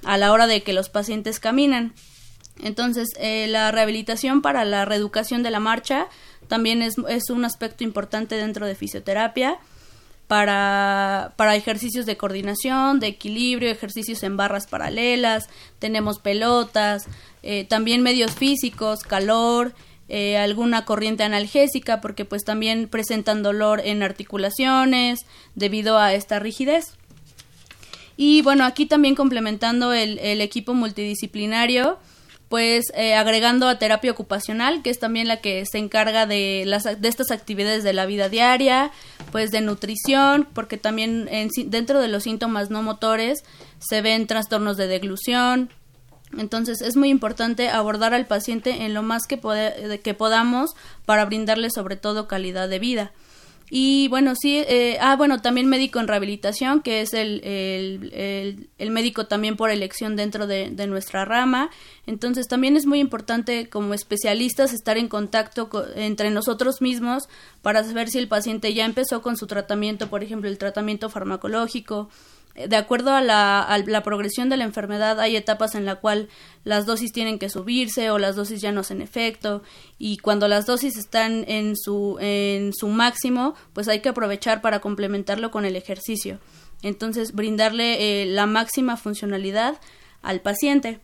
a 0.05 0.17
la 0.17 0.33
hora 0.33 0.47
de 0.47 0.63
que 0.63 0.73
los 0.73 0.89
pacientes 0.89 1.39
caminan. 1.39 1.93
Entonces, 2.63 3.11
eh, 3.19 3.47
la 3.47 3.71
rehabilitación 3.71 4.41
para 4.41 4.65
la 4.65 4.87
reeducación 4.87 5.43
de 5.43 5.51
la 5.51 5.61
marcha 5.61 6.07
también 6.53 6.83
es, 6.83 6.97
es 7.09 7.31
un 7.31 7.47
aspecto 7.47 7.83
importante 7.83 8.35
dentro 8.35 8.67
de 8.67 8.75
fisioterapia 8.75 9.57
para, 10.27 11.33
para 11.37 11.57
ejercicios 11.57 12.05
de 12.05 12.19
coordinación, 12.19 13.01
de 13.01 13.07
equilibrio, 13.07 13.71
ejercicios 13.71 14.23
en 14.23 14.37
barras 14.37 14.67
paralelas, 14.67 15.49
tenemos 15.79 16.19
pelotas, 16.19 17.07
eh, 17.43 17.65
también 17.65 18.03
medios 18.03 18.33
físicos, 18.33 19.01
calor, 19.01 19.73
eh, 20.11 20.37
alguna 20.37 20.85
corriente 20.85 21.23
analgésica, 21.23 22.03
porque 22.03 22.27
pues 22.27 22.45
también 22.45 22.87
presentan 22.87 23.43
dolor 23.43 23.81
en 23.83 24.03
articulaciones 24.03 25.21
debido 25.55 25.99
a 25.99 26.13
esta 26.13 26.39
rigidez. 26.39 26.99
Y 28.19 28.43
bueno, 28.43 28.67
aquí 28.67 28.85
también 28.85 29.15
complementando 29.15 29.95
el, 29.95 30.19
el 30.19 30.43
equipo 30.43 30.75
multidisciplinario, 30.75 31.99
pues 32.53 32.93
eh, 32.95 33.15
agregando 33.15 33.67
a 33.67 33.79
terapia 33.79 34.11
ocupacional, 34.11 34.83
que 34.83 34.91
es 34.91 34.99
también 34.99 35.27
la 35.27 35.39
que 35.39 35.65
se 35.65 35.79
encarga 35.79 36.27
de, 36.27 36.65
las, 36.67 36.83
de 36.83 37.09
estas 37.09 37.31
actividades 37.31 37.83
de 37.83 37.95
la 37.95 38.05
vida 38.05 38.29
diaria, 38.29 38.91
pues 39.31 39.51
de 39.53 39.63
nutrición, 39.63 40.47
porque 40.53 40.77
también 40.77 41.31
en, 41.31 41.49
dentro 41.71 41.99
de 41.99 42.09
los 42.09 42.25
síntomas 42.25 42.69
no 42.69 42.83
motores 42.83 43.43
se 43.79 44.03
ven 44.03 44.27
trastornos 44.27 44.77
de 44.77 44.87
deglución. 44.87 45.71
Entonces 46.37 46.83
es 46.83 46.95
muy 46.95 47.09
importante 47.09 47.71
abordar 47.71 48.13
al 48.13 48.27
paciente 48.27 48.85
en 48.85 48.93
lo 48.93 49.03
más 49.03 49.23
que, 49.27 49.41
que 50.05 50.13
podamos 50.13 50.73
para 51.07 51.25
brindarle 51.25 51.71
sobre 51.71 51.97
todo 51.97 52.29
calidad 52.29 52.69
de 52.69 52.79
vida. 52.79 53.13
Y 53.75 54.07
bueno, 54.09 54.35
sí, 54.39 54.59
eh, 54.69 54.99
ah, 55.01 55.17
bueno, 55.17 55.41
también 55.41 55.67
médico 55.67 55.99
en 55.99 56.07
rehabilitación, 56.07 56.83
que 56.83 57.01
es 57.01 57.15
el, 57.15 57.43
el, 57.43 58.69
el, 58.77 58.91
médico 58.91 59.25
también 59.27 59.57
por 59.57 59.71
elección 59.71 60.15
dentro 60.15 60.47
de, 60.47 60.69
de, 60.69 60.87
nuestra 60.87 61.25
rama. 61.25 61.71
Entonces 62.07 62.49
también 62.49 62.77
es 62.77 62.85
muy 62.85 63.01
importante 63.01 63.71
como 63.71 63.95
especialistas 63.95 64.75
estar 64.75 64.99
en 64.99 65.09
contacto 65.09 65.71
entre 65.97 66.29
nosotros 66.29 66.83
mismos 66.83 67.31
para 67.63 67.83
saber 67.83 68.11
si 68.11 68.19
el 68.19 68.29
paciente 68.29 68.75
ya 68.75 68.85
empezó 68.85 69.23
con 69.23 69.39
su 69.39 69.47
tratamiento, 69.47 70.11
por 70.11 70.23
ejemplo, 70.23 70.51
el 70.51 70.59
tratamiento 70.59 71.09
farmacológico, 71.09 72.11
de 72.55 72.77
acuerdo 72.77 73.13
a 73.13 73.21
la, 73.21 73.83
la, 73.87 74.03
progresión 74.03 74.49
de 74.49 74.57
la 74.57 74.65
enfermedad, 74.65 75.21
hay 75.21 75.37
etapas 75.37 75.75
en 75.75 75.85
la 75.85 75.97
cual 75.97 76.29
las 76.65 76.85
dosis 76.85 77.13
tienen 77.13 77.39
que 77.39 77.49
subirse 77.49 78.11
o 78.11 78.19
las 78.19 78.37
dosis 78.37 78.61
ya 78.61 78.73
no 78.73 78.81
hacen 78.81 79.01
efecto 79.01 79.63
y 79.99 80.19
cuando 80.19 80.49
las 80.49 80.67
dosis 80.67 80.97
están 80.97 81.45
en 81.49 81.77
su, 81.77 82.19
en 82.21 82.73
su 82.75 82.89
máximo, 82.89 83.55
pues 83.73 83.89
hay 83.89 84.01
que 84.01 84.11
aprovechar 84.11 84.61
para 84.61 84.81
complementarlo 84.81 85.51
con 85.51 85.65
el 85.65 85.77
ejercicio. 85.77 86.39
Entonces, 86.83 87.33
brindarle 87.33 88.23
eh, 88.23 88.27
la 88.27 88.47
máxima 88.47 88.97
funcionalidad 88.97 89.81
al 90.21 90.41
paciente. 90.41 91.01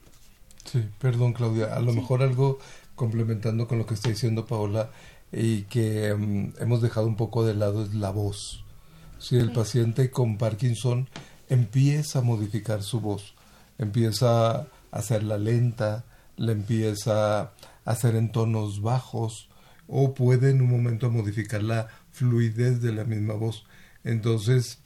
Sí, 0.64 0.84
perdón 0.99 1.32
Claudia, 1.32 1.74
a 1.74 1.80
lo 1.80 1.92
mejor 1.92 2.22
algo 2.22 2.59
complementando 2.94 3.66
con 3.66 3.78
lo 3.78 3.86
que 3.86 3.94
está 3.94 4.11
diciendo 4.11 4.44
Paola 4.44 4.90
y 5.32 5.62
que 5.62 6.14
mm, 6.14 6.61
hemos 6.61 6.82
dejado 6.82 7.07
un 7.07 7.16
poco 7.16 7.46
de 7.46 7.55
lado 7.55 7.84
es 7.84 7.94
la 7.94 8.11
voz. 8.11 8.64
Si 9.18 9.36
el 9.36 9.53
paciente 9.53 10.11
con 10.11 10.36
Parkinson 10.36 11.09
empieza 11.49 12.20
a 12.20 12.22
modificar 12.22 12.82
su 12.82 13.01
voz, 13.01 13.34
empieza 13.78 14.51
a 14.51 14.66
hacerla 14.90 15.38
lenta, 15.38 16.05
la 16.36 16.53
empieza 16.53 17.40
a 17.40 17.53
hacer 17.84 18.16
en 18.16 18.32
tonos 18.32 18.82
bajos 18.82 19.49
o 19.86 20.14
puede 20.14 20.51
en 20.51 20.61
un 20.61 20.70
momento 20.70 21.11
modificar 21.11 21.62
la 21.62 21.88
fluidez 22.12 22.80
de 22.80 22.92
la 22.92 23.05
misma 23.05 23.34
voz. 23.34 23.66
Entonces, 24.05 24.78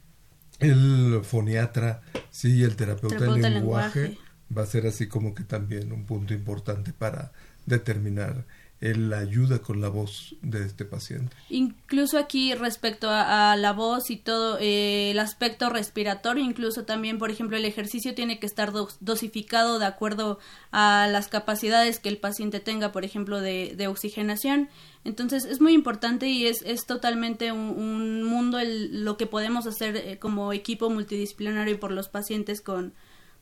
el 0.61 1.21
foniatra, 1.25 2.03
sí, 2.31 2.63
el 2.63 2.77
terapeuta, 2.77 3.25
del 3.25 3.43
lenguaje, 3.43 4.17
va 4.57 4.63
a 4.63 4.67
ser 4.67 4.87
así 4.87 5.09
como 5.09 5.35
que 5.35 5.45
también 5.45 5.93
un 5.93 6.05
punto 6.05 6.35
importante 6.35 6.93
para 6.93 7.33
determinar 7.67 8.45
la 8.83 9.19
ayuda 9.19 9.61
con 9.61 9.81
la 9.81 9.89
voz 9.89 10.35
de 10.43 10.67
este 10.67 10.85
paciente. 10.85 11.37
Incluso 11.49 12.19
aquí 12.19 12.53
respecto 12.55 13.09
a, 13.11 13.55
la 13.57 13.73
voz 13.73 14.11
y 14.11 14.17
todo 14.17 14.59
eh, 14.61 15.13
el 15.13 15.21
aspecto 15.21 15.71
respiratorio, 15.71 16.43
incluso 16.43 16.85
también, 16.85 17.19
por 17.19 17.31
ejemplo, 17.31 17.57
el 17.57 17.65
ejercicio 17.65 18.15
tiene 18.15 18.41
que 18.41 18.47
estar 18.47 18.73
dosificado 19.01 19.79
de 19.79 19.87
acuerdo 19.87 20.41
a 20.73 21.07
las 21.09 21.29
capacidades 21.29 22.01
que 22.01 22.09
el 22.09 22.19
paciente 22.19 22.59
tenga, 22.59 22.91
por 22.91 23.05
ejemplo, 23.05 23.41
de, 23.41 23.87
oxigenación. 23.87 24.69
Entonces 25.05 25.45
es 25.45 25.61
muy 25.61 25.75
importante 25.75 26.27
y 26.29 26.47
es, 26.47 26.63
es 26.63 26.85
totalmente 26.87 27.53
un, 27.53 28.25
mundo 28.25 28.59
lo 28.65 29.17
que 29.17 29.27
podemos 29.27 29.67
hacer 29.67 29.97
eh, 29.97 30.19
como 30.19 30.53
equipo 30.53 30.91
multidisciplinario 30.91 31.79
por 31.79 31.93
los 31.93 32.09
pacientes 32.09 32.61
con, 32.61 32.95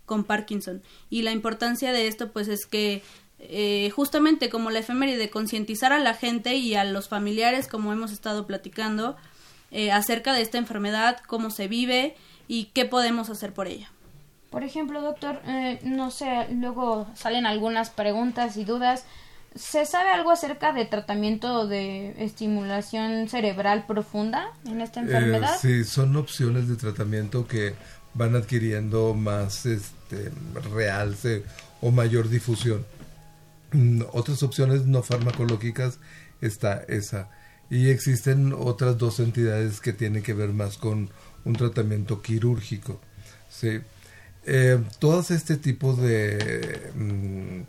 con 0.04 0.24
Parkinson. 0.24 0.82
Y 1.08 1.22
la 1.22 1.32
importancia 1.32 1.92
de 1.92 2.08
esto 2.08 2.32
pues 2.32 2.48
es 2.48 2.66
que 2.66 3.02
eh, 3.42 3.90
justamente 3.90 4.50
como 4.50 4.70
la 4.70 4.80
efeméride, 4.80 5.30
concientizar 5.30 5.92
a 5.92 5.98
la 5.98 6.14
gente 6.14 6.56
y 6.56 6.74
a 6.74 6.84
los 6.84 7.08
familiares, 7.08 7.68
como 7.68 7.92
hemos 7.92 8.12
estado 8.12 8.46
platicando, 8.46 9.16
eh, 9.70 9.90
acerca 9.92 10.34
de 10.34 10.42
esta 10.42 10.58
enfermedad, 10.58 11.18
cómo 11.26 11.50
se 11.50 11.66
vive 11.66 12.16
y 12.48 12.66
qué 12.66 12.84
podemos 12.84 13.30
hacer 13.30 13.54
por 13.54 13.66
ella. 13.66 13.90
Por 14.50 14.62
ejemplo, 14.64 15.00
doctor, 15.00 15.40
eh, 15.46 15.78
no 15.84 16.10
sé, 16.10 16.48
luego 16.52 17.06
salen 17.14 17.46
algunas 17.46 17.88
preguntas 17.88 18.56
y 18.56 18.64
dudas. 18.64 19.04
¿Se 19.54 19.86
sabe 19.86 20.10
algo 20.10 20.30
acerca 20.30 20.72
de 20.72 20.84
tratamiento 20.84 21.66
de 21.66 22.22
estimulación 22.22 23.28
cerebral 23.28 23.86
profunda 23.86 24.52
en 24.66 24.80
esta 24.80 25.00
enfermedad? 25.00 25.56
sí, 25.60 25.84
son 25.84 26.14
opciones 26.16 26.68
de 26.68 26.76
tratamiento 26.76 27.46
que 27.46 27.74
van 28.14 28.34
adquiriendo 28.36 29.14
más 29.14 29.66
este, 29.66 30.30
realce 30.72 31.44
o 31.80 31.90
mayor 31.90 32.28
difusión. 32.28 32.84
Mm, 33.72 34.02
otras 34.12 34.42
opciones 34.42 34.86
no 34.86 35.02
farmacológicas 35.02 35.98
está 36.40 36.84
esa. 36.88 37.30
Y 37.70 37.88
existen 37.90 38.52
otras 38.52 38.98
dos 38.98 39.20
entidades 39.20 39.80
que 39.80 39.92
tienen 39.92 40.22
que 40.22 40.34
ver 40.34 40.50
más 40.50 40.76
con 40.76 41.10
un 41.44 41.52
tratamiento 41.54 42.20
quirúrgico. 42.20 43.00
¿sí? 43.48 43.80
Eh, 44.44 44.82
todos 44.98 45.30
este 45.30 45.56
tipo 45.56 45.94
de 45.94 46.90
mm, 46.94 47.62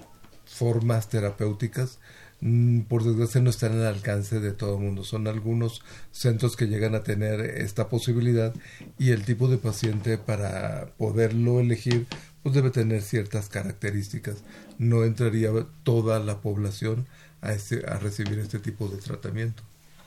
formas 0.45 1.10
terapéuticas, 1.10 1.99
mm, 2.41 2.82
por 2.82 3.04
desgracia, 3.04 3.41
no 3.41 3.52
están 3.52 3.74
al 3.74 3.86
alcance 3.86 4.39
de 4.39 4.54
todo 4.54 4.78
el 4.78 4.84
mundo. 4.84 5.04
Son 5.04 5.28
algunos 5.28 5.84
centros 6.12 6.56
que 6.56 6.68
llegan 6.68 6.95
a 6.95 7.04
tener 7.04 7.41
esta 7.41 7.89
posibilidad 7.89 8.54
y 8.97 9.12
el 9.12 9.24
tipo 9.24 9.47
de 9.47 9.58
paciente 9.58 10.18
para 10.18 10.88
poderlo 10.97 11.60
elegir 11.60 12.08
pues 12.43 12.56
debe 12.56 12.72
tener 12.72 13.02
ciertas 13.02 13.49
características. 13.49 14.38
No 14.82 15.04
entraría 15.04 15.52
toda 15.84 16.20
la 16.20 16.42
población 16.42 17.06
a, 17.42 17.54
este, 17.54 17.86
a 17.88 18.00
recibir 18.00 18.40
este 18.40 18.58
tipo 18.58 18.88
de 18.88 18.98
tratamiento. 18.98 19.62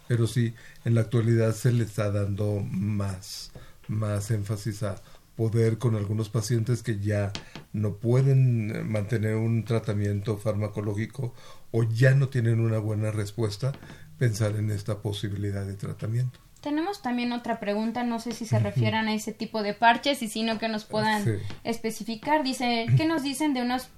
Pero 0.09 0.27
sí, 0.27 0.53
en 0.85 0.97
la 0.97 1.03
actualidad 1.03 1.55
se 1.55 1.73
le 1.73 1.85
está 1.85 2.11
dando 2.11 2.61
más, 2.69 3.53
más 3.87 4.33
énfasis 4.33 4.83
a 4.83 4.97
poder 5.37 5.79
con 5.79 5.95
algunos 5.95 6.29
pacientes 6.29 6.83
que 6.83 6.99
ya 6.99 7.33
no 7.73 7.95
pueden 7.95 8.91
mantener 8.91 9.37
un 9.37 9.65
tratamiento 9.65 10.39
farmacológico 10.39 11.33
o 11.71 11.85
ya 11.85 12.15
no 12.15 12.29
tienen 12.29 12.59
una 12.59 12.79
buena 12.79 13.13
respuesta, 13.13 13.73
pensar 14.19 14.57
en 14.57 14.71
esta 14.71 14.99
posibilidad 14.99 15.65
de 15.65 15.75
tratamiento. 15.75 16.41
Tenemos 16.61 17.01
también 17.01 17.33
otra 17.33 17.61
pregunta, 17.61 18.05
no 18.05 18.19
sé 18.21 18.33
si 18.33 18.47
se 18.47 18.59
refieran 18.59 19.07
a 19.07 19.15
ese 19.15 19.33
tipo 19.33 19.63
de 19.63 19.75
parches 19.75 20.23
y 20.23 20.29
si 20.29 20.43
no 20.43 20.59
que 20.59 20.69
nos 20.69 20.85
puedan 20.85 21.41
especificar. 21.63 22.43
Dice, 22.43 22.87
¿qué 22.97 23.07
nos 23.07 23.23
dicen 23.23 23.53
de 23.53 23.63
unos 23.63 23.89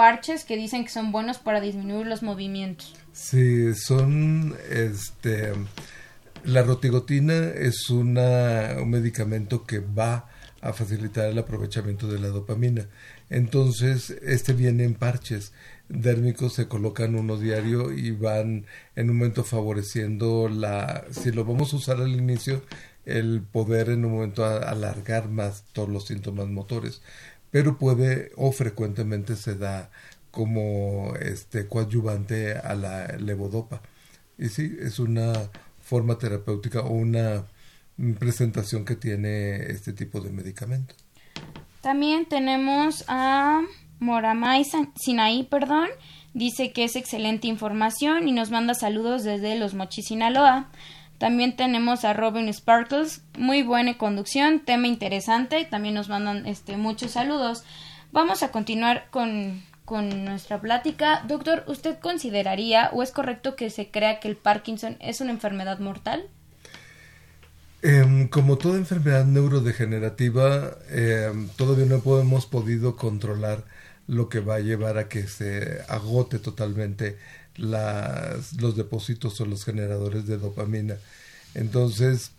parches 0.00 0.46
que 0.46 0.56
dicen 0.56 0.82
que 0.82 0.88
son 0.88 1.12
buenos 1.12 1.36
para 1.36 1.60
disminuir 1.60 2.06
los 2.06 2.22
movimientos? 2.22 2.94
Sí, 3.12 3.74
son 3.74 4.56
este 4.70 5.52
la 6.42 6.62
rotigotina 6.62 7.50
es 7.50 7.90
un 7.90 8.14
medicamento 8.86 9.64
que 9.66 9.80
va 9.80 10.26
a 10.62 10.72
facilitar 10.72 11.26
el 11.26 11.38
aprovechamiento 11.38 12.08
de 12.08 12.18
la 12.18 12.28
dopamina. 12.28 12.86
Entonces, 13.28 14.08
este 14.22 14.54
viene 14.54 14.84
en 14.84 14.94
parches 14.94 15.52
dérmicos, 15.90 16.54
se 16.54 16.66
colocan 16.66 17.14
uno 17.14 17.36
diario 17.36 17.92
y 17.92 18.10
van 18.10 18.64
en 18.96 19.10
un 19.10 19.18
momento 19.18 19.44
favoreciendo 19.44 20.48
la, 20.48 21.04
si 21.10 21.30
lo 21.30 21.44
vamos 21.44 21.74
a 21.74 21.76
usar 21.76 21.98
al 21.98 22.12
inicio, 22.16 22.62
el 23.04 23.42
poder 23.42 23.90
en 23.90 24.06
un 24.06 24.12
momento 24.12 24.46
alargar 24.46 25.28
más 25.28 25.64
todos 25.72 25.88
los 25.90 26.06
síntomas 26.06 26.46
motores, 26.48 27.02
pero 27.50 27.78
puede 27.78 28.32
o 28.36 28.52
frecuentemente 28.52 29.36
se 29.36 29.56
da 29.56 29.90
como 30.30 31.14
este 31.20 31.66
coadyuvante 31.66 32.54
a 32.56 32.74
la 32.74 33.06
levodopa. 33.18 33.82
Y 34.38 34.48
sí, 34.48 34.76
es 34.80 34.98
una 34.98 35.32
forma 35.80 36.18
terapéutica 36.18 36.80
o 36.80 36.92
una 36.92 37.44
presentación 38.18 38.84
que 38.84 38.96
tiene 38.96 39.56
este 39.66 39.92
tipo 39.92 40.20
de 40.20 40.30
medicamento. 40.30 40.94
También 41.80 42.26
tenemos 42.26 43.04
a 43.08 43.62
Moramay 43.98 44.64
Sinaí, 44.94 45.44
perdón, 45.44 45.88
dice 46.32 46.72
que 46.72 46.84
es 46.84 46.96
excelente 46.96 47.48
información 47.48 48.28
y 48.28 48.32
nos 48.32 48.50
manda 48.50 48.74
saludos 48.74 49.24
desde 49.24 49.58
Los 49.58 49.74
Mochis, 49.74 50.06
Sinaloa. 50.06 50.70
También 51.20 51.54
tenemos 51.54 52.06
a 52.06 52.14
Robin 52.14 52.50
Sparkles, 52.50 53.20
muy 53.36 53.62
buena 53.62 53.98
conducción, 53.98 54.60
tema 54.60 54.86
interesante, 54.86 55.66
también 55.66 55.92
nos 55.92 56.08
mandan 56.08 56.46
este, 56.46 56.78
muchos 56.78 57.10
saludos. 57.10 57.62
Vamos 58.10 58.42
a 58.42 58.50
continuar 58.50 59.06
con, 59.10 59.62
con 59.84 60.24
nuestra 60.24 60.62
plática. 60.62 61.22
Doctor, 61.28 61.64
¿usted 61.66 61.98
consideraría 61.98 62.88
o 62.94 63.02
es 63.02 63.10
correcto 63.12 63.54
que 63.54 63.68
se 63.68 63.90
crea 63.90 64.18
que 64.18 64.28
el 64.28 64.36
Parkinson 64.36 64.96
es 64.98 65.20
una 65.20 65.32
enfermedad 65.32 65.78
mortal? 65.78 66.26
Em, 67.82 68.26
como 68.28 68.56
toda 68.56 68.78
enfermedad 68.78 69.26
neurodegenerativa, 69.26 70.78
em, 70.88 71.48
todavía 71.48 71.84
no 71.84 71.96
hemos 72.18 72.46
podido 72.46 72.96
controlar 72.96 73.62
lo 74.06 74.30
que 74.30 74.40
va 74.40 74.54
a 74.54 74.60
llevar 74.60 74.96
a 74.96 75.08
que 75.10 75.28
se 75.28 75.82
agote 75.86 76.38
totalmente 76.38 77.18
las, 77.60 78.54
los 78.60 78.76
depósitos 78.76 79.40
o 79.40 79.46
los 79.46 79.64
generadores 79.64 80.26
de 80.26 80.38
dopamina. 80.38 80.96
Entonces, 81.54 82.32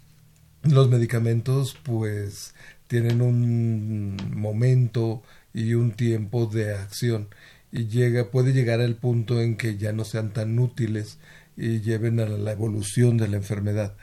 los 0.63 0.89
medicamentos 0.89 1.77
pues 1.83 2.53
tienen 2.87 3.21
un 3.21 4.17
momento 4.35 5.23
y 5.53 5.73
un 5.73 5.91
tiempo 5.91 6.45
de 6.45 6.73
acción 6.75 7.27
y 7.71 7.87
llega 7.87 8.31
puede 8.31 8.53
llegar 8.53 8.81
al 8.81 8.95
punto 8.95 9.41
en 9.41 9.55
que 9.57 9.77
ya 9.77 9.93
no 9.93 10.03
sean 10.05 10.33
tan 10.33 10.59
útiles 10.59 11.17
y 11.57 11.81
lleven 11.81 12.19
a 12.19 12.25
la 12.25 12.51
evolución 12.51 13.17
de 13.17 13.27
la 13.27 13.37
enfermedad. 13.37 13.95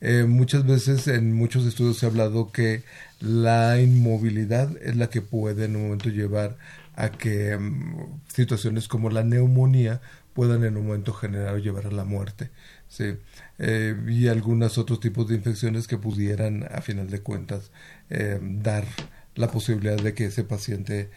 Eh, 0.00 0.24
muchas 0.24 0.66
veces 0.66 1.06
en 1.06 1.32
muchos 1.32 1.64
estudios 1.66 1.98
se 1.98 2.06
ha 2.06 2.08
hablado 2.08 2.50
que 2.50 2.82
la 3.20 3.80
inmovilidad 3.80 4.76
es 4.82 4.96
la 4.96 5.10
que 5.10 5.22
puede 5.22 5.66
en 5.66 5.76
un 5.76 5.84
momento 5.84 6.10
llevar 6.10 6.56
a 6.96 7.10
que 7.10 7.56
mm, 7.56 8.20
situaciones 8.28 8.88
como 8.88 9.10
la 9.10 9.22
neumonía 9.22 10.00
puedan 10.34 10.64
en 10.64 10.76
un 10.76 10.86
momento 10.86 11.12
generar 11.12 11.54
o 11.54 11.58
llevar 11.58 11.86
a 11.86 11.90
la 11.90 12.04
muerte. 12.04 12.50
¿sí? 12.88 13.16
Eh, 13.58 13.96
y 14.08 14.28
algunos 14.28 14.78
otros 14.78 15.00
tipos 15.00 15.28
de 15.28 15.36
infecciones 15.36 15.86
que 15.86 15.98
pudieran, 15.98 16.64
a 16.70 16.80
final 16.80 17.10
de 17.10 17.20
cuentas, 17.20 17.70
eh, 18.10 18.38
dar 18.40 18.84
la 19.34 19.48
posibilidad 19.48 19.96
de 19.96 20.14
que 20.14 20.26
ese 20.26 20.44
paciente 20.44 21.10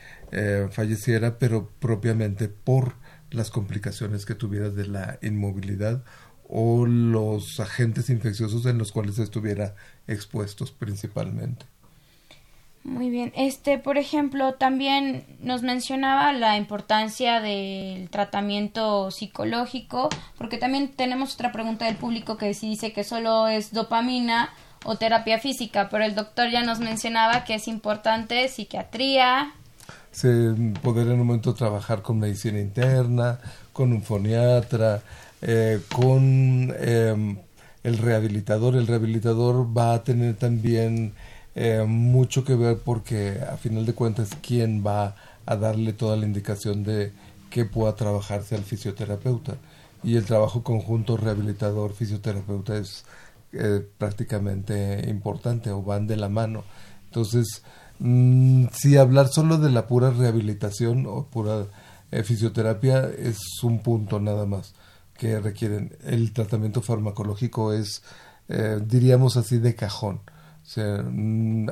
falleciera, 0.71 1.37
pero 1.37 1.69
propiamente 1.79 2.47
por 2.47 2.95
las 3.31 3.51
complicaciones 3.51 4.25
que 4.25 4.35
tuviera 4.35 4.69
de 4.69 4.87
la 4.87 5.19
inmovilidad 5.21 6.03
o 6.47 6.85
los 6.85 7.59
agentes 7.59 8.09
infecciosos 8.09 8.65
en 8.65 8.77
los 8.77 8.91
cuales 8.91 9.19
estuviera 9.19 9.75
expuestos 10.07 10.71
principalmente. 10.71 11.65
Muy 12.85 13.09
bien. 13.09 13.33
Este, 13.35 13.79
por 13.79 13.97
ejemplo, 13.97 14.53
también 14.53 15.25
nos 15.39 15.63
mencionaba 15.63 16.31
la 16.33 16.55
importancia 16.55 17.41
del 17.41 18.11
tratamiento 18.11 19.09
psicológico, 19.09 20.09
porque 20.37 20.59
también 20.59 20.91
tenemos 20.95 21.33
otra 21.33 21.51
pregunta 21.51 21.85
del 21.85 21.95
público 21.95 22.37
que 22.37 22.53
si 22.53 22.69
dice 22.69 22.93
que 22.93 23.03
solo 23.03 23.47
es 23.47 23.73
dopamina 23.73 24.51
o 24.83 24.97
terapia 24.97 25.39
física, 25.39 25.89
pero 25.89 26.05
el 26.05 26.13
doctor 26.13 26.51
ya 26.51 26.61
nos 26.61 26.79
mencionaba 26.79 27.43
que 27.43 27.55
es 27.55 27.67
importante 27.67 28.47
psiquiatría. 28.49 29.51
Poder 30.83 31.07
en 31.07 31.13
un 31.13 31.25
momento 31.25 31.55
trabajar 31.55 32.03
con 32.03 32.19
medicina 32.19 32.59
interna, 32.59 33.39
con 33.73 33.93
un 33.93 34.03
foniatra, 34.03 35.01
eh, 35.41 35.81
con 35.91 36.71
em, 36.79 37.39
el 37.81 37.97
rehabilitador. 37.97 38.75
El 38.75 38.85
rehabilitador 38.85 39.75
va 39.75 39.95
a 39.95 40.03
tener 40.03 40.35
también 40.35 41.13
eh, 41.55 41.83
mucho 41.87 42.43
que 42.43 42.55
ver 42.55 42.77
porque 42.83 43.39
a 43.41 43.57
final 43.57 43.85
de 43.85 43.93
cuentas 43.93 44.29
quién 44.41 44.83
va 44.85 45.15
a 45.45 45.55
darle 45.55 45.93
toda 45.93 46.17
la 46.17 46.25
indicación 46.25 46.83
de 46.83 47.13
que 47.49 47.65
pueda 47.65 47.95
trabajarse 47.95 48.55
al 48.55 48.63
fisioterapeuta. 48.63 49.55
Y 50.03 50.17
el 50.17 50.25
trabajo 50.25 50.63
conjunto 50.63 51.17
rehabilitador-fisioterapeuta 51.17 52.77
es 52.77 53.05
eh, 53.53 53.87
prácticamente 53.97 55.09
importante 55.09 55.71
o 55.71 55.81
van 55.81 56.07
de 56.07 56.17
la 56.17 56.29
mano. 56.29 56.63
Entonces, 57.05 57.63
mm, 57.99 58.67
si 58.71 58.97
hablar 58.97 59.29
solo 59.29 59.57
de 59.57 59.71
la 59.71 59.87
pura 59.87 60.11
rehabilitación 60.11 61.05
o 61.07 61.25
pura 61.25 61.65
fisioterapia 62.23 63.09
es 63.09 63.39
un 63.63 63.79
punto 63.79 64.19
nada 64.19 64.45
más 64.45 64.73
que 65.17 65.39
requieren. 65.39 65.95
El 66.03 66.33
tratamiento 66.33 66.81
farmacológico 66.81 67.73
es, 67.73 68.03
eh, 68.49 68.79
diríamos 68.85 69.37
así, 69.37 69.57
de 69.59 69.75
cajón. 69.75 70.21
O 70.65 70.67
sea, 70.67 71.05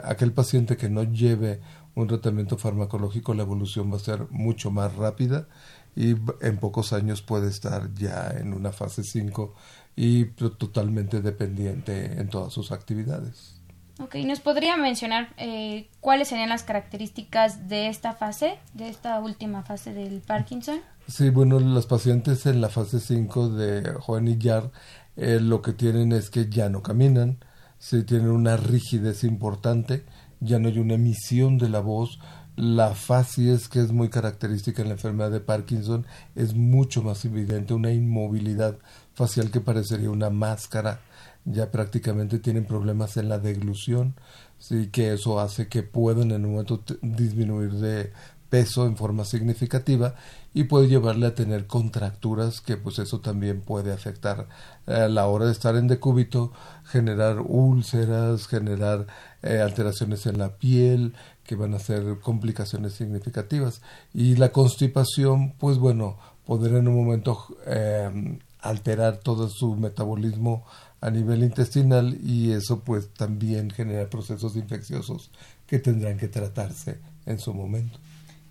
aquel 0.03 0.33
paciente 0.33 0.77
que 0.77 0.87
no 0.87 1.01
lleve 1.01 1.61
un 1.95 2.07
tratamiento 2.07 2.59
farmacológico, 2.59 3.33
la 3.33 3.41
evolución 3.41 3.91
va 3.91 3.97
a 3.97 3.99
ser 3.99 4.27
mucho 4.29 4.69
más 4.69 4.95
rápida 4.95 5.47
y 5.95 6.15
en 6.41 6.57
pocos 6.59 6.93
años 6.93 7.23
puede 7.23 7.49
estar 7.49 7.91
ya 7.95 8.35
en 8.37 8.53
una 8.53 8.71
fase 8.71 9.03
5 9.03 9.55
y 9.95 10.25
totalmente 10.25 11.21
dependiente 11.21 12.19
en 12.19 12.29
todas 12.29 12.53
sus 12.53 12.71
actividades. 12.71 13.55
Ok, 13.99 14.15
¿nos 14.25 14.39
podría 14.39 14.77
mencionar 14.77 15.33
eh, 15.37 15.89
cuáles 15.99 16.27
serían 16.27 16.49
las 16.49 16.63
características 16.63 17.67
de 17.67 17.89
esta 17.89 18.13
fase, 18.13 18.59
de 18.73 18.89
esta 18.89 19.19
última 19.19 19.63
fase 19.63 19.93
del 19.93 20.21
Parkinson? 20.21 20.81
Sí, 21.07 21.31
bueno, 21.31 21.59
los 21.59 21.87
pacientes 21.87 22.45
en 22.45 22.61
la 22.61 22.69
fase 22.69 22.99
5 22.99 23.49
de 23.49 23.93
Juan 23.93 24.27
y 24.27 24.37
Yar 24.37 24.71
eh, 25.15 25.39
lo 25.39 25.61
que 25.61 25.73
tienen 25.73 26.11
es 26.11 26.29
que 26.29 26.49
ya 26.49 26.69
no 26.69 26.83
caminan, 26.83 27.37
se 27.83 28.01
tienen 28.03 28.29
una 28.29 28.55
rigidez 28.55 29.25
importante, 29.25 30.05
ya 30.39 30.57
no 30.57 30.69
hay 30.69 30.79
una 30.79 30.93
emisión 30.93 31.57
de 31.57 31.67
la 31.67 31.81
voz, 31.81 32.17
la 32.55 32.95
facies 32.95 33.67
que 33.67 33.81
es 33.81 33.91
muy 33.91 34.07
característica 34.07 34.81
en 34.81 34.87
la 34.87 34.93
enfermedad 34.93 35.31
de 35.31 35.41
Parkinson 35.41 36.05
es 36.33 36.53
mucho 36.53 37.03
más 37.03 37.25
evidente, 37.25 37.73
una 37.73 37.91
inmovilidad 37.91 38.77
facial 39.13 39.51
que 39.51 39.59
parecería 39.59 40.09
una 40.09 40.29
máscara, 40.29 41.01
ya 41.43 41.71
prácticamente 41.71 42.39
tienen 42.39 42.63
problemas 42.63 43.17
en 43.17 43.27
la 43.27 43.37
deglución, 43.37 44.15
sí 44.59 44.87
que 44.87 45.11
eso 45.11 45.41
hace 45.41 45.67
que 45.67 45.83
puedan 45.83 46.31
en 46.31 46.45
un 46.45 46.51
momento 46.51 46.85
disminuir 47.01 47.73
de 47.73 48.13
peso 48.53 48.85
en 48.85 48.95
forma 48.95 49.25
significativa 49.25 50.13
y 50.53 50.65
puede 50.65 50.87
llevarle 50.87 51.25
a 51.25 51.33
tener 51.33 51.65
contracturas 51.65 52.61
que 52.61 52.77
pues 52.77 52.99
eso 52.99 53.19
también 53.19 53.61
puede 53.61 53.91
afectar 53.91 54.47
eh, 54.85 54.93
a 54.93 55.07
la 55.07 55.25
hora 55.25 55.47
de 55.47 55.51
estar 55.51 55.75
en 55.75 55.87
decúbito, 55.87 56.53
generar 56.85 57.39
úlceras, 57.39 58.45
generar 58.45 59.07
eh, 59.41 59.57
alteraciones 59.59 60.27
en 60.27 60.37
la 60.37 60.55
piel 60.55 61.15
que 61.47 61.55
van 61.55 61.73
a 61.73 61.79
ser 61.79 62.19
complicaciones 62.19 62.93
significativas 62.93 63.81
y 64.13 64.35
la 64.35 64.51
constipación 64.51 65.53
pues 65.53 65.79
bueno 65.79 66.19
poder 66.45 66.75
en 66.75 66.87
un 66.87 66.95
momento 67.03 67.57
eh, 67.65 68.37
alterar 68.59 69.17
todo 69.17 69.49
su 69.49 69.75
metabolismo 69.75 70.63
a 71.01 71.09
nivel 71.09 71.43
intestinal 71.43 72.19
y 72.23 72.51
eso 72.51 72.81
pues 72.81 73.09
también 73.15 73.71
genera 73.71 74.07
procesos 74.11 74.55
infecciosos 74.55 75.31
que 75.65 75.79
tendrán 75.79 76.17
que 76.19 76.27
tratarse 76.27 76.99
en 77.25 77.39
su 77.39 77.51
momento. 77.51 77.97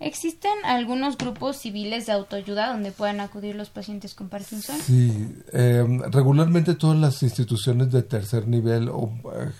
¿Existen 0.02 0.52
algunos 0.64 1.16
grupos 1.16 1.58
civiles 1.58 2.06
de 2.06 2.12
autoayuda 2.12 2.72
donde 2.72 2.90
puedan 2.90 3.20
acudir 3.20 3.54
los 3.54 3.70
pacientes 3.70 4.14
con 4.14 4.28
Parkinson? 4.28 4.76
Sí, 4.80 5.32
em, 5.52 6.00
regularmente 6.10 6.74
todas 6.74 6.98
las 6.98 7.22
instituciones 7.22 7.92
de 7.92 8.02
tercer 8.02 8.48
nivel 8.48 8.88
o 8.88 9.12
eh, 9.32 9.52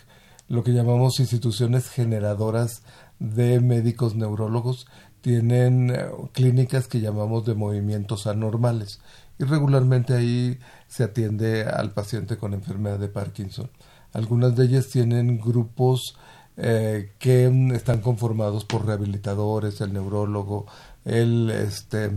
lo 0.49 0.65
que 0.65 0.73
llamamos 0.73 1.21
instituciones 1.21 1.89
generadoras 1.89 2.83
de 3.21 3.61
médicos 3.61 4.17
neurólogos 4.17 4.89
tienen 5.21 5.91
eh, 5.91 6.07
clínicas 6.33 6.89
que 6.89 7.01
llamamos 7.01 7.47
de 7.47 7.55
movimientos 7.55 8.27
anormales 8.27 9.01
y 9.39 9.45
regularmente 9.45 10.13
ahí 10.13 10.59
se 10.89 11.05
atiende 11.05 11.65
al 11.65 11.93
paciente 11.93 12.37
con 12.37 12.53
enfermedad 12.53 12.99
de 12.99 13.09
Parkinson. 13.09 13.71
Algunas 14.13 14.57
de 14.57 14.65
ellas 14.65 14.89
tienen 14.89 15.39
grupos 15.39 16.17
eh, 16.57 17.13
que 17.19 17.47
están 17.75 18.01
conformados 18.01 18.65
por 18.65 18.87
rehabilitadores, 18.87 19.81
el 19.81 19.93
neurólogo, 19.93 20.67
el 21.05 21.51
este, 21.51 22.11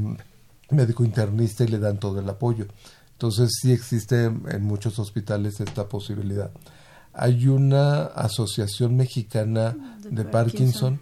médico 0.69 1.05
internista 1.05 1.63
y 1.63 1.67
le 1.67 1.79
dan 1.79 1.99
todo 1.99 2.19
el 2.19 2.29
apoyo. 2.29 2.67
Entonces 3.13 3.51
sí 3.61 3.71
existe 3.71 4.25
en 4.25 4.63
muchos 4.63 4.99
hospitales 4.99 5.61
esta 5.61 5.87
posibilidad. 5.87 6.51
hay 7.13 7.47
una 7.47 8.03
asociación 8.03 8.97
mexicana 8.97 9.97
de, 10.03 10.25
Parkinson. 10.25 10.99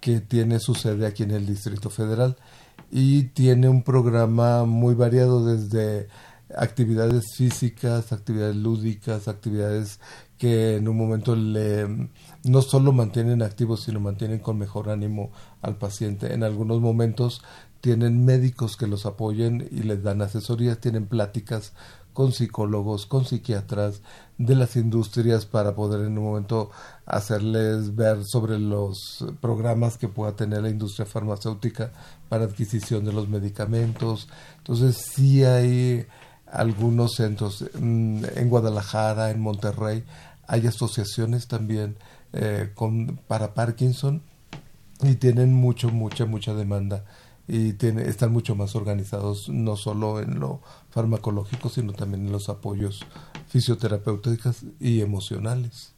que 0.00 0.20
tiene 0.20 0.60
su 0.60 0.74
sede 0.74 1.06
aquí 1.06 1.22
en 1.22 1.30
el 1.30 1.46
Distrito 1.46 1.88
Federal 1.88 2.36
y 2.90 3.24
tiene 3.24 3.70
un 3.70 3.82
programa 3.82 4.66
muy 4.66 4.94
variado 4.94 5.42
desde 5.46 6.08
actividades 6.54 7.24
físicas, 7.34 8.12
actividades 8.12 8.56
lúdicas, 8.56 9.26
actividades 9.26 10.00
que 10.36 10.76
en 10.76 10.88
un 10.88 10.98
momento 10.98 11.34
le 11.34 12.10
no 12.44 12.62
solo 12.62 12.92
mantienen 12.92 13.42
activos, 13.42 13.82
sino 13.82 14.00
mantienen 14.00 14.38
con 14.38 14.58
mejor 14.58 14.90
ánimo 14.90 15.30
al 15.62 15.76
paciente. 15.76 16.34
En 16.34 16.44
algunos 16.44 16.80
momentos 16.80 17.42
tienen 17.80 18.24
médicos 18.24 18.76
que 18.76 18.86
los 18.86 19.06
apoyen 19.06 19.68
y 19.70 19.82
les 19.82 20.02
dan 20.02 20.22
asesorías, 20.22 20.78
tienen 20.78 21.06
pláticas 21.06 21.72
con 22.12 22.32
psicólogos, 22.32 23.06
con 23.06 23.24
psiquiatras 23.24 24.00
de 24.38 24.54
las 24.54 24.76
industrias 24.76 25.46
para 25.46 25.74
poder 25.74 26.06
en 26.06 26.16
un 26.16 26.24
momento 26.24 26.70
hacerles 27.06 27.96
ver 27.96 28.24
sobre 28.24 28.58
los 28.58 29.24
programas 29.40 29.98
que 29.98 30.08
pueda 30.08 30.36
tener 30.36 30.62
la 30.62 30.70
industria 30.70 31.06
farmacéutica 31.06 31.92
para 32.28 32.44
adquisición 32.44 33.04
de 33.04 33.12
los 33.12 33.28
medicamentos. 33.28 34.28
Entonces 34.58 34.96
sí 34.96 35.44
hay 35.44 36.06
algunos 36.46 37.16
centros 37.16 37.64
mm, 37.78 38.24
en 38.36 38.48
Guadalajara, 38.48 39.30
en 39.30 39.40
Monterrey, 39.40 40.04
hay 40.46 40.66
asociaciones 40.66 41.48
también 41.48 41.96
eh, 42.36 42.70
con, 42.74 43.20
para 43.28 43.54
Parkinson 43.54 44.20
y 45.02 45.14
tienen 45.14 45.54
mucho, 45.54 45.90
mucha, 45.90 46.26
mucha 46.26 46.52
demanda 46.52 47.04
y 47.46 47.74
tiene, 47.74 48.08
están 48.08 48.32
mucho 48.32 48.56
más 48.56 48.74
organizados 48.74 49.48
no 49.48 49.76
solo 49.76 50.20
en 50.20 50.40
lo 50.40 50.60
farmacológico 50.90 51.68
sino 51.68 51.92
también 51.92 52.26
en 52.26 52.32
los 52.32 52.48
apoyos 52.48 53.06
fisioterapéuticos 53.48 54.64
y 54.80 55.00
emocionales. 55.00 55.94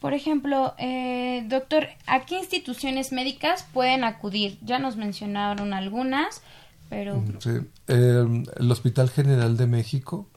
Por 0.00 0.14
ejemplo, 0.14 0.74
eh, 0.78 1.44
doctor, 1.48 1.88
¿a 2.06 2.26
qué 2.26 2.38
instituciones 2.38 3.10
médicas 3.10 3.66
pueden 3.72 4.04
acudir? 4.04 4.58
Ya 4.62 4.78
nos 4.78 4.96
mencionaron 4.96 5.72
algunas, 5.72 6.42
pero... 6.88 7.16
Mm, 7.16 7.40
sí. 7.40 7.50
Em, 7.88 8.44
el 8.56 8.70
Hospital 8.70 9.10
General 9.10 9.56
de 9.56 9.66
México 9.66 10.28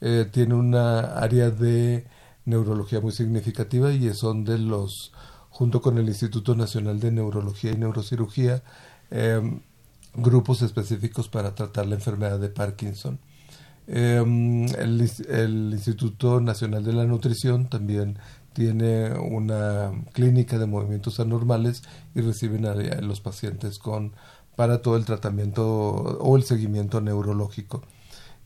eh, 0.00 0.26
tiene 0.32 0.54
una 0.54 1.18
área 1.18 1.50
de 1.50 2.06
neurología 2.44 3.00
muy 3.00 3.12
significativa 3.12 3.92
y 3.92 4.12
son 4.14 4.44
de 4.44 4.58
los, 4.58 5.12
junto 5.50 5.80
con 5.80 5.98
el 5.98 6.08
Instituto 6.08 6.54
Nacional 6.54 7.00
de 7.00 7.12
Neurología 7.12 7.72
y 7.72 7.76
Neurocirugía, 7.76 8.62
Em, 9.12 9.60
grupos 10.14 10.62
específicos 10.62 11.28
para 11.28 11.54
tratar 11.54 11.86
la 11.86 11.96
enfermedad 11.96 12.38
de 12.40 12.48
Parkinson. 12.48 13.18
Em, 13.86 14.64
el, 14.76 15.00
Instituto 15.72 16.40
Nacional 16.40 16.84
de 16.84 16.92
la 16.94 17.04
Nutrición 17.04 17.68
también 17.68 18.18
tiene 18.54 19.12
una 19.12 19.92
clínica 20.12 20.58
de 20.58 20.66
movimientos 20.66 21.20
anormales 21.20 21.82
y 22.14 22.22
reciben 22.22 22.66
a, 22.66 22.74
los 23.02 23.20
pacientes 23.20 23.78
con 23.78 24.12
para 24.56 24.82
todo 24.82 24.96
el 24.96 25.04
tratamiento 25.04 25.64
o 25.66 26.36
el 26.36 26.44
seguimiento 26.44 27.00
neurológico. 27.02 27.82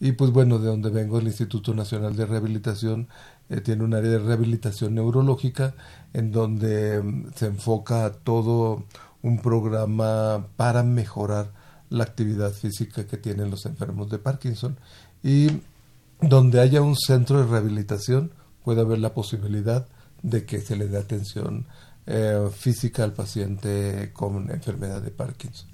Y 0.00 0.12
pues 0.12 0.30
bueno, 0.32 0.58
de 0.58 0.66
donde 0.68 0.90
vengo, 0.90 1.18
el 1.18 1.26
Instituto 1.26 1.74
Nacional 1.74 2.16
de 2.16 2.26
Rehabilitación 2.26 3.08
eh, 3.48 3.60
tiene 3.60 3.84
un 3.84 3.94
área 3.94 4.10
de 4.10 4.18
rehabilitación 4.18 4.94
neurológica 4.94 5.74
en 6.12 6.32
donde 6.32 6.96
em, 6.96 7.30
se 7.34 7.46
enfoca 7.46 8.12
todo 8.12 8.84
un 9.22 9.38
programa 9.40 10.46
para 10.56 10.82
mejorar 10.82 11.52
la 11.90 12.04
actividad 12.04 12.52
física 12.52 13.06
que 13.06 13.16
tienen 13.16 13.50
los 13.50 13.66
enfermos 13.66 14.10
de 14.10 14.18
Parkinson 14.18 14.76
y 15.22 15.48
donde 16.20 16.60
haya 16.60 16.82
un 16.82 16.96
centro 16.96 17.38
de 17.38 17.50
rehabilitación 17.50 18.32
puede 18.64 18.80
haber 18.80 18.98
la 18.98 19.14
posibilidad 19.14 19.86
de 20.22 20.44
que 20.44 20.60
se 20.60 20.76
le 20.76 20.88
dé 20.88 20.98
atención 20.98 21.66
eh, 22.06 22.48
física 22.52 23.04
al 23.04 23.12
paciente 23.12 24.10
con 24.12 24.50
enfermedad 24.50 25.02
de 25.02 25.10
Parkinson. 25.10 25.68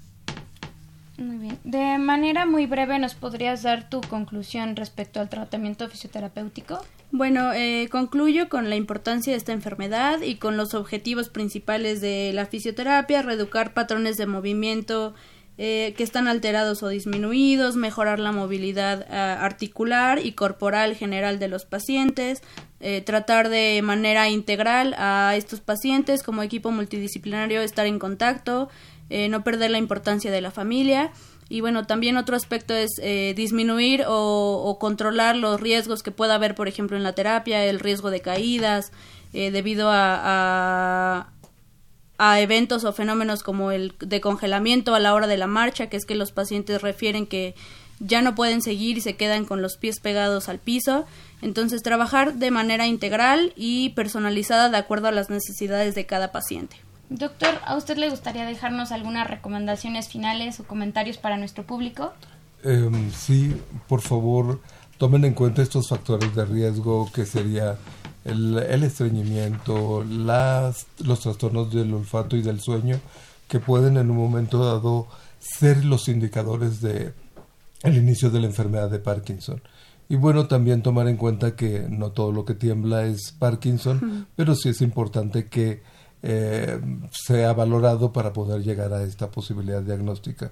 Muy 1.17 1.37
bien. 1.37 1.59
De 1.63 1.97
manera 1.99 2.45
muy 2.45 2.65
breve, 2.65 2.97
¿nos 2.99 3.13
podrías 3.13 3.63
dar 3.63 3.89
tu 3.89 4.01
conclusión 4.01 4.75
respecto 4.75 5.19
al 5.19 5.29
tratamiento 5.29 5.87
fisioterapéutico? 5.87 6.79
Bueno, 7.15 7.53
eh, 7.53 7.89
concluyo 7.91 8.49
con 8.49 8.71
la 8.71 8.75
importancia 8.75 9.33
de 9.33 9.37
esta 9.37 9.53
enfermedad 9.53 10.21
y 10.21 10.37
con 10.37 10.57
los 10.57 10.73
objetivos 10.73 11.29
principales 11.29 12.01
de 12.01 12.31
la 12.33 12.47
fisioterapia, 12.47 13.21
reeducar 13.21 13.75
patrones 13.75 14.17
de 14.17 14.25
movimiento 14.25 15.13
eh, 15.59 15.93
que 15.95 16.03
están 16.03 16.27
alterados 16.27 16.81
o 16.81 16.87
disminuidos, 16.87 17.75
mejorar 17.75 18.17
la 18.17 18.31
movilidad 18.31 19.05
eh, 19.07 19.15
articular 19.15 20.25
y 20.25 20.31
corporal 20.31 20.95
general 20.95 21.37
de 21.37 21.49
los 21.49 21.65
pacientes, 21.65 22.41
tratar 23.05 23.47
de 23.47 23.79
manera 23.81 24.27
integral 24.27 24.93
a 24.97 25.35
estos 25.37 25.61
pacientes 25.61 26.21
como 26.21 26.41
equipo 26.41 26.69
multidisciplinario, 26.71 27.61
estar 27.61 27.85
en 27.85 27.97
contacto, 27.97 28.67
no 29.29 29.43
perder 29.45 29.71
la 29.71 29.77
importancia 29.77 30.31
de 30.31 30.41
la 30.41 30.51
familia 30.51 31.11
y 31.49 31.61
bueno, 31.61 31.85
también 31.85 32.17
otro 32.17 32.35
aspecto 32.35 32.73
es 32.73 32.91
eh, 33.01 33.33
disminuir 33.35 34.03
o, 34.07 34.77
controlar 34.79 35.35
los 35.35 35.59
riesgos 35.59 36.03
que 36.03 36.11
pueda 36.11 36.35
haber, 36.35 36.55
por 36.55 36.67
ejemplo, 36.67 36.97
en 36.97 37.03
la 37.03 37.13
terapia, 37.13 37.65
el 37.65 37.79
riesgo 37.79 38.09
de 38.11 38.21
caídas 38.21 38.91
eh, 39.33 39.51
debido 39.51 39.89
a, 39.91 41.27
a, 42.17 42.39
eventos 42.39 42.85
o 42.85 42.93
fenómenos 42.93 43.43
como 43.43 43.71
el 43.71 43.93
de 43.99 44.21
congelamiento 44.21 44.95
a 44.95 44.99
la 44.99 45.13
hora 45.13 45.27
de 45.27 45.37
la 45.37 45.47
marcha, 45.47 45.87
que 45.87 45.97
es 45.97 46.05
que 46.05 46.15
los 46.15 46.31
pacientes 46.31 46.81
refieren 46.81 47.27
que 47.27 47.55
ya 47.99 48.21
no 48.21 48.35
pueden 48.35 48.61
seguir 48.61 48.97
y 48.97 49.01
se 49.01 49.15
quedan 49.15 49.45
con 49.45 49.61
los 49.61 49.77
pies 49.77 49.99
pegados 49.99 50.49
al 50.49 50.59
piso. 50.59 51.05
Entonces, 51.41 51.83
trabajar 51.83 52.35
de 52.35 52.51
manera 52.51 52.87
integral 52.87 53.53
y 53.55 53.89
personalizada 53.89 54.69
de 54.69 54.77
acuerdo 54.77 55.07
a 55.07 55.11
las 55.11 55.29
necesidades 55.29 55.95
de 55.95 56.05
cada 56.05 56.31
paciente. 56.31 56.77
Doctor, 57.09 57.59
¿a 57.65 57.75
usted 57.75 57.97
le 57.97 58.09
gustaría 58.09 58.45
dejarnos 58.45 58.91
algunas 58.91 59.27
recomendaciones 59.27 60.09
finales 60.09 60.59
o 60.59 60.63
comentarios 60.63 61.17
para 61.17 61.37
nuestro 61.37 61.63
público? 61.63 62.13
Em, 62.63 63.11
sí, 63.11 63.55
por 63.87 64.01
favor, 64.01 64.61
tomen 64.97 65.25
en 65.25 65.33
cuenta 65.33 65.61
estos 65.61 65.89
factores 65.89 66.33
de 66.33 66.45
riesgo 66.45 67.11
que 67.13 67.25
sería 67.25 67.77
el, 68.23 68.83
estreñimiento, 68.83 70.03
las, 70.03 70.87
los 70.99 71.19
trastornos 71.19 71.73
del 71.73 71.93
olfato 71.93 72.37
y 72.37 72.41
del 72.41 72.61
sueño, 72.61 72.99
que 73.47 73.59
pueden 73.59 73.97
en 73.97 74.09
un 74.09 74.17
momento 74.17 74.63
dado 74.63 75.07
ser 75.39 75.83
los 75.83 76.07
indicadores 76.07 76.81
de 76.81 77.13
el 77.83 77.97
inicio 77.97 78.29
de 78.29 78.39
la 78.39 78.47
enfermedad 78.47 78.89
de 78.89 78.99
Parkinson. 78.99 79.61
Y 80.09 80.15
bueno, 80.15 80.47
también 80.47 80.81
tomar 80.81 81.07
en 81.07 81.17
cuenta 81.17 81.55
que 81.55 81.85
no 81.89 82.11
todo 82.11 82.31
lo 82.31 82.45
que 82.45 82.53
tiembla 82.53 83.05
es 83.05 83.33
Parkinson, 83.37 84.27
pero 84.35 84.55
sí 84.55 84.69
es 84.69 84.81
importante 84.81 85.47
que 85.47 85.81
eh, 86.25 86.79
sea 87.11 87.51
valorado 87.51 88.13
para 88.13 88.31
poder 88.31 88.63
llegar 88.63 88.93
a 88.93 89.03
esta 89.03 89.29
posibilidad 89.29 89.81
diagnóstica 89.81 90.51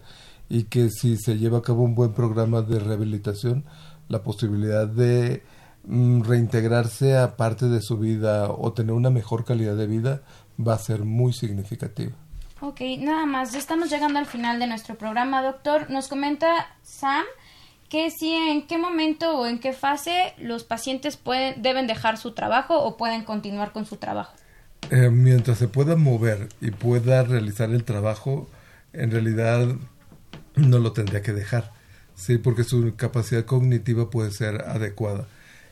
y 0.49 0.65
que 0.65 0.89
si 0.89 1.15
se 1.15 1.37
lleva 1.37 1.59
a 1.59 1.61
cabo 1.61 1.83
un 1.83 1.95
buen 1.95 2.11
programa 2.13 2.61
de 2.61 2.77
rehabilitación, 2.77 3.63
la 4.09 4.21
posibilidad 4.21 4.85
de 4.85 5.43
mm, 5.85 6.23
reintegrarse 6.23 7.17
a 7.17 7.37
parte 7.37 7.67
de 7.67 7.81
su 7.81 7.97
vida 7.97 8.51
o 8.51 8.73
tener 8.73 8.91
una 8.91 9.09
mejor 9.09 9.45
calidad 9.45 9.77
de 9.77 9.87
vida 9.87 10.21
va 10.59 10.73
a 10.73 10.77
ser 10.77 11.05
muy 11.05 11.31
significativa. 11.31 12.11
Ok, 12.59 12.81
nada 12.99 13.25
más, 13.25 13.53
ya 13.53 13.59
estamos 13.59 13.89
llegando 13.89 14.19
al 14.19 14.25
final 14.25 14.59
de 14.59 14.67
nuestro 14.67 14.95
programa, 14.95 15.41
doctor. 15.41 15.89
Nos 15.89 16.09
comenta 16.09 16.67
Sam 16.83 17.23
que 17.87 18.11
si 18.11 18.33
en 18.33 18.67
qué 18.67 18.77
momento 18.77 19.37
o 19.37 19.45
en 19.45 19.57
qué 19.59 19.71
fase 19.71 20.33
los 20.37 20.65
pacientes 20.65 21.15
pueden, 21.15 21.61
deben 21.61 21.87
dejar 21.87 22.17
su 22.17 22.33
trabajo 22.33 22.77
o 22.77 22.97
pueden 22.97 23.23
continuar 23.23 23.71
con 23.71 23.85
su 23.85 23.95
trabajo. 23.95 24.33
Eh, 24.89 25.09
mientras 25.09 25.57
se 25.57 25.67
pueda 25.67 25.95
mover 25.95 26.49
y 26.59 26.71
pueda 26.71 27.23
realizar 27.23 27.69
el 27.69 27.83
trabajo, 27.83 28.49
en 28.93 29.11
realidad 29.11 29.75
no 30.55 30.79
lo 30.79 30.91
tendría 30.93 31.21
que 31.21 31.33
dejar, 31.33 31.71
sí, 32.15 32.37
porque 32.37 32.63
su 32.63 32.95
capacidad 32.95 33.45
cognitiva 33.45 34.09
puede 34.09 34.31
ser 34.31 34.63
adecuada. 34.63 35.27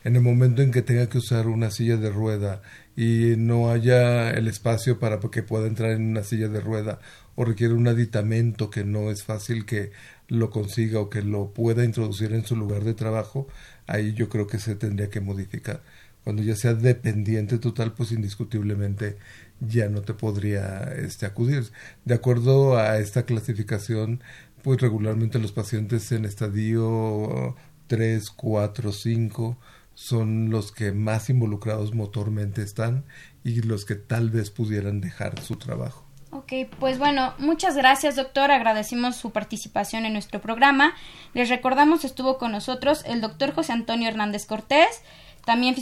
En 0.05 0.15
el 0.15 0.21
momento 0.21 0.61
en 0.61 0.71
que 0.71 0.81
tenga 0.81 1.09
que 1.09 1.17
usar 1.17 1.47
una 1.47 1.71
silla 1.71 1.97
de 1.97 2.09
rueda 2.09 2.61
y 2.95 3.35
no 3.37 3.69
haya 3.69 4.31
el 4.31 4.47
espacio 4.47 4.99
para 4.99 5.19
que 5.19 5.43
pueda 5.43 5.67
entrar 5.67 5.91
en 5.91 6.09
una 6.09 6.23
silla 6.23 6.47
de 6.47 6.61
rueda 6.61 6.99
o 7.35 7.43
requiere 7.43 7.73
un 7.73 7.87
aditamento 7.87 8.69
que 8.69 8.85
no 8.85 9.11
es 9.11 9.23
fácil 9.23 9.65
que 9.65 9.91
lo 10.29 10.49
consiga 10.49 10.99
o 10.99 11.09
que 11.09 11.21
lo 11.21 11.53
pueda 11.53 11.83
introducir 11.83 12.33
en 12.33 12.45
su 12.45 12.55
lugar 12.55 12.83
de 12.83 12.93
trabajo, 12.93 13.47
ahí 13.87 14.13
yo 14.13 14.29
creo 14.29 14.47
que 14.47 14.59
se 14.59 14.75
tendría 14.75 15.09
que 15.09 15.19
modificar 15.21 15.81
cuando 16.29 16.43
ya 16.43 16.55
sea 16.55 16.75
dependiente 16.75 17.57
total, 17.57 17.93
pues 17.93 18.11
indiscutiblemente 18.11 19.17
ya 19.59 19.89
no 19.89 20.03
te 20.03 20.13
podría 20.13 20.93
este, 20.95 21.25
acudir. 21.25 21.71
De 22.05 22.13
acuerdo 22.13 22.77
a 22.77 22.99
esta 22.99 23.23
clasificación, 23.23 24.21
pues 24.61 24.79
regularmente 24.79 25.39
los 25.39 25.51
pacientes 25.51 26.11
en 26.11 26.25
estadio 26.25 27.55
3, 27.87 28.29
4, 28.29 28.91
5 28.91 29.57
son 29.95 30.51
los 30.51 30.71
que 30.71 30.91
más 30.91 31.31
involucrados 31.31 31.95
motormente 31.95 32.61
están 32.61 33.05
y 33.43 33.63
los 33.63 33.83
que 33.83 33.95
tal 33.95 34.29
vez 34.29 34.51
pudieran 34.51 35.01
dejar 35.01 35.41
su 35.41 35.55
trabajo. 35.55 36.05
Ok, 36.31 36.53
pues 36.79 36.99
bueno, 36.99 37.33
muchas 37.39 37.75
gracias 37.75 38.15
doctor, 38.15 38.51
agradecimos 38.51 39.15
su 39.15 39.31
participación 39.31 40.05
en 40.05 40.13
nuestro 40.13 40.39
programa. 40.39 40.93
Les 41.33 41.49
recordamos 41.49 42.05
estuvo 42.05 42.37
con 42.37 42.51
nosotros 42.51 43.03
el 43.07 43.19
doctor 43.19 43.51
José 43.51 43.73
Antonio 43.73 44.07
Hernández 44.07 44.45
Cortés, 44.45 45.01
también 45.45 45.75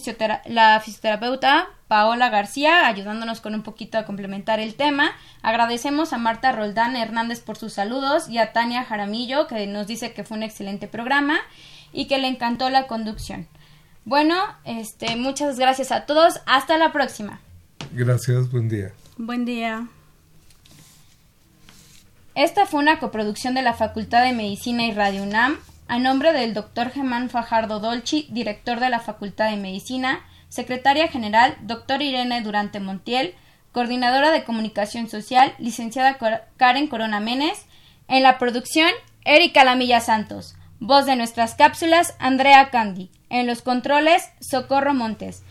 la 0.45 0.80
fisioterapeuta 0.80 1.68
Paola 1.88 2.30
García, 2.30 2.88
ayudándonos 2.88 3.39
con 3.39 3.55
un 3.55 3.64
poquito 3.64 3.97
a 3.97 4.05
complementar 4.05 4.60
el 4.60 4.76
tema. 4.76 5.12
Agradecemos 5.41 6.12
a 6.12 6.18
Marta 6.18 6.51
Roldán 6.51 6.95
Hernández 6.95 7.39
por 7.39 7.58
sus 7.58 7.74
saludos 7.74 8.28
y 8.30 8.39
a 8.39 8.51
Tania 8.51 8.84
Jaramillo, 8.84 9.47
que 9.47 9.68
nos 9.68 9.88
dice 9.88 10.14
que 10.14 10.24
fue 10.24 10.38
un 10.38 10.43
excelente 10.43 10.88
programa 10.88 11.38
y 11.93 12.08
que 12.08 12.18
le 12.18 12.28
encantó 12.28 12.70
la 12.70 12.88
conducción. 12.88 13.47
Bueno, 14.03 14.36
este, 14.66 15.16
muchas 15.16 15.58
gracias 15.58 15.91
a 15.91 16.05
todos. 16.05 16.41
Hasta 16.45 16.78
la 16.78 16.91
próxima. 16.91 17.39
Gracias, 17.93 18.51
buen 18.51 18.68
día. 18.68 18.91
Buen 19.18 19.45
día. 19.45 19.88
Esta 22.36 22.66
fue 22.66 22.82
una 22.82 22.99
coproducción 22.99 23.53
de 23.53 23.62
la 23.62 23.74
Facultad 23.74 24.24
de 24.24 24.34
Medicina 24.34 24.86
y 24.86 24.91
Radio 24.91 25.24
UNAM 25.24 25.58
a 25.88 25.99
nombre 25.99 26.33
del 26.33 26.53
doctor 26.53 26.89
Germán 26.89 27.29
Fajardo 27.29 27.79
Dolci, 27.79 28.27
director 28.29 28.79
de 28.79 28.89
la 28.89 28.99
Facultad 28.99 29.49
de 29.49 29.57
Medicina, 29.57 30.25
secretaria 30.49 31.07
general, 31.07 31.57
doctor 31.61 32.01
Irene 32.01 32.41
Durante 32.41 32.79
Montiel, 32.79 33.35
coordinadora 33.71 34.31
de 34.31 34.43
comunicación 34.43 35.09
social, 35.09 35.53
licenciada 35.59 36.17
Karen 36.57 36.88
Corona 36.88 37.19
Menes, 37.19 37.65
en 38.07 38.23
la 38.23 38.38
producción, 38.38 38.89
Erika 39.25 39.63
Lamilla 39.63 39.99
Santos, 39.99 40.55
voz 40.79 41.05
de 41.05 41.15
nuestras 41.15 41.55
cápsulas, 41.55 42.15
Andrea 42.19 42.69
Candy, 42.69 43.09
en 43.29 43.47
los 43.47 43.61
controles, 43.61 44.29
Socorro 44.39 44.93
Montes. 44.93 45.43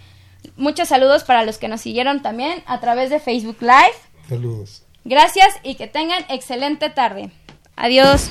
Muchos 0.57 0.89
saludos 0.89 1.25
para 1.25 1.45
los 1.45 1.59
que 1.59 1.69
nos 1.69 1.81
siguieron 1.81 2.23
también 2.23 2.63
a 2.67 2.81
través 2.81 3.11
de 3.11 3.21
Facebook 3.21 3.59
Live. 3.61 3.97
Saludos. 4.29 4.85
Gracias 5.05 5.49
y 5.63 5.75
que 5.77 5.87
tengan 5.87 6.25
excelente 6.29 6.91
tarde. 6.91 7.31
Adiós. 7.77 8.31